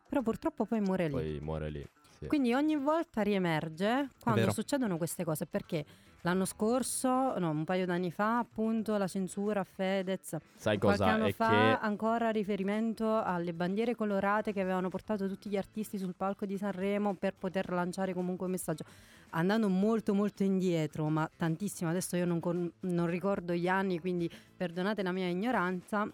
però 0.08 0.20
purtroppo 0.22 0.64
poi 0.66 0.80
muore 0.80 1.06
lì. 1.06 1.10
poi 1.12 1.38
muore 1.40 1.70
lì. 1.70 1.86
sì. 2.18 2.26
Quindi 2.26 2.52
ogni 2.52 2.76
volta 2.76 3.22
riemerge 3.22 4.10
quando 4.20 4.50
succedono 4.50 4.96
queste 4.98 5.24
cose, 5.24 5.46
perché 5.46 5.84
l'anno 6.22 6.44
scorso, 6.44 7.38
no, 7.38 7.50
un 7.50 7.64
paio 7.64 7.86
d'anni 7.86 8.10
fa, 8.10 8.38
appunto, 8.38 8.96
la 8.96 9.06
censura 9.06 9.60
a 9.60 9.64
Fedez, 9.64 10.36
Sai 10.56 10.78
qualche 10.78 10.98
cosa? 10.98 11.12
anno 11.12 11.26
È 11.26 11.32
fa 11.32 11.48
che 11.48 11.78
ancora 11.80 12.30
riferimento 12.30 13.22
alle 13.22 13.52
bandiere 13.52 13.94
colorate 13.94 14.52
che 14.52 14.60
avevano 14.60 14.88
portato 14.88 15.28
tutti 15.28 15.48
gli 15.48 15.56
artisti 15.56 15.98
sul 15.98 16.14
palco 16.16 16.46
di 16.46 16.56
Sanremo 16.56 17.14
per 17.14 17.34
poter 17.38 17.70
lanciare 17.70 18.14
comunque 18.14 18.46
un 18.46 18.52
messaggio. 18.52 18.84
Andando 19.30 19.68
molto 19.68 20.14
molto 20.14 20.42
indietro, 20.42 21.08
ma 21.08 21.28
tantissimo, 21.36 21.90
adesso 21.90 22.16
io 22.16 22.24
non, 22.24 22.40
con- 22.40 22.70
non 22.80 23.06
ricordo 23.06 23.52
gli 23.52 23.68
anni, 23.68 24.00
quindi 24.00 24.30
perdonate 24.56 25.02
la 25.02 25.12
mia 25.12 25.28
ignoranza. 25.28 26.10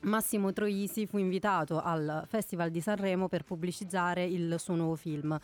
Massimo 0.00 0.52
Troisi 0.52 1.06
fu 1.06 1.18
invitato 1.18 1.80
al 1.80 2.24
Festival 2.28 2.70
di 2.70 2.80
Sanremo 2.80 3.28
per 3.28 3.44
pubblicizzare 3.44 4.24
il 4.24 4.56
suo 4.58 4.74
nuovo 4.74 4.94
film. 4.94 5.38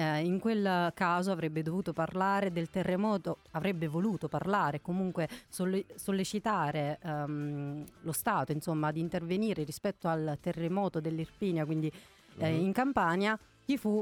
Eh, 0.00 0.20
in 0.24 0.38
quel 0.38 0.92
caso 0.94 1.32
avrebbe 1.32 1.60
dovuto 1.62 1.92
parlare 1.92 2.52
del 2.52 2.70
terremoto, 2.70 3.38
avrebbe 3.50 3.88
voluto 3.88 4.28
parlare, 4.28 4.80
comunque 4.80 5.28
solle- 5.48 5.86
sollecitare 5.96 7.00
ehm, 7.02 7.84
lo 8.02 8.12
Stato 8.12 8.52
insomma, 8.52 8.86
ad 8.86 8.96
intervenire 8.96 9.64
rispetto 9.64 10.06
al 10.06 10.38
terremoto 10.40 11.00
dell'Irpinia, 11.00 11.64
quindi 11.64 11.90
eh, 12.38 12.48
Mhm. 12.48 12.64
in 12.64 12.72
Campania, 12.72 13.36
gli 13.64 13.76
fu, 13.76 13.98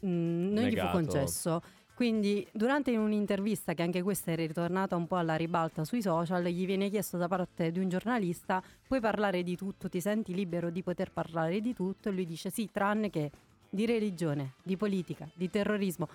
mh, 0.00 0.06
non 0.08 0.64
gli 0.64 0.70
fu 0.70 0.86
Negato. 0.86 0.90
concesso. 0.90 1.62
Quindi 1.92 2.48
durante 2.50 2.96
un'intervista 2.96 3.74
che 3.74 3.82
anche 3.82 4.00
questa 4.00 4.32
è 4.32 4.36
ritornata 4.36 4.96
un 4.96 5.06
po' 5.06 5.16
alla 5.16 5.36
ribalta 5.36 5.84
sui 5.84 6.00
social, 6.00 6.42
gli 6.44 6.64
viene 6.64 6.88
chiesto 6.88 7.18
da 7.18 7.28
parte 7.28 7.70
di 7.70 7.78
un 7.78 7.90
giornalista, 7.90 8.62
puoi 8.88 9.00
parlare 9.00 9.42
di 9.42 9.54
tutto, 9.54 9.90
ti 9.90 10.00
senti 10.00 10.32
libero 10.32 10.70
di 10.70 10.82
poter 10.82 11.12
parlare 11.12 11.60
di 11.60 11.74
tutto? 11.74 12.08
E 12.08 12.12
lui 12.12 12.24
dice 12.24 12.48
sì, 12.48 12.70
tranne 12.72 13.10
che 13.10 13.30
di 13.70 13.86
religione, 13.86 14.54
di 14.62 14.76
politica, 14.76 15.28
di 15.34 15.48
terrorismo. 15.48 16.08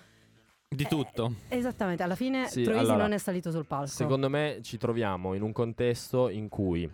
Di 0.68 0.82
Eh, 0.82 0.88
tutto. 0.88 1.34
Esattamente, 1.48 2.02
alla 2.02 2.16
fine 2.16 2.48
Sì, 2.48 2.62
Troisi 2.62 2.80
allora, 2.80 3.02
non 3.02 3.12
è 3.12 3.18
salito 3.18 3.50
sul 3.50 3.66
palco. 3.66 3.86
Secondo 3.86 4.28
me 4.28 4.58
ci 4.62 4.76
troviamo 4.76 5.34
in 5.34 5.42
un 5.42 5.52
contesto 5.52 6.28
in 6.28 6.48
cui, 6.48 6.88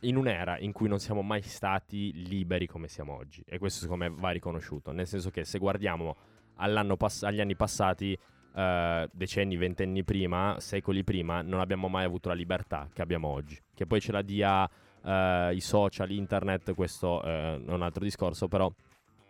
in 0.00 0.16
un'era 0.16 0.58
in 0.58 0.72
cui 0.72 0.88
non 0.88 0.98
siamo 0.98 1.22
mai 1.22 1.42
stati 1.42 2.12
liberi 2.28 2.66
come 2.66 2.88
siamo 2.88 3.14
oggi. 3.14 3.42
E 3.46 3.58
questo 3.58 3.80
secondo 3.80 4.04
me 4.08 4.14
va 4.18 4.30
riconosciuto. 4.30 4.92
Nel 4.92 5.06
senso 5.06 5.30
che 5.30 5.44
se 5.44 5.58
guardiamo 5.58 6.16
all'anno 6.56 6.96
pass- 6.96 7.22
agli 7.22 7.40
anni 7.40 7.54
passati, 7.54 8.18
eh, 8.54 9.08
decenni, 9.12 9.56
ventenni 9.56 10.02
prima, 10.02 10.56
secoli 10.58 11.04
prima, 11.04 11.42
non 11.42 11.60
abbiamo 11.60 11.88
mai 11.88 12.04
avuto 12.04 12.28
la 12.28 12.34
libertà 12.34 12.88
che 12.92 13.02
abbiamo 13.02 13.28
oggi. 13.28 13.56
Che 13.72 13.86
poi 13.86 14.00
ce 14.00 14.12
la 14.12 14.22
dia 14.22 14.68
eh, 15.04 15.54
i 15.54 15.60
social, 15.60 16.10
internet, 16.10 16.74
questo 16.74 17.22
eh, 17.22 17.62
è 17.64 17.70
un 17.72 17.82
altro 17.82 18.02
discorso, 18.02 18.48
però 18.48 18.70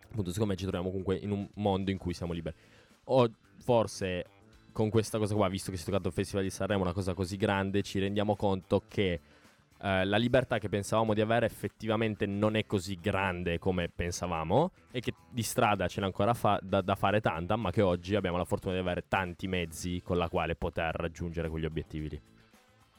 appunto 0.09 0.31
secondo 0.31 0.51
me 0.53 0.57
ci 0.57 0.65
troviamo 0.65 0.89
comunque 0.89 1.15
in 1.15 1.31
un 1.31 1.47
mondo 1.55 1.91
in 1.91 1.97
cui 1.97 2.13
siamo 2.13 2.33
liberi. 2.33 2.55
O 3.05 3.29
forse 3.59 4.25
con 4.71 4.89
questa 4.89 5.17
cosa 5.17 5.33
qua, 5.33 5.47
visto 5.47 5.71
che 5.71 5.77
si 5.77 5.83
è 5.83 5.85
toccato 5.87 6.09
il 6.09 6.13
Festival 6.13 6.43
di 6.43 6.49
Sanremo, 6.49 6.83
una 6.83 6.93
cosa 6.93 7.13
così 7.13 7.35
grande, 7.35 7.81
ci 7.81 7.99
rendiamo 7.99 8.35
conto 8.35 8.83
che 8.87 9.19
eh, 9.79 10.05
la 10.05 10.17
libertà 10.17 10.57
che 10.57 10.69
pensavamo 10.69 11.13
di 11.13 11.21
avere 11.21 11.45
effettivamente 11.45 12.25
non 12.25 12.55
è 12.55 12.65
così 12.65 12.97
grande 12.99 13.59
come 13.59 13.89
pensavamo 13.89 14.71
e 14.91 14.99
che 15.01 15.13
di 15.29 15.43
strada 15.43 15.87
ce 15.87 15.99
n'è 15.99 16.05
ancora 16.05 16.33
fa- 16.33 16.59
da, 16.61 16.81
da 16.81 16.95
fare 16.95 17.21
tanta, 17.21 17.55
ma 17.55 17.71
che 17.71 17.81
oggi 17.81 18.15
abbiamo 18.15 18.37
la 18.37 18.45
fortuna 18.45 18.73
di 18.73 18.79
avere 18.79 19.05
tanti 19.07 19.47
mezzi 19.47 20.01
con 20.03 20.17
la 20.17 20.29
quale 20.29 20.55
poter 20.55 20.95
raggiungere 20.95 21.49
quegli 21.49 21.65
obiettivi 21.65 22.09
lì. 22.09 22.21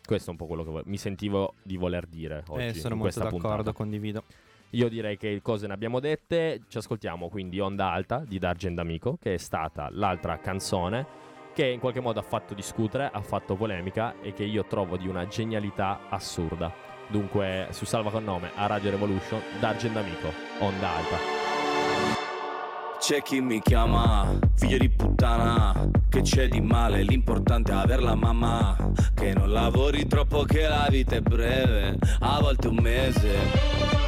Questo 0.04 0.28
è 0.28 0.32
un 0.32 0.38
po' 0.38 0.46
quello 0.46 0.64
che 0.64 0.70
vo- 0.70 0.82
mi 0.86 0.96
sentivo 0.96 1.54
di 1.62 1.76
voler 1.76 2.06
dire 2.06 2.42
oggi. 2.48 2.66
Eh, 2.66 2.74
sono 2.74 2.94
molto 2.94 3.18
d'accordo, 3.18 3.46
puntata. 3.46 3.72
condivido. 3.72 4.24
Io 4.72 4.88
direi 4.90 5.16
che 5.16 5.40
cose 5.42 5.66
ne 5.66 5.72
abbiamo 5.72 5.98
dette. 5.98 6.60
Ci 6.68 6.78
ascoltiamo 6.78 7.28
quindi 7.28 7.58
Onda 7.58 7.90
Alta 7.90 8.22
di 8.26 8.38
Dargen 8.38 8.74
D'Amico, 8.74 9.16
che 9.20 9.34
è 9.34 9.38
stata 9.38 9.88
l'altra 9.90 10.38
canzone 10.38 11.26
che 11.54 11.66
in 11.66 11.80
qualche 11.80 12.00
modo 12.00 12.20
ha 12.20 12.22
fatto 12.22 12.54
discutere, 12.54 13.10
ha 13.12 13.20
fatto 13.20 13.56
polemica 13.56 14.14
e 14.20 14.32
che 14.32 14.44
io 14.44 14.64
trovo 14.66 14.96
di 14.96 15.08
una 15.08 15.26
genialità 15.26 16.02
assurda. 16.08 16.72
Dunque, 17.08 17.68
su 17.70 17.84
Salva 17.84 18.10
con 18.10 18.22
nome 18.22 18.50
a 18.54 18.66
Radio 18.66 18.90
Revolution, 18.90 19.40
Dargen 19.58 19.94
D'Amico, 19.94 20.30
Onda 20.60 20.88
Alta. 20.88 21.16
C'è 23.00 23.22
chi 23.22 23.40
mi 23.40 23.60
chiama 23.60 24.38
figlio 24.54 24.76
di 24.76 24.90
puttana 24.90 25.72
Che 26.08 26.20
c'è 26.22 26.48
di 26.48 26.60
male, 26.60 27.02
l'importante 27.02 27.70
è 27.70 27.76
aver 27.76 28.02
la 28.02 28.16
mamma 28.16 28.76
Che 29.14 29.32
non 29.34 29.52
lavori 29.52 30.04
troppo, 30.08 30.42
che 30.42 30.66
la 30.66 30.88
vita 30.90 31.14
è 31.14 31.20
breve 31.20 31.96
A 32.18 32.40
volte 32.40 32.66
un 32.66 32.78
mese 32.80 34.07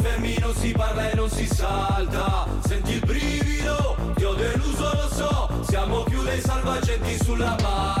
salta. 1.61 2.47
Senti 2.65 2.93
il 2.93 3.05
brivido, 3.05 3.95
ti 4.15 4.23
ho 4.23 4.33
deluso, 4.33 4.83
lo 4.83 5.09
so. 5.13 5.63
Siamo 5.67 6.03
più 6.03 6.23
dei 6.23 6.41
salvagenti 6.41 7.17
sulla 7.23 7.55
barca 7.61 8.00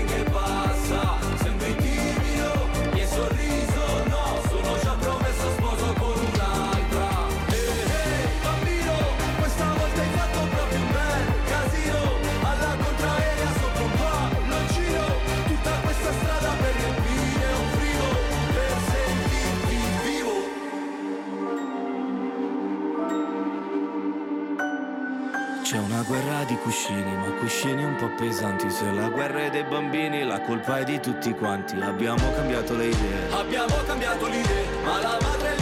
colpa 30.71 30.83
di 30.83 30.99
tutti 30.99 31.33
quanti. 31.33 31.79
Abbiamo 31.81 32.31
cambiato 32.33 32.75
le 32.75 32.85
idee. 32.87 33.31
Abbiamo 33.31 33.75
cambiato 33.85 34.27
le 34.27 34.37
idee, 34.37 34.65
ma 34.83 35.01
la 35.01 35.17
madre 35.21 35.60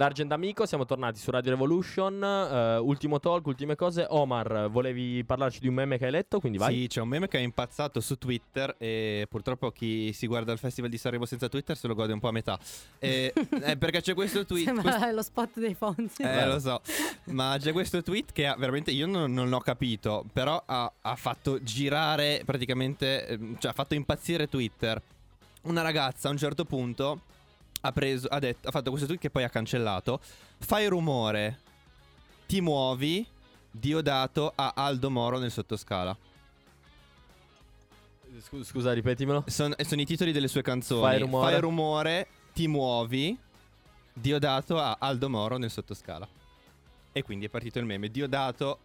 D'Argent 0.00 0.32
Amico, 0.32 0.64
siamo 0.64 0.86
tornati 0.86 1.18
su 1.18 1.30
Radio 1.30 1.50
Revolution. 1.50 2.24
eh, 2.24 2.78
ultimo 2.78 3.20
talk, 3.20 3.46
ultime 3.46 3.76
cose. 3.76 4.06
Omar, 4.08 4.70
volevi 4.70 5.22
parlarci 5.24 5.60
di 5.60 5.68
un 5.68 5.74
meme 5.74 5.98
che 5.98 6.06
hai 6.06 6.10
letto? 6.10 6.40
Quindi 6.40 6.56
vai. 6.56 6.74
Sì, 6.74 6.86
c'è 6.86 7.02
un 7.02 7.08
meme 7.08 7.28
che 7.28 7.36
è 7.36 7.42
impazzato 7.42 8.00
su 8.00 8.16
Twitter 8.16 8.76
e 8.78 9.26
purtroppo 9.28 9.70
chi 9.70 10.14
si 10.14 10.26
guarda 10.26 10.52
il 10.52 10.58
Festival 10.58 10.88
di 10.88 10.96
Sanremo 10.96 11.26
senza 11.26 11.50
Twitter 11.50 11.76
se 11.76 11.86
lo 11.86 11.94
gode 11.94 12.14
un 12.14 12.18
po' 12.18 12.28
a 12.28 12.32
metà. 12.32 12.58
E- 12.98 13.34
eh, 13.62 13.76
perché 13.76 14.00
c'è 14.00 14.14
questo 14.14 14.46
tweet... 14.46 14.64
Sembra 14.64 14.90
questo- 14.90 15.10
lo 15.10 15.22
spot 15.22 15.58
dei 15.58 15.74
Fonzi. 15.74 16.22
Eh, 16.22 16.46
lo 16.46 16.58
so, 16.58 16.80
ma 17.24 17.56
c'è 17.60 17.72
questo 17.72 18.02
tweet 18.02 18.32
che 18.32 18.46
ha, 18.46 18.56
veramente 18.56 18.92
io 18.92 19.06
non, 19.06 19.30
non 19.34 19.50
l'ho 19.50 19.60
capito, 19.60 20.24
però 20.32 20.62
ha, 20.64 20.90
ha 20.98 21.16
fatto 21.16 21.62
girare 21.62 22.40
praticamente, 22.46 23.26
ehm, 23.26 23.58
cioè 23.58 23.72
ha 23.72 23.74
fatto 23.74 23.92
impazzire 23.92 24.48
Twitter. 24.48 24.98
Una 25.64 25.82
ragazza 25.82 26.28
a 26.28 26.30
un 26.30 26.38
certo 26.38 26.64
punto 26.64 27.20
ha, 27.80 27.92
preso, 27.92 28.28
ha, 28.28 28.38
detto, 28.38 28.68
ha 28.68 28.70
fatto 28.70 28.90
questo 28.90 29.06
tweet 29.06 29.20
che 29.20 29.30
poi 29.30 29.44
ha 29.44 29.48
cancellato. 29.48 30.20
Fai 30.58 30.86
rumore, 30.86 31.60
ti 32.46 32.60
muovi, 32.60 33.26
Diodato 33.72 34.52
a 34.54 34.72
Aldo 34.74 35.10
Moro 35.10 35.38
nel 35.38 35.50
sottoscala. 35.50 36.16
Scu- 38.40 38.64
Scusa, 38.64 38.92
ripetimelo. 38.92 39.44
Sono, 39.46 39.74
sono 39.78 40.00
i 40.00 40.06
titoli 40.06 40.32
delle 40.32 40.48
sue 40.48 40.62
canzoni. 40.62 41.02
Fai 41.02 41.18
rumore. 41.20 41.50
Fai 41.52 41.60
rumore, 41.60 42.28
ti 42.52 42.66
muovi, 42.66 43.38
Diodato 44.12 44.78
a 44.78 44.96
Aldo 44.98 45.28
Moro 45.28 45.56
nel 45.56 45.70
sottoscala. 45.70 46.26
E 47.12 47.22
quindi 47.22 47.46
è 47.46 47.48
partito 47.48 47.78
il 47.78 47.84
meme. 47.84 48.08
Diodato. 48.10 48.80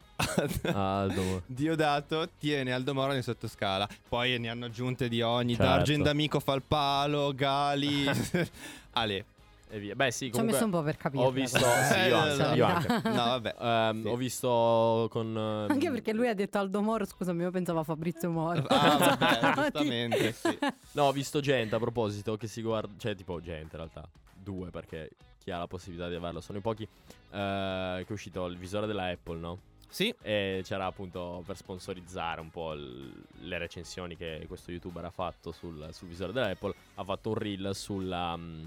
Aldo. 0.73 1.43
Diodato 1.45 2.29
tiene 2.37 2.71
Aldo 2.71 2.93
Moro 2.93 3.11
nel 3.13 3.23
sottoscala. 3.23 3.87
Poi 4.07 4.37
ne 4.39 4.49
hanno 4.49 4.65
aggiunte 4.65 5.07
di 5.09 5.21
ogni. 5.21 5.55
Certo. 5.55 5.71
Dargen 5.71 6.01
d'amico 6.03 6.39
fa 6.39 6.53
il 6.53 6.63
palo. 6.67 7.33
Gali. 7.35 8.05
Ale. 8.93 9.25
E 9.67 9.79
via. 9.79 9.95
Beh, 9.95 10.11
sì, 10.11 10.31
Ci 10.31 10.39
ho 10.39 10.43
messo 10.43 10.63
un 10.63 10.69
po' 10.69 10.83
per 10.83 10.95
capire. 10.95 11.23
Ho 11.23 11.31
visto. 11.31 11.57
sì, 11.57 11.63
io 11.99 12.23
Eh, 12.25 12.29
anche. 12.29 12.43
no, 12.43 12.53
Io 12.55 12.65
anche. 12.65 13.01
No, 13.09 13.15
vabbè. 13.15 13.55
Ehm, 13.59 14.01
Sì. 14.03 14.07
Ho 14.07 14.15
visto 14.15 15.07
con. 15.09 15.35
ehm, 15.35 15.67
Anche 15.71 15.89
perché 15.91 16.13
lui 16.13 16.27
ha 16.29 16.35
detto 16.35 16.59
Aldo 16.59 16.81
Moro, 16.81 17.03
scusami, 17.05 17.41
io 17.41 17.51
pensavo 17.51 17.79
a 17.79 17.83
Fabrizio 17.83 18.29
Moro. 18.29 18.63
Ah, 18.67 18.97
vabbè, 19.17 19.53
giustamente, 19.71 20.31
sì. 20.33 20.57
No, 20.91 21.03
ho 21.05 21.11
visto 21.11 21.39
gente 21.39 21.75
a 21.75 21.79
proposito 21.79 22.37
che 22.37 22.47
si 22.47 22.61
guarda. 22.61 22.93
Cioè, 22.97 23.15
tipo, 23.15 23.41
gente 23.41 23.75
in 23.75 23.81
realtà. 23.81 24.07
Due, 24.33 24.69
perché 24.69 25.09
chi 25.43 25.49
ha 25.49 25.57
la 25.57 25.67
possibilità 25.67 26.07
di 26.07 26.15
averlo 26.15 26.39
sono 26.41 26.59
i 26.59 26.61
pochi. 26.61 26.83
eh, 26.83 28.03
che 28.03 28.05
è 28.07 28.11
uscito 28.11 28.45
il 28.45 28.57
visore 28.57 28.85
della 28.85 29.07
Apple, 29.09 29.39
no? 29.39 29.59
Sì, 29.87 30.13
E 30.21 30.61
c'era 30.63 30.87
appunto 30.87 31.41
per 31.45 31.55
sponsorizzare 31.55 32.41
un 32.41 32.49
po' 32.51 32.73
il- 32.73 33.13
le 33.41 33.57
recensioni 33.57 34.17
che 34.17 34.43
questo 34.47 34.71
youtuber 34.71 35.05
ha 35.05 35.09
fatto 35.09 35.51
sul, 35.53 35.87
sul 35.91 36.09
visore 36.09 36.33
dell'Apple. 36.33 36.73
Ha 36.95 37.03
fatto 37.03 37.29
un 37.29 37.35
reel 37.35 37.73
sulla. 37.73 38.35
mm, 38.35 38.65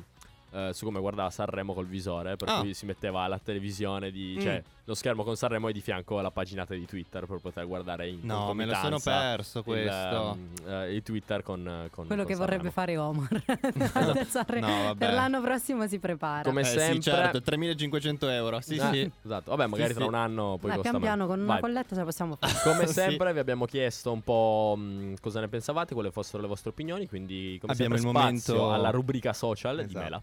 eh, 0.51 0.71
su 0.73 0.85
come 0.85 1.01
guardava 1.01 1.31
Sanremo 1.31 1.75
col 1.75 1.87
visore, 1.87 2.37
per 2.37 2.49
Ah. 2.49 2.61
cui 2.61 2.75
si 2.75 2.87
metteva 2.87 3.27
la 3.27 3.39
televisione 3.39 4.11
di. 4.11 4.37
Mm. 4.39 4.41
cioè 4.41 4.63
lo 4.89 4.95
schermo 4.95 5.23
con 5.23 5.37
Sanremo 5.37 5.69
e 5.69 5.75
di 5.75 5.83
fianco 5.83 6.19
la 6.23 6.31
paginata 6.31 6.73
di 6.73 6.87
Twitter 6.87 7.27
per 7.27 7.41
poter 7.43 7.67
guardare 7.67 8.09
in 8.09 8.21
no, 8.23 8.55
me 8.55 8.65
lo 8.65 8.73
sono 8.73 8.99
perso 8.99 9.59
il, 9.59 9.65
questo. 9.65 10.35
mm, 10.39 10.67
eh, 10.67 10.95
il 10.95 11.03
Twitter 11.03 11.43
con, 11.43 11.89
con 11.91 12.07
Quello 12.07 12.23
con 12.23 12.31
che 12.33 12.39
vorrebbe 12.39 12.71
Sanremo. 12.71 12.71
fare 12.71 12.97
Omar. 12.97 13.43
No, 14.59 14.95
per 14.97 15.13
l'anno 15.13 15.41
prossimo 15.43 15.87
si 15.87 15.99
prepara. 15.99 16.43
Come 16.43 16.63
Eh 16.63 16.65
sempre. 16.65 16.95
sì, 16.95 17.01
certo, 17.03 17.43
3500 17.43 18.29
euro. 18.31 18.61
Sì, 18.61 18.79
Ah, 18.79 18.91
sì. 18.91 19.11
Esatto, 19.25 19.51
vabbè, 19.51 19.67
magari 19.67 19.89
Sì, 19.91 19.95
tra 19.97 20.03
sì. 20.05 20.09
un 20.09 20.15
anno 20.15 20.57
poi 20.59 20.71
Dai, 20.71 20.81
pian 20.81 21.01
piano 21.01 21.27
con 21.27 21.41
una 21.41 21.59
colletta 21.61 21.91
ce 21.91 21.97
la 22.01 22.05
possiamo 22.05 22.37
fare. 22.37 22.53
Come 22.65 22.87
Sì. 22.87 22.93
sempre 22.95 23.33
vi 23.35 23.39
abbiamo 23.41 23.67
chiesto 23.67 24.11
un 24.11 24.23
po' 24.23 24.75
mh, 24.79 25.15
cosa 25.21 25.41
ne 25.41 25.49
pensavate, 25.49 25.93
quali 25.95 26.11
fossero 26.11 26.41
le 26.43 26.49
vostre 26.49 26.71
opinioni, 26.71 27.07
quindi 27.07 27.59
come 27.61 27.73
Abbiamo 27.75 27.97
sempre 27.97 28.11
il 28.11 28.17
spazio 28.39 28.55
momento- 28.55 28.73
alla 28.75 28.91
rubrica 28.91 29.33
social 29.35 29.77
di 29.77 29.83
Esatto. 29.83 29.99
Mela. 30.03 30.23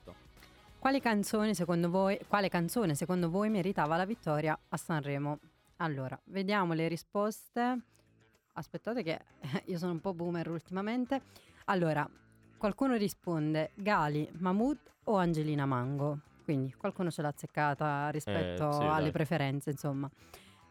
Quali 0.85 1.01
canzoni 1.01 1.55
secondo 1.55 1.89
voi, 1.89 2.15
quale 2.27 2.47
canzone 2.47 2.93
secondo 2.93 3.31
voi 3.31 3.49
meritava 3.49 3.97
la 3.97 4.05
vittoria 4.05 4.55
a 4.69 4.77
Sanremo? 4.77 5.39
Allora, 5.77 6.15
vediamo 6.25 6.73
le 6.73 6.87
risposte. 6.87 7.79
Aspettate 8.53 9.01
che 9.01 9.19
io 9.65 9.79
sono 9.79 9.93
un 9.93 9.99
po' 9.99 10.13
boomer 10.13 10.47
ultimamente. 10.47 11.23
Allora, 11.65 12.07
qualcuno 12.55 12.97
risponde 12.97 13.71
Gali, 13.73 14.29
Mahmood 14.33 14.77
o 15.05 15.15
Angelina 15.15 15.65
Mango. 15.65 16.19
Quindi 16.43 16.71
qualcuno 16.75 17.09
ce 17.09 17.23
l'ha 17.23 17.29
azzeccata 17.29 18.09
rispetto 18.09 18.69
Eh, 18.69 18.73
sì, 18.73 18.83
alle 18.83 19.01
dai. 19.01 19.11
preferenze, 19.11 19.71
insomma. 19.71 20.07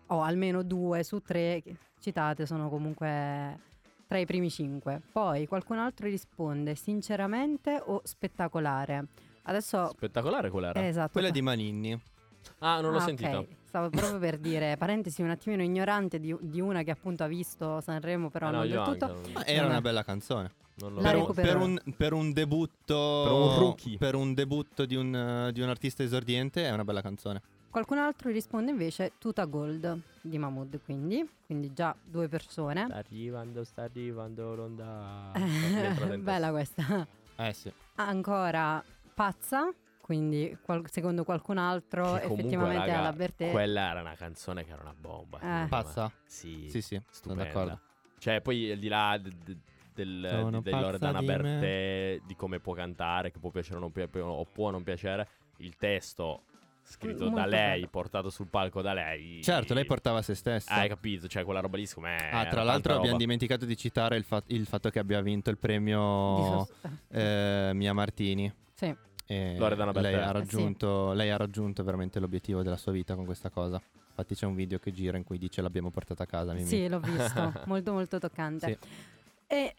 O 0.07 0.23
almeno 0.23 0.63
due 0.63 1.03
su 1.03 1.23
tre 1.23 1.61
citate 1.99 2.47
sono 2.47 2.69
comunque 2.69 3.59
tra 4.07 4.19
i 4.19 4.27
primi 4.27 4.49
cinque. 4.49 5.03
Poi 5.11 5.49
qualcun 5.49 5.79
altro 5.79 6.07
risponde 6.07 6.77
sinceramente 6.77 7.83
o 7.85 8.01
spettacolare. 8.05 9.09
Adesso 9.45 9.91
Spettacolare 9.93 10.51
qual 10.51 10.65
era? 10.65 10.87
esatto. 10.87 11.13
Quella 11.13 11.31
di 11.31 11.43
Maninni. 11.43 12.01
Ah, 12.61 12.81
non 12.81 12.93
l'ho 12.93 12.99
Ah, 12.99 13.03
sentita. 13.03 13.45
Stavo 13.65 13.89
proprio 13.91 14.19
per 14.19 14.39
dire, 14.39 14.77
parentesi 14.79 15.23
un 15.23 15.31
attimino 15.31 15.63
ignorante 15.63 16.19
di, 16.21 16.35
di 16.41 16.61
una 16.61 16.83
che 16.83 16.91
appunto 16.91 17.25
ha 17.25 17.27
visto 17.27 17.81
Sanremo, 17.81 18.31
però 18.31 18.49
Ah, 18.49 18.51
no, 18.51 18.59
non 18.59 18.69
del 18.69 18.83
tutto. 18.85 19.05
anche, 19.07 19.21
non, 19.23 19.33
Ma 19.33 19.47
era 19.47 19.67
una 19.67 19.81
bella 19.81 20.05
canzone. 20.05 20.53
non 20.77 20.95
l'ho 20.95 21.01
La 21.01 21.11
Per 21.11 21.17
un, 21.19 21.35
per, 21.35 21.57
un, 21.57 21.81
per 21.97 22.13
un 22.13 22.33
debutto 22.33 23.23
Per 23.25 23.33
un 23.33 23.59
rookie. 23.59 23.99
per 23.99 24.15
un 24.15 24.35
debutto 24.35 24.85
di 24.87 24.95
un, 24.95 25.15
eh, 25.15 25.53
di 25.53 25.61
un 25.61 25.69
artista 25.69 26.03
esordiente 26.03 26.65
è 26.67 26.71
una 26.71 26.85
bella 26.85 27.01
canzone. 27.03 27.43
Qualcun 27.71 27.99
altro 27.99 28.31
risponde 28.31 28.71
invece 28.71 29.13
Tuta 29.19 29.45
Gold 29.47 29.99
di 30.21 30.39
Mahmood, 30.39 30.79
quindi, 30.85 31.29
quindi 31.45 31.73
già 31.75 31.95
due 32.05 32.29
persone. 32.29 32.85
Sta 32.87 32.95
arrivando, 32.97 33.65
sta 33.65 33.83
arrivando 33.83 34.55
l'onda. 34.55 35.33
Bella 36.21 36.51
questa. 36.51 37.05
Eh 37.37 37.53
sì. 37.53 37.73
Ancora 37.97 38.83
Pazza, 39.15 39.73
quindi 40.01 40.57
qual- 40.63 40.89
secondo 40.91 41.25
qualcun 41.25 41.59
altro 41.59 42.03
Che 42.15 42.21
comunque, 42.23 42.35
effettivamente 42.41 42.87
raga, 42.87 42.99
alla 42.99 43.13
Bertè. 43.13 43.51
Quella 43.51 43.91
era 43.91 44.01
una 44.01 44.15
canzone 44.15 44.65
che 44.65 44.73
era 44.73 44.83
una 44.83 44.95
bomba. 44.99 45.39
Eh. 45.39 45.41
secondo 45.41 45.61
me. 45.63 45.69
Pazza? 45.69 46.13
Sì, 46.27 46.69
Sì, 46.69 46.83
sì, 46.83 46.95
sono 46.97 47.05
stupenda. 47.11 47.45
d'accordo. 47.45 47.81
Cioè, 48.19 48.41
poi 48.41 48.71
al 48.73 48.79
di 48.79 48.89
là 48.89 49.19
d- 49.19 49.29
d- 49.29 49.57
del, 49.95 50.27
Sono 50.31 50.61
di, 50.61 50.71
pazza 50.71 51.13
di 51.13 51.27
me. 51.27 51.37
Bertè, 51.37 52.21
di 52.27 52.35
come 52.37 52.59
può 52.59 52.75
cantare, 52.75 53.31
che 53.31 53.39
può 53.39 53.51
piacere 53.51 53.77
o, 53.77 53.81
non 53.81 53.93
pi- 53.93 54.09
o 54.19 54.45
può 54.45 54.71
non 54.71 54.83
piacere, 54.83 55.29
il 55.59 55.77
testo 55.77 56.43
scritto 56.87 57.25
Molto 57.25 57.37
da 57.41 57.47
lei, 57.47 57.75
bello. 57.81 57.89
portato 57.89 58.29
sul 58.31 58.49
palco 58.49 58.83
da 58.83 58.93
lei. 58.93 59.43
Certo, 59.43 59.73
lei 59.73 59.85
portava 59.87 60.21
se 60.21 60.35
stessa. 60.35 60.71
Ah, 60.73 60.81
hai 60.81 60.89
capito, 60.89 61.29
cioè 61.29 61.45
quella 61.45 61.61
roba 61.61 61.77
lì 61.79 61.87
secondo 61.87 62.11
me 62.11 62.17
Ah, 62.17 62.21
era 62.21 62.31
tra 62.31 62.41
tanta 62.49 62.63
l'altro 62.65 62.95
abbiamo 62.97 63.17
dimenticato 63.17 63.65
di 63.65 63.77
citare 63.77 64.17
il, 64.17 64.25
fa- 64.25 64.43
il 64.49 64.67
fatto 64.67 64.91
che 64.91 64.99
abbia 64.99 65.21
vinto 65.23 65.49
il 65.51 65.57
di 65.57 65.61
premio 65.63 66.45
sost- 66.45 66.75
eh, 67.11 67.71
Mia 67.75 67.93
Martini. 67.95 68.53
Sì. 68.75 68.95
E 69.27 69.57
Loredana 69.57 69.93
lei, 70.01 70.15
ha 70.15 70.29
Eh, 70.29 70.33
raggiunto, 70.33 71.13
lei 71.13 71.31
ha 71.31 71.37
raggiunto 71.37 71.83
veramente 71.83 72.21
l'obiettivo 72.21 72.63
della 72.63 72.77
sua 72.77 72.93
vita 72.93 73.15
con 73.15 73.25
questa 73.25 73.49
cosa. 73.51 73.81
Infatti 74.09 74.35
c'è 74.35 74.47
un 74.47 74.55
video 74.55 74.79
che 74.79 74.93
gira 74.93 75.17
in 75.17 75.25
cui 75.25 75.39
dice 75.39 75.63
l'abbiamo 75.63 75.91
portata 75.91 76.23
a 76.25 76.27
casa. 76.27 76.53
Mimì. 76.53 76.67
Sì, 76.67 76.87
l'ho 76.89 77.01
visto, 77.01 77.53
molto 77.67 77.93
molto 77.93 78.19
toccante. 78.19 78.79
Sì. 78.81 78.89
E 79.47 79.75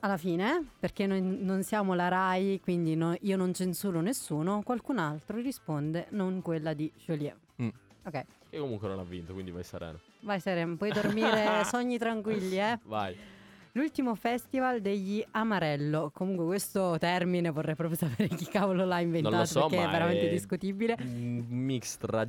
alla 0.00 0.16
fine, 0.16 0.64
perché 0.78 1.06
noi 1.06 1.20
non 1.20 1.62
siamo 1.64 1.94
la 1.94 2.08
RAI, 2.08 2.60
quindi 2.60 2.94
no- 2.94 3.16
io 3.22 3.36
non 3.36 3.52
censuro 3.52 4.00
nessuno, 4.00 4.62
qualcun 4.62 4.98
altro 4.98 5.38
risponde 5.38 6.06
non 6.10 6.40
quella 6.42 6.72
di 6.74 6.90
Joliet. 7.04 7.36
Mm. 7.60 7.68
Ok, 8.04 8.24
Che 8.50 8.58
comunque 8.58 8.86
non 8.88 9.00
ha 9.00 9.02
vinto, 9.04 9.32
quindi 9.32 9.50
vai 9.50 9.64
sereno. 9.64 9.98
vai 10.20 10.38
Serem, 10.38 10.76
puoi 10.76 10.92
dormire 10.92 11.64
sogni 11.64 11.98
tranquilli, 11.98 12.58
eh? 12.60 12.78
Vai. 12.84 13.16
L'ultimo 13.76 14.14
festival 14.14 14.80
degli 14.80 15.22
Amarello. 15.32 16.10
Comunque 16.14 16.46
questo 16.46 16.96
termine 16.98 17.50
vorrei 17.50 17.74
proprio 17.74 17.98
sapere 17.98 18.28
chi 18.34 18.46
cavolo 18.46 18.86
l'ha 18.86 19.00
inventato 19.00 19.44
so, 19.44 19.66
perché 19.68 19.84
è 19.84 19.90
veramente 19.90 20.28
è- 20.28 20.30
discutibile. 20.30 20.96
Un 20.98 21.44
mix 21.50 21.98
tra 21.98 22.26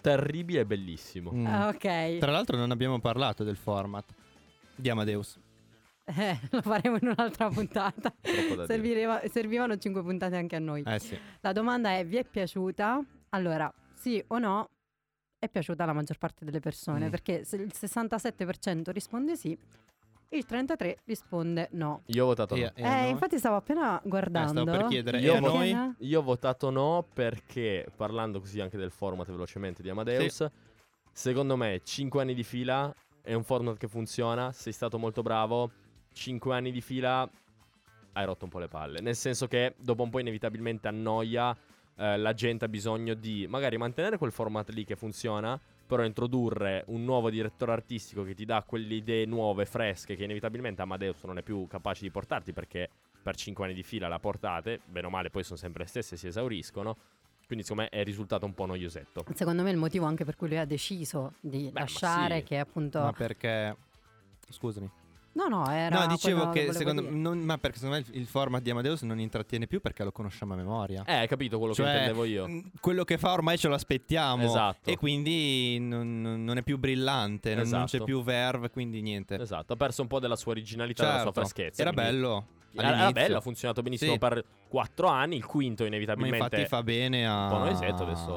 terribile 0.00 0.60
e 0.60 0.66
bellissimo. 0.66 1.30
Mm. 1.32 1.46
Ah, 1.46 1.68
ok, 1.68 2.18
Tra 2.18 2.32
l'altro 2.32 2.56
non 2.56 2.72
abbiamo 2.72 2.98
parlato 2.98 3.44
del 3.44 3.56
format 3.56 4.04
di 4.74 4.88
Amadeus. 4.90 5.38
Eh, 6.06 6.38
lo 6.50 6.60
faremo 6.62 6.96
in 7.00 7.06
un'altra 7.06 7.48
puntata. 7.54 8.12
Serviva- 8.66 9.22
servivano 9.28 9.76
cinque 9.76 10.02
puntate 10.02 10.34
anche 10.36 10.56
a 10.56 10.60
noi. 10.60 10.82
Eh 10.84 10.98
sì. 10.98 11.16
La 11.40 11.52
domanda 11.52 11.96
è: 11.96 12.04
vi 12.04 12.16
è 12.16 12.24
piaciuta? 12.24 13.00
Allora, 13.30 13.72
sì 13.94 14.20
o 14.28 14.38
no? 14.38 14.66
È 15.38 15.48
piaciuta 15.48 15.84
alla 15.84 15.92
maggior 15.92 16.18
parte 16.18 16.44
delle 16.44 16.58
persone 16.58 17.06
Mm. 17.06 17.10
perché 17.10 17.44
se 17.44 17.54
il 17.56 17.70
67% 17.72 18.90
risponde 18.90 19.36
sì, 19.36 19.56
il 20.30 20.44
33% 20.48 20.96
risponde 21.04 21.68
no. 21.72 22.02
Io 22.06 22.24
ho 22.24 22.26
votato 22.26 22.54
no. 22.54 22.60
E- 22.60 22.72
e 22.74 22.82
eh, 22.82 23.00
noi? 23.00 23.10
infatti 23.10 23.38
stavo 23.38 23.56
appena 23.56 24.00
guardando. 24.04 24.60
Eh, 24.60 24.62
stavo 24.64 24.78
per 24.78 24.86
chiedere, 24.88 25.20
Io 25.20 25.34
e 25.34 25.40
vo- 25.40 25.48
noi? 25.48 25.94
Io 25.98 26.20
ho 26.20 26.22
votato 26.22 26.70
no 26.70 27.06
perché, 27.12 27.86
parlando 27.96 28.40
così 28.40 28.60
anche 28.60 28.76
del 28.76 28.90
format 28.90 29.30
velocemente 29.30 29.82
di 29.82 29.88
Amadeus, 29.88 30.46
secondo 31.12 31.56
me 31.56 31.80
5 31.82 32.20
anni 32.20 32.34
di 32.34 32.44
fila 32.44 32.94
è 33.22 33.32
un 33.32 33.42
format 33.42 33.76
che 33.76 33.88
funziona, 33.88 34.52
sei 34.52 34.72
stato 34.72 34.98
molto 34.98 35.22
bravo, 35.22 35.70
5 36.12 36.54
anni 36.54 36.70
di 36.72 36.80
fila 36.80 37.28
hai 38.12 38.24
rotto 38.24 38.44
un 38.44 38.50
po' 38.50 38.58
le 38.58 38.68
palle, 38.68 39.00
nel 39.00 39.14
senso 39.14 39.46
che 39.46 39.74
dopo 39.78 40.02
un 40.02 40.10
po' 40.10 40.18
inevitabilmente 40.18 40.88
annoia, 40.88 41.56
eh, 41.96 42.16
la 42.16 42.32
gente 42.34 42.64
ha 42.64 42.68
bisogno 42.68 43.14
di 43.14 43.46
magari 43.48 43.76
mantenere 43.76 44.18
quel 44.18 44.32
format 44.32 44.68
lì 44.70 44.84
che 44.84 44.96
funziona, 44.96 45.58
però 45.88 46.04
introdurre 46.04 46.84
un 46.88 47.02
nuovo 47.02 47.30
direttore 47.30 47.72
artistico 47.72 48.22
che 48.22 48.34
ti 48.34 48.44
dà 48.44 48.62
quelle 48.64 48.94
idee 48.94 49.24
nuove, 49.24 49.64
fresche, 49.64 50.14
che 50.14 50.24
inevitabilmente 50.24 50.82
Amadeus 50.82 51.24
non 51.24 51.38
è 51.38 51.42
più 51.42 51.66
capace 51.66 52.02
di 52.02 52.10
portarti 52.10 52.52
perché 52.52 52.90
per 53.22 53.34
5 53.34 53.64
anni 53.64 53.74
di 53.74 53.82
fila 53.82 54.06
la 54.06 54.18
portate, 54.18 54.80
bene 54.84 55.06
o 55.06 55.10
male 55.10 55.30
poi 55.30 55.42
sono 55.42 55.56
sempre 55.58 55.84
le 55.84 55.88
stesse, 55.88 56.16
si 56.16 56.26
esauriscono. 56.26 56.96
Quindi 57.46 57.64
secondo 57.64 57.88
me 57.90 57.98
è 57.98 58.04
risultato 58.04 58.44
un 58.44 58.52
po' 58.52 58.66
noiosetto. 58.66 59.24
Secondo 59.32 59.62
me 59.62 59.70
il 59.70 59.78
motivo 59.78 60.04
anche 60.04 60.26
per 60.26 60.36
cui 60.36 60.48
lui 60.48 60.58
ha 60.58 60.66
deciso 60.66 61.32
di 61.40 61.70
Beh, 61.72 61.80
lasciare, 61.80 62.40
sì. 62.40 62.44
che 62.44 62.58
appunto. 62.58 63.00
Ma 63.00 63.12
perché... 63.12 63.74
Scusami. 64.50 64.90
No, 65.32 65.46
no, 65.46 65.70
era. 65.70 66.00
no, 66.00 66.06
dicevo 66.08 66.50
che 66.50 66.72
secondo 66.72 67.02
me... 67.02 67.10
non- 67.10 67.38
ma 67.40 67.58
perché 67.58 67.78
secondo 67.78 67.96
me 68.00 68.04
il, 68.12 68.20
il 68.20 68.26
format 68.26 68.60
di 68.60 68.70
Amadeus 68.70 69.02
non 69.02 69.20
intrattiene 69.20 69.66
più 69.68 69.80
perché 69.80 70.02
lo 70.02 70.10
conosciamo 70.10 70.54
a 70.54 70.56
memoria. 70.56 71.04
Eh, 71.06 71.12
hai 71.14 71.28
capito 71.28 71.58
quello 71.58 71.74
Cioè, 71.74 71.84
che 71.86 71.92
intendevo 71.92 72.24
io. 72.24 72.48
mh, 72.48 72.70
Quello 72.80 73.04
che 73.04 73.18
fa 73.18 73.32
ormai 73.32 73.56
ce 73.56 73.68
lo 73.68 73.74
aspettiamo. 73.74 74.42
Esatto. 74.44 74.90
E 74.90 74.96
quindi 74.96 75.78
non, 75.78 76.20
non- 76.44 76.56
è 76.56 76.62
più 76.62 76.76
brillante, 76.78 77.54
non- 77.54 77.68
non 77.68 77.80
c'è 77.80 77.96
Esatto. 77.96 78.04
più 78.04 78.22
verve, 78.22 78.70
quindi 78.70 79.00
niente. 79.00 79.38
Esatto, 79.40 79.74
ha 79.74 79.76
perso 79.76 80.02
un 80.02 80.08
po' 80.08 80.18
della 80.18 80.34
sua 80.36 80.52
originalità, 80.52 81.02
della 81.04 81.14
sua 81.20 81.24
Certo, 81.32 81.40
freschezza. 81.40 81.82
Era 81.82 81.92
quindi- 81.92 82.10
bello. 82.10 82.46
Era, 82.72 82.88
era 82.88 82.96
all'inizio. 82.98 83.22
bello, 83.22 83.36
ha 83.38 83.40
funzionato 83.40 83.82
benissimo 83.82 84.12
Sì. 84.12 84.18
per 84.18 84.44
4 84.68 85.08
anni. 85.08 85.36
Il 85.36 85.46
quinto, 85.46 85.82
Ma 85.82 85.88
inevitabilmente, 85.88 86.36
infatti 86.56 86.66
fa 86.66 86.82
bene 86.82 87.26
a... 87.26 87.68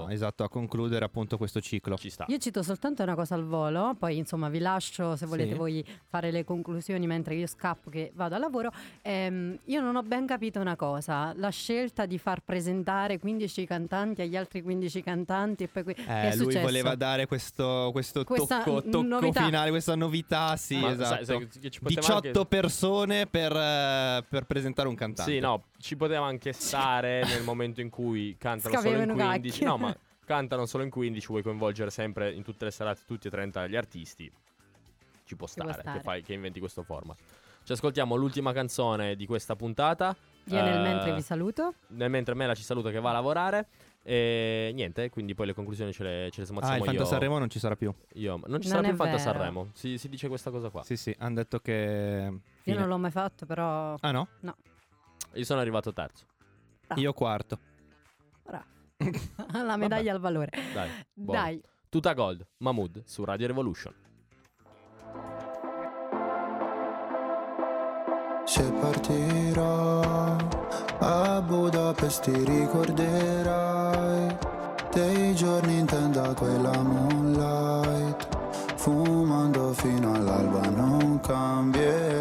Esatto, 0.09 0.43
a 0.43 0.49
concludere 0.49 1.03
appunto 1.05 1.37
questo 1.37 1.59
ciclo. 1.59 1.97
ci 1.97 2.09
sta. 2.09 2.25
Io 2.29 2.37
cito 2.37 2.63
soltanto 2.63 3.03
una 3.03 3.15
cosa 3.15 3.35
al 3.35 3.43
volo, 3.45 3.95
poi 3.99 4.17
insomma 4.17 4.49
vi 4.49 4.59
lascio 4.59 5.15
se 5.15 5.25
volete 5.25 5.51
Sì. 5.51 5.57
voi 5.57 5.85
fare 6.07 6.31
le 6.31 6.43
conclusioni 6.45 7.05
mentre 7.07 7.35
io 7.35 7.47
scappo 7.47 7.89
che 7.89 8.11
vado 8.15 8.35
al 8.35 8.41
lavoro. 8.41 8.71
Ehm, 9.01 9.57
io 9.65 9.81
non 9.81 9.95
ho 9.95 10.03
ben 10.03 10.25
capito 10.25 10.59
una 10.59 10.75
cosa, 10.75 11.33
la 11.35 11.49
scelta 11.49 12.05
di 12.05 12.17
far 12.17 12.41
presentare 12.41 13.19
15 13.19 13.65
cantanti 13.65 14.21
agli 14.21 14.35
altri 14.37 14.61
15 14.61 15.01
cantanti 15.03 15.63
e 15.63 15.67
poi 15.67 15.83
è 15.93 16.27
Eh, 16.31 16.35
lui 16.37 16.45
successo? 16.45 16.61
voleva 16.65 16.95
dare 16.95 17.25
questo, 17.25 17.89
questo 17.91 18.23
Questa 18.23 18.63
tocco, 18.63 18.81
tocco 18.83 19.01
novità. 19.05 19.43
finale, 19.43 19.69
questa 19.69 19.95
novità, 19.95 20.55
sì, 20.55 20.77
Ma 20.79 20.91
esatto. 20.91 21.25
sai- 21.25 21.25
sai 21.25 21.47
che 21.61 21.69
ci 21.69 21.79
poteva 21.81 21.99
18 22.01 22.27
anche- 22.27 22.45
persone 22.45 23.27
per, 23.27 23.51
eh, 23.55 24.20
per 24.23 24.45
presentare 24.45 24.87
un 24.87 24.95
cantante. 24.95 25.31
Sì, 25.31 25.39
no, 25.39 25.65
ci 25.77 25.95
poteva 25.95 26.25
anche 26.25 26.53
stare 26.53 27.23
nel 27.25 27.43
momento 27.43 27.81
in 27.81 27.89
cui 27.89 28.35
cantano 28.37 28.75
solo 28.75 28.87
in 28.89 28.93
Scavevano 29.03 29.13
15. 29.29 29.49
gacchi. 29.59 29.63
No, 29.65 29.77
ma 29.77 29.95
cantano 30.25 30.65
solo 30.65 30.83
in 30.83 30.89
15, 30.89 31.27
vuoi 31.27 31.41
coinvolgere 31.43 31.89
sempre 31.89 32.31
in 32.31 32.43
tutte 32.43 32.65
le 32.65 32.71
serate 32.71 33.01
tutti 33.05 33.27
e 33.27 33.31
30 33.31 33.67
gli 33.67 33.75
artisti. 33.75 34.31
Ci 35.25 35.35
può 35.35 35.47
può 35.47 35.47
stare, 35.47 35.73
stare. 35.81 35.97
Che, 35.97 36.03
fai, 36.03 36.21
che 36.23 36.33
inventi 36.33 36.59
questo 36.59 36.83
format. 36.83 37.17
Ci 37.63 37.71
ascoltiamo 37.73 38.15
l'ultima 38.15 38.53
canzone 38.53 39.15
di 39.15 39.25
questa 39.25 39.55
puntata. 39.55 40.15
Io 40.45 40.61
nel 40.61 40.79
Eh, 40.79 40.81
mentre 40.81 41.13
vi 41.13 41.21
saluto. 41.21 41.73
Nel 41.87 42.09
mentre 42.09 42.33
Mela 42.33 42.55
ci 42.55 42.63
saluta 42.63 42.89
che 42.89 42.99
va 42.99 43.09
a 43.11 43.13
lavorare. 43.13 43.67
E 44.03 44.71
niente, 44.73 45.11
quindi 45.11 45.35
poi 45.35 45.45
le 45.45 45.53
conclusioni 45.53 45.93
ce 45.93 46.03
le, 46.03 46.29
ce 46.31 46.41
le 46.41 46.43
Ah, 46.43 46.47
smazziamo 46.47 46.77
il 46.77 46.83
Fanta 46.85 47.01
io. 47.01 47.05
Sanremo 47.07 47.37
non 47.37 47.49
ci 47.49 47.59
sarà 47.59 47.75
più. 47.75 47.93
io. 48.13 48.31
Non 48.31 48.43
ci 48.43 48.49
Non 48.49 48.61
sarà 48.61 48.81
più 48.81 48.89
il 48.89 48.95
Fanta 48.95 49.17
vero. 49.17 49.31
Sanremo. 49.31 49.69
Si, 49.73 49.97
si 49.99 50.09
dice 50.09 50.27
questa 50.27 50.49
cosa 50.49 50.69
qua. 50.69 50.83
Sì, 50.83 50.97
sì, 50.97 51.15
hanno 51.19 51.35
detto 51.35 51.59
che... 51.59 52.33
Io 52.63 52.77
non 52.77 52.87
l'ho 52.87 52.97
mai 52.97 53.11
fatto, 53.11 53.45
però. 53.45 53.95
Ah 53.99 54.11
no? 54.11 54.27
Io 55.33 55.43
sono 55.43 55.59
arrivato 55.59 55.93
terzo. 55.93 56.25
Ah. 56.87 56.95
Io 56.99 57.13
quarto. 57.13 57.59
La 59.53 59.77
medaglia 59.77 60.13
al 60.13 60.19
valore. 60.19 60.51
Dai. 60.73 60.89
buono. 61.13 61.41
Dai. 61.41 61.61
Tuta 61.89 62.13
Gold, 62.13 62.45
Mahmood 62.57 63.03
su 63.05 63.23
Radio 63.23 63.47
Revolution. 63.47 63.93
Se 68.45 68.71
partirò 68.73 70.01
a 70.99 71.41
Budapest 71.41 72.23
ti 72.23 72.43
ricorderai 72.43 74.37
dei 74.93 75.33
giorni 75.35 75.79
in 75.79 75.85
tenda 75.85 76.33
quella 76.33 76.81
moonlight 76.81 78.27
fumando 78.75 79.71
fino 79.73 80.13
all'alba 80.13 80.69
non 80.69 81.19
cambierai 81.21 82.20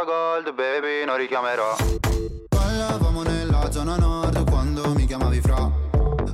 tuta 0.00 0.04
gold, 0.04 0.54
baby, 0.54 1.04
non 1.04 1.16
richiamerò. 1.16 1.76
Parlavamo 2.48 3.22
nella 3.22 3.70
zona 3.70 3.96
nord 3.96 4.48
quando 4.48 4.94
mi 4.94 5.04
chiamavi 5.04 5.40
fra. 5.40 5.70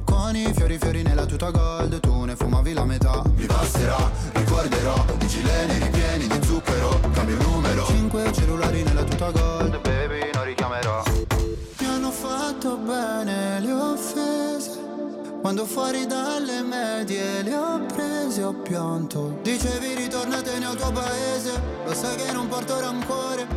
Con 0.04 0.36
i 0.36 0.52
fiori 0.54 0.78
fiori 0.78 1.02
nella 1.02 1.24
tuta 1.24 1.50
gold, 1.50 1.98
tu 2.00 2.24
ne 2.24 2.36
fumavi 2.36 2.72
la 2.72 2.84
metà. 2.84 3.22
Mi 3.34 3.46
passerà, 3.46 3.96
ricorderò, 4.34 5.04
i 5.20 5.26
gileni 5.26 5.78
ripieni 5.78 6.26
di 6.26 6.46
zucchero 6.46 7.00
Cambio 7.12 7.36
numero. 7.42 7.86
Cinque 7.86 8.32
cellulari 8.32 8.82
nella 8.82 9.02
tuta 9.02 9.30
gold, 9.30 9.80
baby, 9.80 10.30
non 10.34 10.44
richiamerò. 10.44 11.02
Mi 11.78 11.86
hanno 11.86 12.10
fatto 12.10 12.76
bene 12.76 13.60
le 13.60 13.72
offese. 13.72 14.84
Quando 15.40 15.64
fuori 15.64 16.06
dalle 16.06 16.62
medie 16.62 17.42
le 17.42 17.54
ho 17.54 17.80
prese 17.86 18.42
ho 18.42 18.52
pianto. 18.52 19.38
Dicevi 19.42 19.94
ritornatene 19.94 20.66
al 20.66 20.76
tuo 20.76 20.90
paese. 20.90 21.62
Lo 21.84 21.94
sai 21.94 22.16
che 22.16 22.32
non 22.32 22.48
porto 22.48 22.80
rancore 22.80 23.55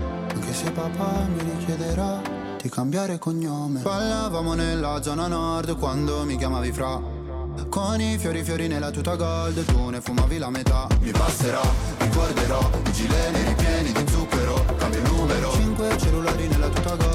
Se 0.70 0.76
papà 0.76 1.26
mi 1.34 1.42
richiederà 1.42 2.22
di 2.62 2.70
cambiare 2.70 3.18
cognome. 3.18 3.82
Ballavamo 3.82 4.54
nella 4.54 5.02
zona 5.02 5.26
nord 5.26 5.76
quando 5.80 6.24
mi 6.26 6.38
chiamavi 6.38 6.72
fra. 6.72 7.02
Con 7.70 8.00
i 8.00 8.20
fiori 8.20 8.44
fiori 8.44 8.68
nella 8.68 8.92
tuta 8.92 9.16
gold 9.16 9.66
Tu 9.66 9.90
ne 9.90 10.00
fumavi 10.00 10.38
la 10.38 10.52
metà. 10.52 10.88
Mi 11.02 11.10
passerà, 11.10 11.62
ricorderò 11.98 12.70
I 12.86 12.92
gileni 12.92 13.44
ripieni 13.46 13.92
di 13.94 14.12
zucchero 14.12 14.64
Cambio 14.78 15.00
il 15.00 15.12
numero. 15.12 15.52
Cinque 15.54 15.98
cellulari 15.98 16.48
nella 16.48 16.70
tuta 16.70 16.96
gold 16.96 17.09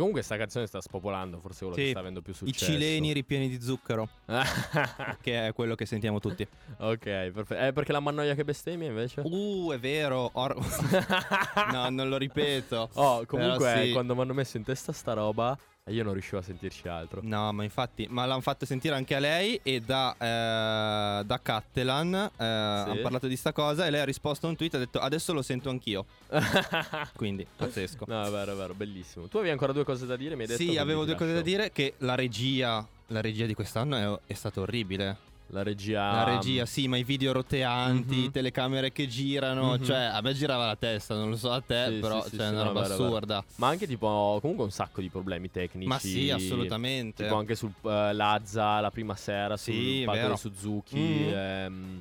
comunque 0.00 0.22
sta 0.22 0.36
canzone 0.36 0.66
sta 0.66 0.80
spopolando, 0.80 1.38
forse 1.40 1.58
quello 1.60 1.74
che 1.74 1.84
Sì, 1.84 1.90
sta 1.90 2.00
avendo 2.00 2.20
più 2.22 2.32
I 2.32 2.36
successo. 2.36 2.64
cileni 2.72 3.12
ripieni 3.12 3.48
di 3.48 3.60
zucchero, 3.60 4.08
che 5.20 5.46
è 5.48 5.52
quello 5.52 5.74
che 5.74 5.86
sentiamo 5.86 6.18
tutti. 6.18 6.46
ok, 6.78 6.98
perfetto. 7.30 7.56
Eh, 7.66 7.72
perché 7.72 7.92
la 7.92 8.00
mannoia 8.00 8.34
che 8.34 8.44
bestemmia 8.44 8.88
invece? 8.88 9.20
Uh, 9.24 9.70
è 9.72 9.78
vero. 9.78 10.30
or- 10.34 10.56
no, 11.72 11.88
non 11.90 12.08
lo 12.08 12.16
ripeto. 12.16 12.88
Oh, 12.94 13.24
comunque 13.26 13.82
sì. 13.84 13.92
quando 13.92 14.14
mi 14.14 14.22
hanno 14.22 14.34
messo 14.34 14.56
in 14.56 14.64
testa 14.64 14.92
sta 14.92 15.12
roba, 15.12 15.56
io 15.90 16.04
non 16.04 16.12
riuscivo 16.12 16.38
a 16.38 16.42
sentirci 16.42 16.88
altro. 16.88 17.20
No, 17.22 17.52
ma 17.52 17.64
infatti, 17.64 18.06
ma 18.08 18.24
l'hanno 18.24 18.40
fatto 18.40 18.64
sentire 18.64 18.94
anche 18.94 19.14
a 19.14 19.18
lei 19.18 19.60
e 19.62 19.80
da, 19.80 20.14
eh, 20.14 21.24
da 21.24 21.40
Cattelan 21.42 22.14
eh, 22.36 22.44
hanno 22.44 23.00
parlato 23.02 23.26
di 23.26 23.36
sta 23.36 23.52
cosa 23.52 23.86
e 23.86 23.90
lei 23.90 24.00
ha 24.00 24.04
risposto 24.04 24.46
a 24.46 24.50
un 24.50 24.56
tweet 24.56 24.74
e 24.74 24.76
ha 24.76 24.80
detto 24.80 24.98
adesso 24.98 25.32
lo 25.32 25.42
sento 25.42 25.68
anch'io. 25.68 26.06
Quindi, 27.16 27.46
pazzesco. 27.56 28.04
No, 28.06 28.24
è 28.24 28.30
vero, 28.30 28.52
è 28.52 28.56
vero, 28.56 28.74
bellissimo. 28.74 29.26
Tu 29.26 29.36
avevi 29.36 29.52
ancora 29.52 29.72
due 29.72 29.84
cose 29.84 30.06
da 30.06 30.16
dire, 30.16 30.34
mi 30.36 30.42
hai 30.42 30.48
detto? 30.48 30.62
Sì, 30.62 30.76
avevo 30.76 31.04
due 31.04 31.14
cose 31.14 31.32
da 31.32 31.38
lascio. 31.38 31.50
dire 31.50 31.72
che 31.72 31.94
la 31.98 32.14
regia, 32.14 32.86
la 33.08 33.20
regia 33.20 33.46
di 33.46 33.54
quest'anno 33.54 34.20
è, 34.26 34.32
è 34.32 34.34
stata 34.34 34.60
orribile. 34.60 35.28
La 35.52 35.62
regia... 35.64 36.12
La 36.12 36.22
regia, 36.24 36.64
sì, 36.64 36.86
ma 36.86 36.96
i 36.96 37.02
video 37.02 37.32
roteanti, 37.32 38.16
Mhm. 38.22 38.30
telecamere 38.30 38.92
che 38.92 39.08
girano, 39.08 39.72
Mhm. 39.76 39.82
cioè 39.84 39.96
a 39.98 40.20
me 40.20 40.32
girava 40.32 40.66
la 40.66 40.76
testa, 40.76 41.14
non 41.16 41.30
lo 41.30 41.36
so 41.36 41.50
a 41.50 41.60
te, 41.60 41.86
Sì, 41.88 41.98
però 41.98 42.22
sì, 42.22 42.30
sì, 42.30 42.36
cioè, 42.36 42.44
è 42.44 42.48
sì, 42.48 42.54
una 42.54 42.62
no, 42.62 42.68
roba 42.68 42.80
vero. 42.82 42.94
assurda. 42.94 43.44
Ma 43.56 43.66
anche 43.68 43.86
tipo, 43.88 44.38
comunque 44.40 44.64
un 44.64 44.70
sacco 44.70 45.00
di 45.00 45.08
problemi 45.08 45.50
tecnici. 45.50 45.88
Ma 45.88 45.98
sì, 45.98 46.30
assolutamente. 46.30 47.24
Tipo 47.24 47.34
anche 47.36 47.56
sul 47.56 47.72
eh, 47.82 48.12
Lazza 48.12 48.78
la 48.80 48.90
prima 48.92 49.16
sera, 49.16 49.56
sul 49.56 49.72
Sì, 49.74 50.02
palco 50.04 50.20
vero. 50.20 50.34
di 50.34 50.38
Suzuki, 50.38 50.98
Mhm. 50.98 51.32
ehm, 51.34 52.00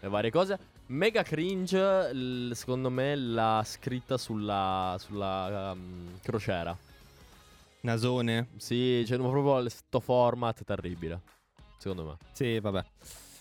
le 0.00 0.08
varie 0.08 0.30
cose. 0.30 0.58
Mega 0.88 1.24
cringe, 1.24 2.12
l- 2.14 2.52
secondo 2.54 2.88
me, 2.90 3.16
la 3.16 3.62
scritta 3.66 4.16
sulla, 4.16 4.94
sulla 5.00 5.72
ehm, 5.72 6.20
crociera. 6.22 6.76
Nasone. 7.80 8.48
Sì, 8.58 9.02
c'è 9.04 9.16
proprio 9.16 9.68
sto 9.68 9.98
format 10.00 10.62
terribile, 10.64 11.20
secondo 11.78 12.04
me. 12.04 12.16
Sì, 12.32 12.58
vabbè. 12.60 12.84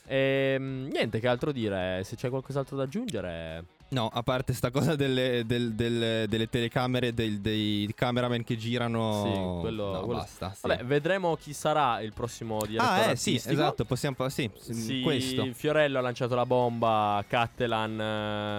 Ehm, 0.08 0.88
niente, 0.92 1.20
che 1.20 1.28
altro 1.28 1.52
dire? 1.52 2.02
Se 2.04 2.16
c'è 2.16 2.30
qualcos'altro 2.30 2.76
da 2.78 2.84
aggiungere... 2.84 3.66
No, 3.88 4.10
a 4.12 4.24
parte 4.24 4.54
sta 4.54 4.72
cosa 4.72 4.96
delle, 4.96 5.44
del- 5.46 5.74
del- 5.74 6.28
delle 6.28 6.50
telecamere, 6.50 7.14
del- 7.14 7.40
dei 7.40 7.90
cameraman 7.96 8.44
che 8.44 8.58
girano. 8.58 9.24
Sì, 9.24 9.60
quello, 9.62 9.92
no, 9.94 10.00
quello- 10.02 10.20
basta. 10.22 10.54
sì. 10.54 10.68
Vabbè, 10.68 10.84
vedremo 10.86 11.36
chi 11.36 11.54
sarà 11.54 12.02
il 12.02 12.12
prossimo 12.12 12.60
direttore 12.66 13.04
ah, 13.06 13.12
eh, 13.12 13.16
sì, 13.16 13.36
esatto. 13.36 13.86
Possiamo. 13.86 14.16
sì, 14.30 14.50
Sì, 14.58 15.02
questo. 15.02 15.48
Fiorello 15.54 16.00
ha 16.00 16.02
lanciato 16.02 16.34
la 16.34 16.48
bomba, 16.48 17.24
Cattelan, 17.28 18.00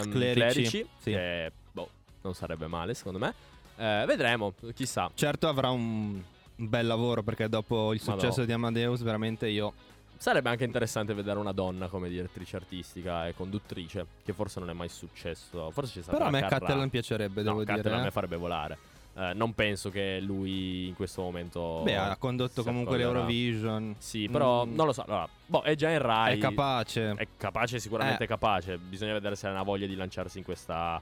ehm, 0.01 0.11
Clerici, 0.13 0.39
Clerici, 0.41 0.89
sì. 0.99 1.11
che 1.11 1.53
boh, 1.73 1.89
non 2.23 2.35
sarebbe 2.35 2.69
male 2.69 2.95
secondo 2.95 3.19
me. 3.19 3.35
Eh, 3.77 4.05
vedremo, 4.07 4.55
chissà. 4.75 5.11
Certo 5.13 5.49
avrà 5.49 5.71
un, 5.71 6.23
un 6.57 6.69
bel 6.69 6.87
lavoro 6.87 7.23
perché 7.23 7.49
dopo 7.49 7.93
il 7.93 8.01
successo 8.01 8.41
no. 8.41 8.47
di 8.47 8.53
Amadeus, 8.53 9.03
veramente 9.03 9.49
io 9.49 9.73
Sarebbe 10.19 10.49
anche 10.49 10.65
interessante 10.65 11.13
vedere 11.13 11.39
una 11.39 11.53
donna 11.53 11.89
come 11.89 12.09
direttrice 12.09 12.57
artistica 12.57 13.27
e 13.29 13.35
conduttrice, 13.35 14.07
che 14.25 14.33
forse 14.33 14.61
non 14.61 14.71
è 14.71 14.73
mai 14.73 14.89
successo. 14.89 15.71
Forse 15.71 15.93
c'è 15.97 16.03
stata 16.03 16.17
Però 16.17 16.25
a 16.25 16.29
una 16.31 16.41
me 16.41 16.49
Carrà. 16.49 16.59
Catalan 16.67 16.89
piacerebbe, 16.89 17.43
No, 17.43 17.51
devo 17.51 17.65
dire. 17.65 17.77
Catalan 17.77 18.01
eh. 18.01 18.05
me 18.05 18.11
farebbe 18.11 18.37
volare. 18.37 18.79
Eh, 19.15 19.33
non 19.35 19.53
penso 19.55 19.91
che 19.91 20.19
lui 20.21 20.89
in 20.89 20.95
questo 20.95 21.21
momento. 21.21 21.83
Beh, 21.85 21.97
ha 21.97 22.17
condotto 22.17 22.63
comunque 22.63 22.95
accorgerà. 22.95 23.13
l'Eurovision. 23.13 23.95
Sì, 23.99 24.27
però 24.31 24.65
Mm. 24.65 24.75
non 24.75 24.87
lo 24.87 24.93
so. 24.95 25.03
Allora, 25.03 25.29
boh, 25.45 25.61
è 25.61 25.75
già 25.75 25.91
in 25.91 25.99
Rai. 25.99 26.37
È 26.37 26.39
capace. 26.41 27.13
È 27.15 27.29
capace, 27.37 27.79
sicuramente 27.79 28.25
Eh. 28.25 28.27
capace. 28.27 28.79
Bisogna 28.79 29.13
vedere 29.13 29.37
se 29.37 29.49
ha 29.49 29.63
voglia 29.63 29.87
di 29.87 29.95
lanciarsi 29.97 30.39
in 30.39 30.45
questa. 30.45 30.99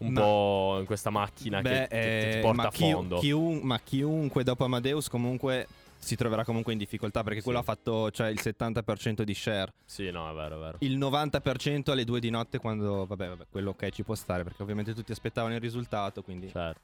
Un 0.00 0.12
Ma- 0.12 0.20
po' 0.20 0.76
in 0.80 0.86
questa 0.86 1.10
macchina 1.10 1.60
Beh, 1.60 1.70
che, 1.70 1.78
che- 1.88 1.88
che 1.88 2.28
ti 2.32 2.38
eh, 2.38 2.40
porta 2.40 2.68
a 2.68 2.70
fondo. 2.70 3.18
chiun- 3.18 3.60
ma 3.62 3.78
chiunque 3.80 4.42
dopo 4.44 4.64
Amadeus 4.64 5.08
comunque 5.08 5.66
si 5.98 6.16
troverà 6.16 6.44
comunque 6.44 6.72
in 6.72 6.78
difficoltà 6.78 7.22
perché 7.22 7.38
Sì. 7.40 7.44
quello 7.44 7.58
ha 7.58 7.62
fatto 7.62 8.10
cioè, 8.10 8.28
il 8.28 8.40
70% 8.42 9.22
di 9.22 9.34
share. 9.34 9.72
Sì, 9.84 10.10
no, 10.10 10.30
è 10.30 10.34
vero, 10.34 10.56
è 10.56 10.58
vero. 10.58 10.76
Il 10.80 10.96
90% 10.96 11.90
alle 11.90 12.04
2 12.04 12.20
di 12.20 12.30
notte 12.30 12.58
quando... 12.58 13.04
Vabbè, 13.04 13.28
vabbè, 13.28 13.44
quello 13.50 13.70
ok 13.70 13.90
ci 13.90 14.02
può 14.02 14.14
stare 14.14 14.42
perché 14.42 14.62
ovviamente 14.62 14.94
tutti 14.94 15.12
aspettavano 15.12 15.54
il 15.54 15.60
risultato, 15.60 16.22
quindi... 16.22 16.48
Certo. 16.50 16.80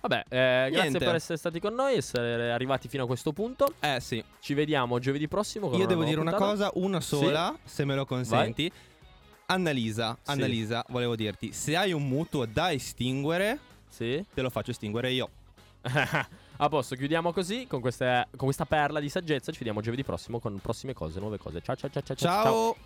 Vabbè, 0.00 0.24
eh, 0.28 0.70
grazie 0.70 0.98
per 0.98 1.14
essere 1.14 1.38
stati 1.38 1.60
con 1.60 1.74
noi, 1.74 1.96
essere 1.96 2.50
arrivati 2.52 2.88
fino 2.88 3.04
a 3.04 3.06
questo 3.06 3.32
punto. 3.32 3.74
Eh 3.80 4.00
sì, 4.00 4.22
Ci 4.40 4.52
vediamo 4.54 4.98
giovedì 4.98 5.28
prossimo. 5.28 5.68
Io 5.70 5.76
una 5.76 5.86
devo 5.86 6.04
dire 6.04 6.20
una 6.20 6.30
puntata. 6.32 6.50
cosa, 6.50 6.70
una 6.74 7.00
sola, 7.00 7.56
se 7.64 7.84
me 7.86 7.94
lo 7.94 8.04
consenti. 8.06 8.70
Annalisa, 9.46 10.16
Sì. 10.22 10.30
Annalisa, 10.30 10.84
volevo 10.88 11.16
dirti, 11.16 11.52
se 11.52 11.76
hai 11.76 11.92
un 11.92 12.06
mutuo 12.08 12.46
da 12.46 12.72
estinguere, 12.72 13.58
Sì. 13.88 14.24
te 14.32 14.40
lo 14.42 14.50
faccio 14.50 14.70
estinguere 14.70 15.10
io. 15.12 15.28
a 16.56 16.68
posto, 16.68 16.94
chiudiamo 16.96 17.32
così 17.32 17.66
con, 17.66 17.80
queste- 17.80 18.26
con 18.30 18.46
questa 18.46 18.64
perla 18.64 19.00
di 19.00 19.08
saggezza. 19.10 19.52
Ci 19.52 19.58
vediamo 19.58 19.80
giovedì 19.82 20.02
prossimo 20.02 20.40
con 20.40 20.58
prossime 20.60 20.94
cose, 20.94 21.20
nuove 21.20 21.36
cose. 21.38 21.60
Ciao 21.60 21.76
ciao 21.76 21.90
ciao 21.90 22.02
ciao. 22.02 22.16
Ciao! 22.16 22.76